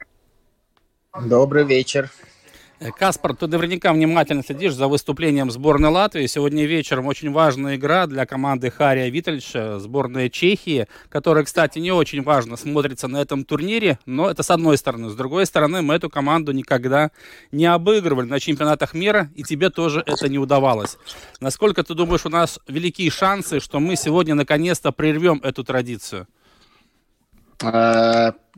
Добрый 1.26 1.66
вечер. 1.66 2.10
Э, 2.80 2.92
Каспар, 2.92 3.36
ты 3.36 3.48
наверняка 3.48 3.92
внимательно 3.92 4.42
следишь 4.42 4.74
за 4.74 4.88
выступлением 4.88 5.52
сборной 5.52 5.90
Латвии. 5.90 6.26
Сегодня 6.28 6.66
вечером 6.66 7.08
очень 7.08 7.32
важная 7.32 7.76
игра 7.76 8.08
для 8.08 8.26
команды 8.26 8.72
Хария 8.72 9.10
Витальевича, 9.10 9.80
сборная 9.80 10.30
Чехии, 10.30 10.88
которая, 11.10 11.44
кстати, 11.44 11.80
не 11.80 11.92
очень 11.92 12.24
важно 12.24 12.56
смотрится 12.56 13.10
на 13.10 13.18
этом 13.18 13.44
турнире, 13.44 14.00
но 14.06 14.30
это 14.30 14.44
с 14.44 14.50
одной 14.50 14.78
стороны. 14.78 15.10
С 15.10 15.16
другой 15.16 15.46
стороны, 15.46 15.82
мы 15.82 15.96
эту 15.96 16.10
команду 16.10 16.54
никогда 16.54 17.12
не 17.52 17.66
обыгрывали 17.66 18.28
на 18.28 18.40
чемпионатах 18.40 18.94
мира, 18.94 19.30
и 19.36 19.44
тебе 19.44 19.70
тоже 19.70 20.02
это 20.06 20.30
не 20.30 20.40
удавалось. 20.40 20.98
Насколько 21.42 21.84
ты 21.84 21.94
думаешь, 21.96 22.26
у 22.26 22.30
нас 22.30 22.60
великие 22.68 23.12
шансы, 23.12 23.60
что 23.60 23.82
мы 23.82 23.98
сегодня 23.98 24.36
наконец-то 24.36 24.94
прервем 24.94 25.42
эту 25.44 25.66
традицию? 25.66 26.28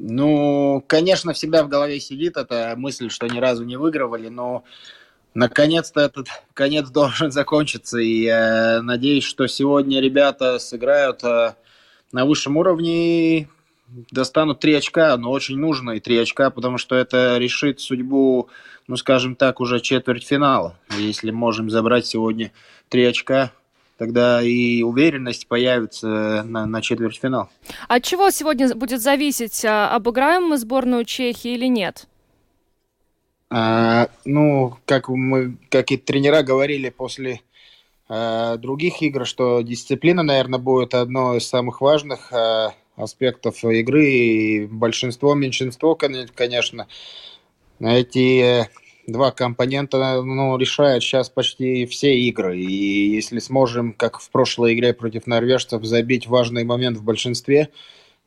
Ну, 0.04 0.84
конечно, 0.88 1.32
всегда 1.34 1.64
в 1.64 1.70
голове 1.70 2.00
сидит 2.00 2.36
эта 2.36 2.74
мысль, 2.76 3.12
что 3.12 3.28
ни 3.28 3.38
разу 3.38 3.64
не 3.66 3.78
выигрывали, 3.78 4.30
но 4.30 4.64
наконец-то 5.36 6.02
этот 6.02 6.28
конец 6.56 6.90
должен 6.92 7.32
закончиться. 7.32 8.00
И 8.00 8.26
э, 8.26 8.82
надеюсь, 8.82 9.24
что 9.24 9.46
сегодня 9.46 10.02
ребята 10.02 10.58
сыграют 10.58 11.24
э, 11.24 11.54
на 12.12 12.26
высшем 12.26 12.58
уровне 12.58 13.42
и 13.42 13.48
достанут 14.10 14.60
три 14.60 14.74
очка, 14.74 15.16
но 15.18 15.30
очень 15.30 15.60
нужные 15.60 16.00
три 16.00 16.18
очка, 16.18 16.50
потому 16.50 16.80
что 16.80 16.96
это 16.96 17.38
решит 17.38 17.80
судьбу, 17.80 18.50
ну, 18.88 18.98
скажем 18.98 19.36
так, 19.36 19.60
уже 19.60 19.82
четвертьфинала. 19.82 20.80
Если 20.98 21.30
можем 21.30 21.70
забрать 21.70 22.08
сегодня 22.08 22.52
три 22.90 23.06
очка, 23.06 23.52
тогда 24.02 24.42
и 24.42 24.82
уверенность 24.82 25.48
появится 25.48 26.42
на, 26.44 26.66
на 26.66 26.82
четвертьфинал. 26.82 27.52
От 27.88 28.04
чего 28.04 28.32
сегодня 28.32 28.74
будет 28.74 29.00
зависеть, 29.00 29.64
а, 29.64 29.96
обыграем 29.96 30.46
мы 30.46 30.58
сборную 30.58 31.06
Чехии 31.06 31.54
или 31.54 31.68
нет? 31.68 32.08
А, 33.52 34.08
ну, 34.26 34.76
как 34.86 35.08
мы, 35.10 35.56
как 35.70 35.92
и 35.92 35.98
тренера 35.98 36.42
говорили 36.42 36.90
после 36.90 37.42
а, 38.10 38.58
других 38.58 39.04
игр, 39.04 39.28
что 39.28 39.62
дисциплина, 39.62 40.24
наверное, 40.24 40.58
будет 40.58 40.96
одно 40.96 41.36
из 41.36 41.48
самых 41.48 41.80
важных 41.80 42.34
а, 42.34 42.74
аспектов 42.96 43.64
игры. 43.64 44.10
И 44.10 44.66
большинство, 44.66 45.36
меньшинство, 45.36 45.94
конечно, 45.94 46.88
эти 47.80 48.68
два 49.08 49.32
компонента 49.32 50.22
ну, 50.22 50.58
решают 50.58 51.04
сейчас 51.04 51.30
почти 51.30 51.86
все 51.86 52.18
игры. 52.18 52.60
И 52.60 53.16
если 53.16 53.40
сможем, 53.40 53.94
как 53.94 54.20
в 54.20 54.30
прошлой 54.30 54.74
игре 54.74 54.94
против 54.94 55.28
норвежцев, 55.28 55.84
забить 55.84 56.28
важный 56.28 56.64
момент 56.64 56.98
в 56.98 57.04
большинстве, 57.04 57.70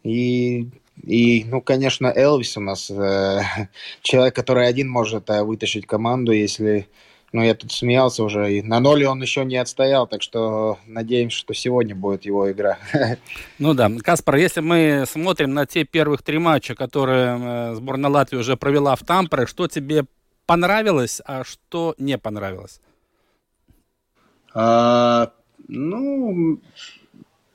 и, 0.03 0.69
и 1.03 1.45
ну, 1.47 1.61
конечно, 1.61 2.13
Элвис 2.15 2.57
у 2.57 2.61
нас 2.61 2.91
э, 2.91 3.41
человек, 4.03 4.35
который 4.35 4.69
один 4.69 4.89
может 4.89 5.31
э, 5.31 5.43
вытащить 5.43 5.87
команду, 5.87 6.33
если... 6.33 6.89
Ну, 7.33 7.43
я 7.43 7.57
тут 7.57 7.73
смеялся 7.73 8.23
уже, 8.23 8.59
и 8.59 8.63
на 8.63 8.79
ноле 8.79 9.09
он 9.09 9.21
еще 9.21 9.45
не 9.45 9.57
отстоял, 9.57 10.07
так 10.07 10.23
что 10.23 10.79
надеемся, 10.87 11.37
что 11.37 11.53
сегодня 11.53 11.97
будет 11.97 12.25
его 12.25 12.49
игра. 12.53 12.79
Ну 13.59 13.75
да. 13.75 13.91
Каспар, 14.05 14.37
если 14.37 14.61
мы 14.61 15.05
смотрим 15.09 15.53
на 15.53 15.67
те 15.67 15.83
первых 15.83 16.23
три 16.23 16.39
матча, 16.39 16.77
которые 16.77 17.39
э, 17.41 17.75
сборная 17.75 18.09
Латвии 18.09 18.37
уже 18.37 18.57
провела 18.57 18.95
в 18.95 19.01
Тампере, 19.01 19.47
что 19.47 19.67
тебе 19.67 20.05
понравилось, 20.47 21.21
а 21.25 21.45
что 21.45 21.95
не 21.99 22.19
понравилось? 22.19 22.81
А, 24.53 25.33
ну, 25.69 26.61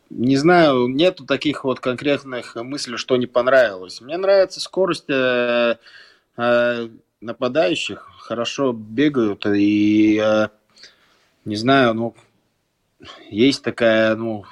не 0.09 0.37
знаю, 0.37 0.87
нету 0.87 1.25
таких 1.25 1.63
вот 1.63 1.79
конкретных 1.79 2.55
мыслей, 2.55 2.97
что 2.97 3.15
не 3.17 3.27
понравилось. 3.27 4.01
Мне 4.01 4.17
нравится 4.17 4.59
скорость 4.59 5.09
э, 5.09 5.77
э, 6.37 6.89
нападающих, 7.21 8.09
хорошо 8.19 8.73
бегают 8.73 9.45
и 9.45 10.19
э, 10.21 10.47
не 11.45 11.55
знаю, 11.55 11.93
ну 11.93 12.15
есть 13.29 13.63
такая, 13.63 14.15
ну 14.15 14.45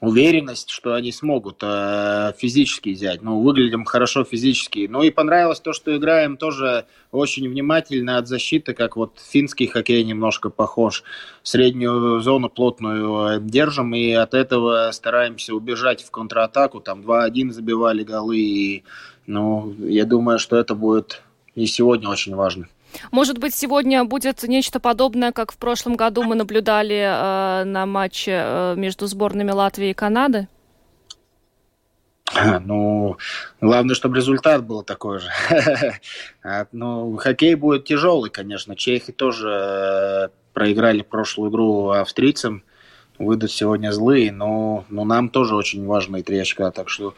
уверенность, 0.00 0.70
что 0.70 0.94
они 0.94 1.10
смогут 1.10 1.58
э, 1.62 2.32
физически 2.36 2.90
взять. 2.90 3.22
Ну, 3.22 3.40
выглядим 3.40 3.84
хорошо 3.84 4.24
физически. 4.24 4.86
Ну 4.90 5.02
и 5.02 5.10
понравилось 5.10 5.60
то, 5.60 5.72
что 5.72 5.96
играем 5.96 6.36
тоже 6.36 6.84
очень 7.12 7.48
внимательно 7.48 8.18
от 8.18 8.28
защиты, 8.28 8.74
как 8.74 8.96
вот 8.96 9.18
финский 9.18 9.66
хоккей 9.66 10.04
немножко 10.04 10.50
похож. 10.50 11.02
Среднюю 11.42 12.20
зону 12.20 12.50
плотную 12.50 13.36
э, 13.36 13.40
держим 13.40 13.94
и 13.94 14.12
от 14.12 14.34
этого 14.34 14.90
стараемся 14.92 15.54
убежать 15.54 16.02
в 16.02 16.10
контратаку. 16.10 16.80
Там 16.80 17.00
2-1 17.00 17.52
забивали 17.52 18.04
голы. 18.04 18.38
И, 18.38 18.84
ну, 19.26 19.74
я 19.78 20.04
думаю, 20.04 20.38
что 20.38 20.56
это 20.56 20.74
будет 20.74 21.22
и 21.54 21.64
сегодня 21.64 22.10
очень 22.10 22.34
важно. 22.34 22.68
Может 23.10 23.38
быть, 23.38 23.54
сегодня 23.54 24.04
будет 24.04 24.42
нечто 24.42 24.80
подобное, 24.80 25.32
как 25.32 25.52
в 25.52 25.56
прошлом 25.56 25.96
году 25.96 26.22
мы 26.22 26.34
наблюдали 26.34 26.96
э, 26.96 27.64
на 27.64 27.86
матче 27.86 28.32
э, 28.44 28.74
между 28.76 29.06
сборными 29.06 29.50
Латвии 29.50 29.90
и 29.90 29.94
Канады? 29.94 30.48
Ну, 32.64 33.16
главное, 33.60 33.94
чтобы 33.94 34.16
результат 34.16 34.64
был 34.64 34.82
такой 34.82 35.20
же. 35.20 35.28
А, 36.42 36.66
ну, 36.72 37.16
хоккей 37.16 37.54
будет 37.54 37.84
тяжелый, 37.84 38.30
конечно. 38.30 38.76
Чехи 38.76 39.12
тоже 39.12 39.48
э, 39.48 40.28
проиграли 40.52 41.02
прошлую 41.02 41.50
игру 41.50 41.90
австрийцам. 41.90 42.62
Выйдут 43.18 43.50
сегодня 43.50 43.92
злые, 43.92 44.30
но, 44.30 44.84
но 44.90 45.04
нам 45.04 45.28
тоже 45.28 45.56
очень 45.56 45.86
важные 45.86 46.22
три 46.22 46.38
очка. 46.38 46.70
Так 46.70 46.88
что 46.88 47.14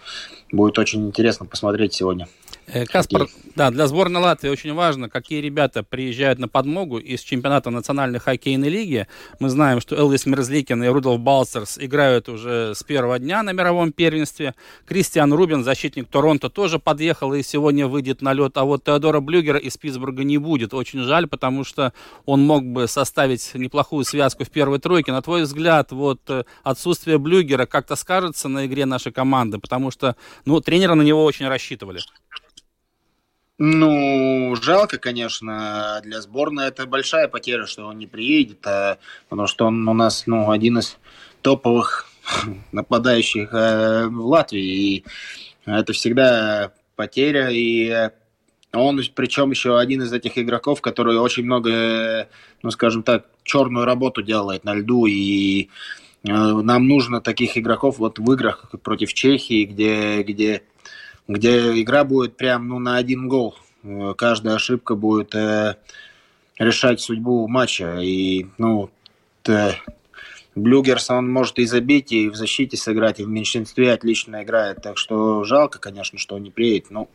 будет 0.50 0.78
очень 0.78 1.06
интересно 1.06 1.44
посмотреть 1.44 1.92
сегодня. 1.92 2.28
Э, 2.70 2.84
Каспар, 2.84 3.28
да, 3.56 3.70
для 3.70 3.86
сборной 3.86 4.20
Латвии 4.20 4.50
очень 4.50 4.74
важно, 4.74 5.08
какие 5.08 5.40
ребята 5.40 5.82
приезжают 5.82 6.38
на 6.38 6.48
подмогу 6.48 6.98
из 6.98 7.22
чемпионата 7.22 7.70
национальной 7.70 8.18
хоккейной 8.18 8.68
лиги. 8.68 9.06
Мы 9.40 9.48
знаем, 9.48 9.80
что 9.80 9.96
Элвис 9.96 10.26
Мерзликин 10.26 10.82
и 10.84 10.86
Рудolf 10.86 11.16
Балцерс 11.16 11.78
играют 11.78 12.28
уже 12.28 12.74
с 12.74 12.82
первого 12.82 13.18
дня 13.18 13.42
на 13.42 13.52
мировом 13.52 13.90
первенстве. 13.92 14.54
Кристиан 14.86 15.32
Рубин, 15.32 15.64
защитник 15.64 16.08
Торонто, 16.08 16.50
тоже 16.50 16.78
подъехал 16.78 17.32
и 17.32 17.42
сегодня 17.42 17.86
выйдет 17.86 18.20
на 18.20 18.34
лед. 18.34 18.58
А 18.58 18.64
вот 18.64 18.84
Теодора 18.84 19.20
Блюгера 19.20 19.58
из 19.58 19.78
Питтсбурга 19.78 20.22
не 20.22 20.36
будет. 20.36 20.74
Очень 20.74 21.00
жаль, 21.00 21.26
потому 21.26 21.64
что 21.64 21.94
он 22.26 22.42
мог 22.44 22.64
бы 22.64 22.86
составить 22.86 23.50
неплохую 23.54 24.04
связку 24.04 24.44
в 24.44 24.50
первой 24.50 24.78
тройке. 24.78 25.10
На 25.10 25.22
твой 25.22 25.44
взгляд, 25.44 25.90
вот 25.90 26.20
э, 26.28 26.44
отсутствие 26.64 27.16
Блюгера 27.16 27.64
как-то 27.64 27.96
скажется 27.96 28.48
на 28.48 28.66
игре 28.66 28.84
нашей 28.84 29.10
команды? 29.10 29.58
Потому 29.58 29.90
что, 29.90 30.16
ну, 30.44 30.60
тренеры 30.60 30.94
на 30.94 31.02
него 31.02 31.24
очень 31.24 31.48
рассчитывали. 31.48 32.00
Ну, 33.61 34.54
жалко, 34.62 34.98
конечно, 34.98 36.00
для 36.04 36.20
сборной 36.20 36.68
это 36.68 36.86
большая 36.86 37.26
потеря, 37.26 37.66
что 37.66 37.86
он 37.86 37.98
не 37.98 38.06
приедет, 38.06 38.64
а, 38.64 38.98
потому 39.28 39.48
что 39.48 39.66
он 39.66 39.88
у 39.88 39.94
нас 39.94 40.28
ну, 40.28 40.52
один 40.52 40.78
из 40.78 40.96
топовых 41.42 42.06
нападающих 42.72 43.52
э, 43.52 44.06
в 44.06 44.26
Латвии. 44.26 44.62
И 44.62 45.04
это 45.66 45.92
всегда 45.92 46.72
потеря. 46.94 47.48
И 47.50 48.11
он, 48.72 49.00
причем 49.14 49.50
еще 49.50 49.78
один 49.78 50.02
из 50.02 50.12
этих 50.12 50.38
игроков, 50.38 50.80
который 50.80 51.16
очень 51.16 51.44
много, 51.44 52.28
ну, 52.62 52.70
скажем 52.70 53.02
так, 53.02 53.26
черную 53.42 53.86
работу 53.86 54.22
делает 54.22 54.62
на 54.62 54.74
льду. 54.74 55.06
И 55.06 55.64
э, 55.64 56.30
нам 56.30 56.86
нужно 56.86 57.20
таких 57.20 57.59
игроков 57.59 57.98
вот 57.98 58.20
в 58.20 58.32
играх 58.32 58.70
против 58.84 59.12
Чехии, 59.14 59.64
где, 59.64 60.22
где 60.22 60.62
где 61.28 61.80
игра 61.80 62.04
будет 62.04 62.36
прям 62.36 62.68
ну, 62.68 62.78
на 62.78 62.96
один 62.96 63.28
гол. 63.28 63.54
Э, 63.84 64.14
каждая 64.16 64.56
ошибка 64.56 64.94
будет 64.94 65.34
э, 65.34 65.76
решать 66.58 67.00
судьбу 67.00 67.46
матча. 67.46 67.98
И, 68.00 68.46
ну, 68.56 68.90
т, 69.42 69.78
Блюгерс, 70.54 71.10
он 71.10 71.30
может 71.30 71.58
и 71.58 71.66
забить, 71.66 72.10
и 72.12 72.28
в 72.30 72.34
защите 72.34 72.76
сыграть, 72.76 73.20
и 73.20 73.24
в 73.24 73.28
меньшинстве 73.28 73.92
отлично 73.92 74.42
играет. 74.42 74.82
Так 74.82 74.98
что 74.98 75.44
жалко, 75.44 75.78
конечно, 75.78 76.18
что 76.18 76.36
он 76.36 76.42
не 76.42 76.50
приедет. 76.50 76.90
Ну, 76.90 77.08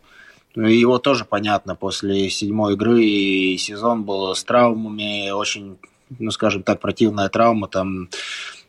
его 0.54 0.98
тоже 0.98 1.24
понятно, 1.24 1.74
после 1.74 2.30
седьмой 2.30 2.74
игры 2.74 3.04
и 3.04 3.58
сезон 3.58 4.04
был 4.04 4.34
с 4.34 4.44
травмами, 4.44 5.30
очень, 5.30 5.78
ну, 6.18 6.30
скажем 6.30 6.62
так, 6.62 6.80
противная 6.80 7.28
травма, 7.28 7.66
там 7.66 8.08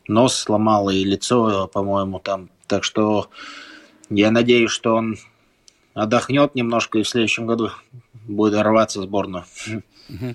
нос 0.08 0.34
сломал 0.34 0.90
и 0.90 1.04
лицо, 1.04 1.70
по-моему, 1.72 2.18
там. 2.18 2.50
Так 2.66 2.82
что 2.82 3.28
я 4.10 4.32
надеюсь, 4.32 4.72
что 4.72 4.96
он 4.96 5.16
отдохнет 5.96 6.54
немножко 6.54 6.98
и 6.98 7.02
в 7.02 7.08
следующем 7.08 7.46
году 7.46 7.70
будет 8.28 8.60
рваться 8.60 9.00
сборную. 9.00 9.44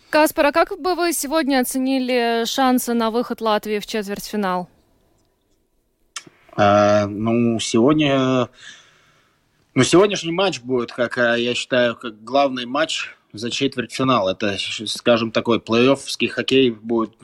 Каспар, 0.10 0.48
а 0.48 0.52
как 0.52 0.82
бы 0.82 0.96
вы 0.96 1.14
сегодня 1.14 1.62
оценили 1.62 2.44
шансы 2.46 2.94
на 2.94 3.12
выход 3.12 3.40
Латвии 3.42 3.80
в 3.80 3.86
четвертьфинал? 3.86 4.68
А, 6.58 7.06
ну, 7.06 7.60
сегодня... 7.60 8.50
Ну, 9.74 9.84
сегодняшний 9.84 10.34
матч 10.34 10.60
будет, 10.60 10.92
как 10.92 11.18
а, 11.18 11.36
я 11.36 11.54
считаю, 11.54 11.96
как 11.96 12.22
главный 12.24 12.66
матч 12.66 13.16
за 13.32 13.50
четвертьфинал. 13.50 14.28
Это, 14.28 14.58
скажем, 14.86 15.32
такой 15.32 15.60
плей-оффский 15.60 16.28
хоккей 16.28 16.72
будет 16.72 17.16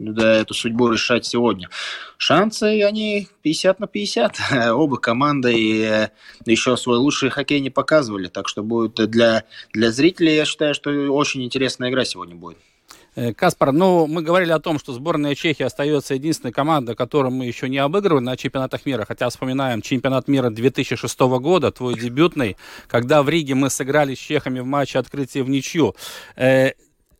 да, 0.00 0.36
эту 0.36 0.54
судьбу 0.54 0.88
решать 0.88 1.26
сегодня. 1.26 1.68
Шансы, 2.16 2.82
они 2.82 3.28
50 3.42 3.80
на 3.80 3.86
50. 3.86 4.36
Оба 4.72 4.96
команды 4.96 5.52
и 5.52 5.82
э, 5.82 6.08
еще 6.46 6.76
свой 6.78 6.96
лучший 6.96 7.28
хоккей 7.28 7.60
не 7.60 7.70
показывали. 7.70 8.28
Так 8.28 8.48
что 8.48 8.62
будет 8.62 8.94
для, 9.10 9.44
для 9.72 9.90
зрителей, 9.92 10.36
я 10.36 10.46
считаю, 10.46 10.74
что 10.74 10.90
очень 10.90 11.44
интересная 11.44 11.90
игра 11.90 12.04
сегодня 12.06 12.34
будет. 12.34 12.56
Э, 13.14 13.34
Каспар, 13.34 13.72
ну, 13.72 14.06
мы 14.06 14.22
говорили 14.22 14.52
о 14.52 14.58
том, 14.58 14.78
что 14.78 14.94
сборная 14.94 15.34
Чехии 15.34 15.64
остается 15.64 16.14
единственной 16.14 16.52
командой, 16.52 16.96
которую 16.96 17.32
мы 17.32 17.44
еще 17.44 17.68
не 17.68 17.78
обыгрывали 17.78 18.24
на 18.24 18.38
чемпионатах 18.38 18.86
мира, 18.86 19.04
хотя 19.06 19.28
вспоминаем 19.28 19.82
чемпионат 19.82 20.28
мира 20.28 20.48
2006 20.48 21.20
года, 21.20 21.72
твой 21.72 21.94
дебютный, 21.94 22.56
когда 22.88 23.22
в 23.22 23.28
Риге 23.28 23.54
мы 23.54 23.68
сыграли 23.68 24.14
с 24.14 24.18
чехами 24.18 24.60
в 24.60 24.66
матче 24.66 24.98
открытия 24.98 25.42
в 25.42 25.50
ничью. 25.50 25.94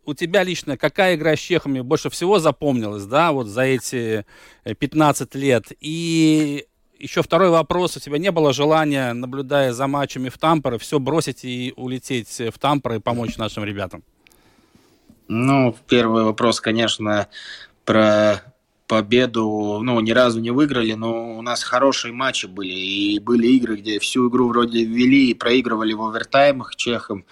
Э, 0.04 0.10
у 0.10 0.14
тебя 0.14 0.42
лично 0.42 0.76
какая 0.76 1.16
игра 1.16 1.36
с 1.36 1.38
чехами 1.38 1.80
больше 1.80 2.10
всего 2.10 2.38
запомнилась, 2.38 3.04
да, 3.04 3.32
вот 3.32 3.46
за 3.46 3.62
эти 3.62 4.24
15 4.64 5.34
лет? 5.34 5.72
И 5.80 6.66
еще 6.98 7.22
второй 7.22 7.50
вопрос. 7.50 7.96
У 7.96 8.00
тебя 8.00 8.18
не 8.18 8.30
было 8.30 8.52
желания, 8.52 9.12
наблюдая 9.12 9.72
за 9.72 9.86
матчами 9.86 10.28
в 10.28 10.38
Тампере, 10.38 10.78
все 10.78 10.98
бросить 10.98 11.44
и 11.44 11.72
улететь 11.76 12.40
в 12.52 12.58
Тампер 12.58 12.94
и 12.94 12.98
помочь 12.98 13.36
нашим 13.36 13.64
ребятам? 13.64 14.02
Ну, 15.28 15.76
первый 15.88 16.24
вопрос, 16.24 16.60
конечно, 16.60 17.28
про 17.84 18.42
победу, 18.90 19.78
ну, 19.82 20.00
ни 20.00 20.10
разу 20.10 20.40
не 20.40 20.50
выиграли, 20.50 20.94
но 20.94 21.38
у 21.38 21.42
нас 21.42 21.62
хорошие 21.62 22.12
матчи 22.12 22.46
были, 22.46 22.72
и 22.72 23.20
были 23.20 23.46
игры, 23.46 23.76
где 23.76 24.00
всю 24.00 24.28
игру 24.28 24.48
вроде 24.48 24.84
вели 24.84 25.30
и 25.30 25.34
проигрывали 25.34 25.92
в 25.92 26.02
овертаймах 26.02 26.74
чехам. 26.74 27.24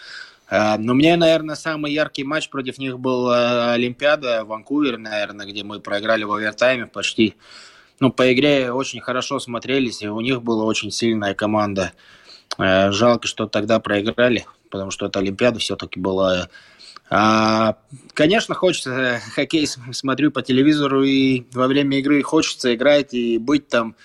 А, 0.51 0.78
но 0.78 0.94
мне, 0.94 1.16
наверное, 1.16 1.57
самый 1.57 1.92
яркий 1.92 2.24
матч 2.24 2.49
против 2.49 2.78
них 2.78 2.99
был 2.99 3.28
а, 3.28 3.72
Олимпиада, 3.72 4.44
Ванкувер, 4.44 4.99
наверное, 4.99 5.46
где 5.46 5.62
мы 5.62 5.80
проиграли 5.80 6.24
в 6.24 6.32
овертайме 6.32 6.86
почти. 6.86 7.34
Ну, 8.01 8.11
по 8.11 8.32
игре 8.32 8.72
очень 8.72 9.01
хорошо 9.01 9.40
смотрелись, 9.40 10.03
и 10.03 10.09
у 10.09 10.20
них 10.20 10.42
была 10.42 10.64
очень 10.64 10.90
сильная 10.90 11.34
команда. 11.34 11.92
А, 12.57 12.90
жалко, 12.92 13.26
что 13.26 13.46
тогда 13.46 13.78
проиграли, 13.78 14.46
потому 14.70 14.90
что 14.90 15.07
это 15.07 15.18
Олимпиада 15.18 15.59
все-таки 15.59 16.01
была 16.01 16.49
а, 17.11 17.76
конечно, 18.12 18.55
хочется 18.55 19.20
хоккей 19.34 19.66
смотрю 19.66 20.30
по 20.30 20.42
телевизору 20.42 21.05
и 21.05 21.44
во 21.53 21.66
время 21.66 21.99
игры 21.99 22.22
хочется 22.22 22.74
играть 22.74 23.14
и 23.14 23.38
быть 23.38 23.68
там. 23.68 23.96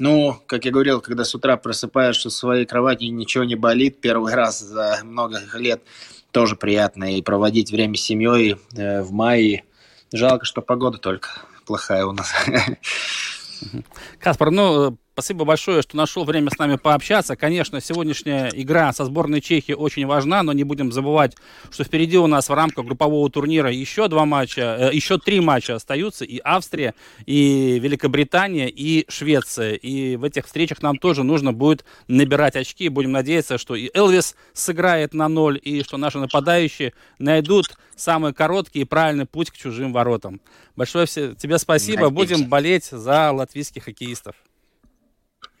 Ну, 0.00 0.38
как 0.46 0.64
я 0.64 0.70
говорил, 0.70 1.00
когда 1.00 1.24
с 1.24 1.34
утра 1.34 1.56
просыпаешься 1.56 2.30
в 2.30 2.32
своей 2.32 2.64
кровати 2.64 3.04
ничего 3.04 3.44
не 3.44 3.54
болит 3.54 4.00
первый 4.00 4.34
раз 4.34 4.60
за 4.60 5.00
много 5.04 5.40
лет, 5.54 5.82
тоже 6.30 6.56
приятно. 6.56 7.16
И 7.16 7.22
проводить 7.22 7.70
время 7.70 7.96
с 7.96 8.02
семьей 8.02 8.56
э, 8.74 9.02
в 9.02 9.12
мае. 9.12 9.64
Жалко, 10.12 10.44
что 10.44 10.62
погода 10.62 10.98
только 10.98 11.28
плохая 11.66 12.04
у 12.04 12.12
нас. 12.12 12.32
Каспар, 14.18 14.50
ну, 14.50 14.98
Спасибо 15.20 15.44
большое, 15.44 15.82
что 15.82 15.98
нашел 15.98 16.24
время 16.24 16.50
с 16.50 16.56
нами 16.56 16.76
пообщаться. 16.76 17.36
Конечно, 17.36 17.82
сегодняшняя 17.82 18.50
игра 18.54 18.90
со 18.94 19.04
сборной 19.04 19.42
Чехии 19.42 19.74
очень 19.74 20.06
важна, 20.06 20.42
но 20.42 20.54
не 20.54 20.64
будем 20.64 20.92
забывать, 20.92 21.36
что 21.70 21.84
впереди 21.84 22.16
у 22.16 22.26
нас 22.26 22.48
в 22.48 22.54
рамках 22.54 22.86
группового 22.86 23.28
турнира 23.28 23.70
еще 23.70 24.08
два 24.08 24.24
матча, 24.24 24.78
э, 24.80 24.94
еще 24.94 25.18
три 25.18 25.40
матча 25.40 25.74
остаются. 25.74 26.24
И 26.24 26.40
Австрия, 26.42 26.94
и 27.26 27.78
Великобритания, 27.78 28.70
и 28.70 29.04
Швеция. 29.10 29.74
И 29.74 30.16
в 30.16 30.24
этих 30.24 30.46
встречах 30.46 30.80
нам 30.80 30.96
тоже 30.96 31.22
нужно 31.22 31.52
будет 31.52 31.84
набирать 32.08 32.56
очки. 32.56 32.88
Будем 32.88 33.12
надеяться, 33.12 33.58
что 33.58 33.74
и 33.74 33.90
Элвис 33.92 34.34
сыграет 34.54 35.12
на 35.12 35.28
ноль, 35.28 35.60
и 35.62 35.82
что 35.82 35.98
наши 35.98 36.16
нападающие 36.16 36.94
найдут 37.18 37.66
самый 37.94 38.32
короткий 38.32 38.80
и 38.80 38.84
правильный 38.84 39.26
путь 39.26 39.50
к 39.50 39.56
чужим 39.58 39.92
воротам. 39.92 40.40
Большое 40.76 41.06
тебе 41.06 41.58
спасибо. 41.58 42.08
Будем 42.08 42.48
болеть 42.48 42.86
за 42.86 43.32
латвийских 43.32 43.84
хоккеистов. 43.84 44.34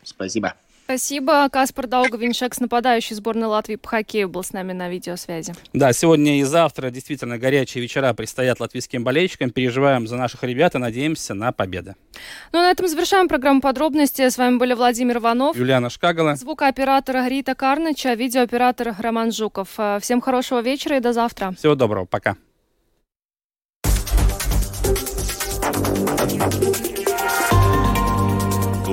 Спасибо. 0.02 0.54
Спасибо. 0.84 1.48
Каспар 1.50 1.86
Даугавиншек, 1.86 2.58
нападающий 2.58 3.14
сборной 3.14 3.46
Латвии 3.46 3.76
по 3.76 3.88
хоккею, 3.90 4.28
был 4.28 4.42
с 4.42 4.52
нами 4.52 4.72
на 4.72 4.88
видеосвязи. 4.88 5.54
Да, 5.72 5.92
сегодня 5.92 6.40
и 6.40 6.42
завтра 6.42 6.90
действительно 6.90 7.38
горячие 7.38 7.80
вечера 7.80 8.12
предстоят 8.12 8.58
латвийским 8.58 9.04
болельщикам. 9.04 9.50
Переживаем 9.50 10.08
за 10.08 10.16
наших 10.16 10.42
ребят 10.42 10.74
и 10.74 10.78
надеемся 10.78 11.34
на 11.34 11.52
победы. 11.52 11.94
Ну, 12.50 12.58
а 12.58 12.62
на 12.62 12.70
этом 12.72 12.88
завершаем 12.88 13.28
программу 13.28 13.60
подробности. 13.60 14.28
С 14.28 14.36
вами 14.36 14.56
были 14.56 14.74
Владимир 14.74 15.18
Иванов, 15.18 15.56
Юлиана 15.56 15.90
Шкагала, 15.90 16.34
звукооператор 16.34 17.24
Рита 17.28 17.54
Карныча, 17.54 18.14
видеооператор 18.14 18.96
Роман 18.98 19.30
Жуков. 19.30 19.78
Всем 20.00 20.20
хорошего 20.20 20.60
вечера 20.60 20.96
и 20.96 21.00
до 21.00 21.12
завтра. 21.12 21.54
Всего 21.56 21.76
доброго. 21.76 22.06
Пока. 22.06 22.36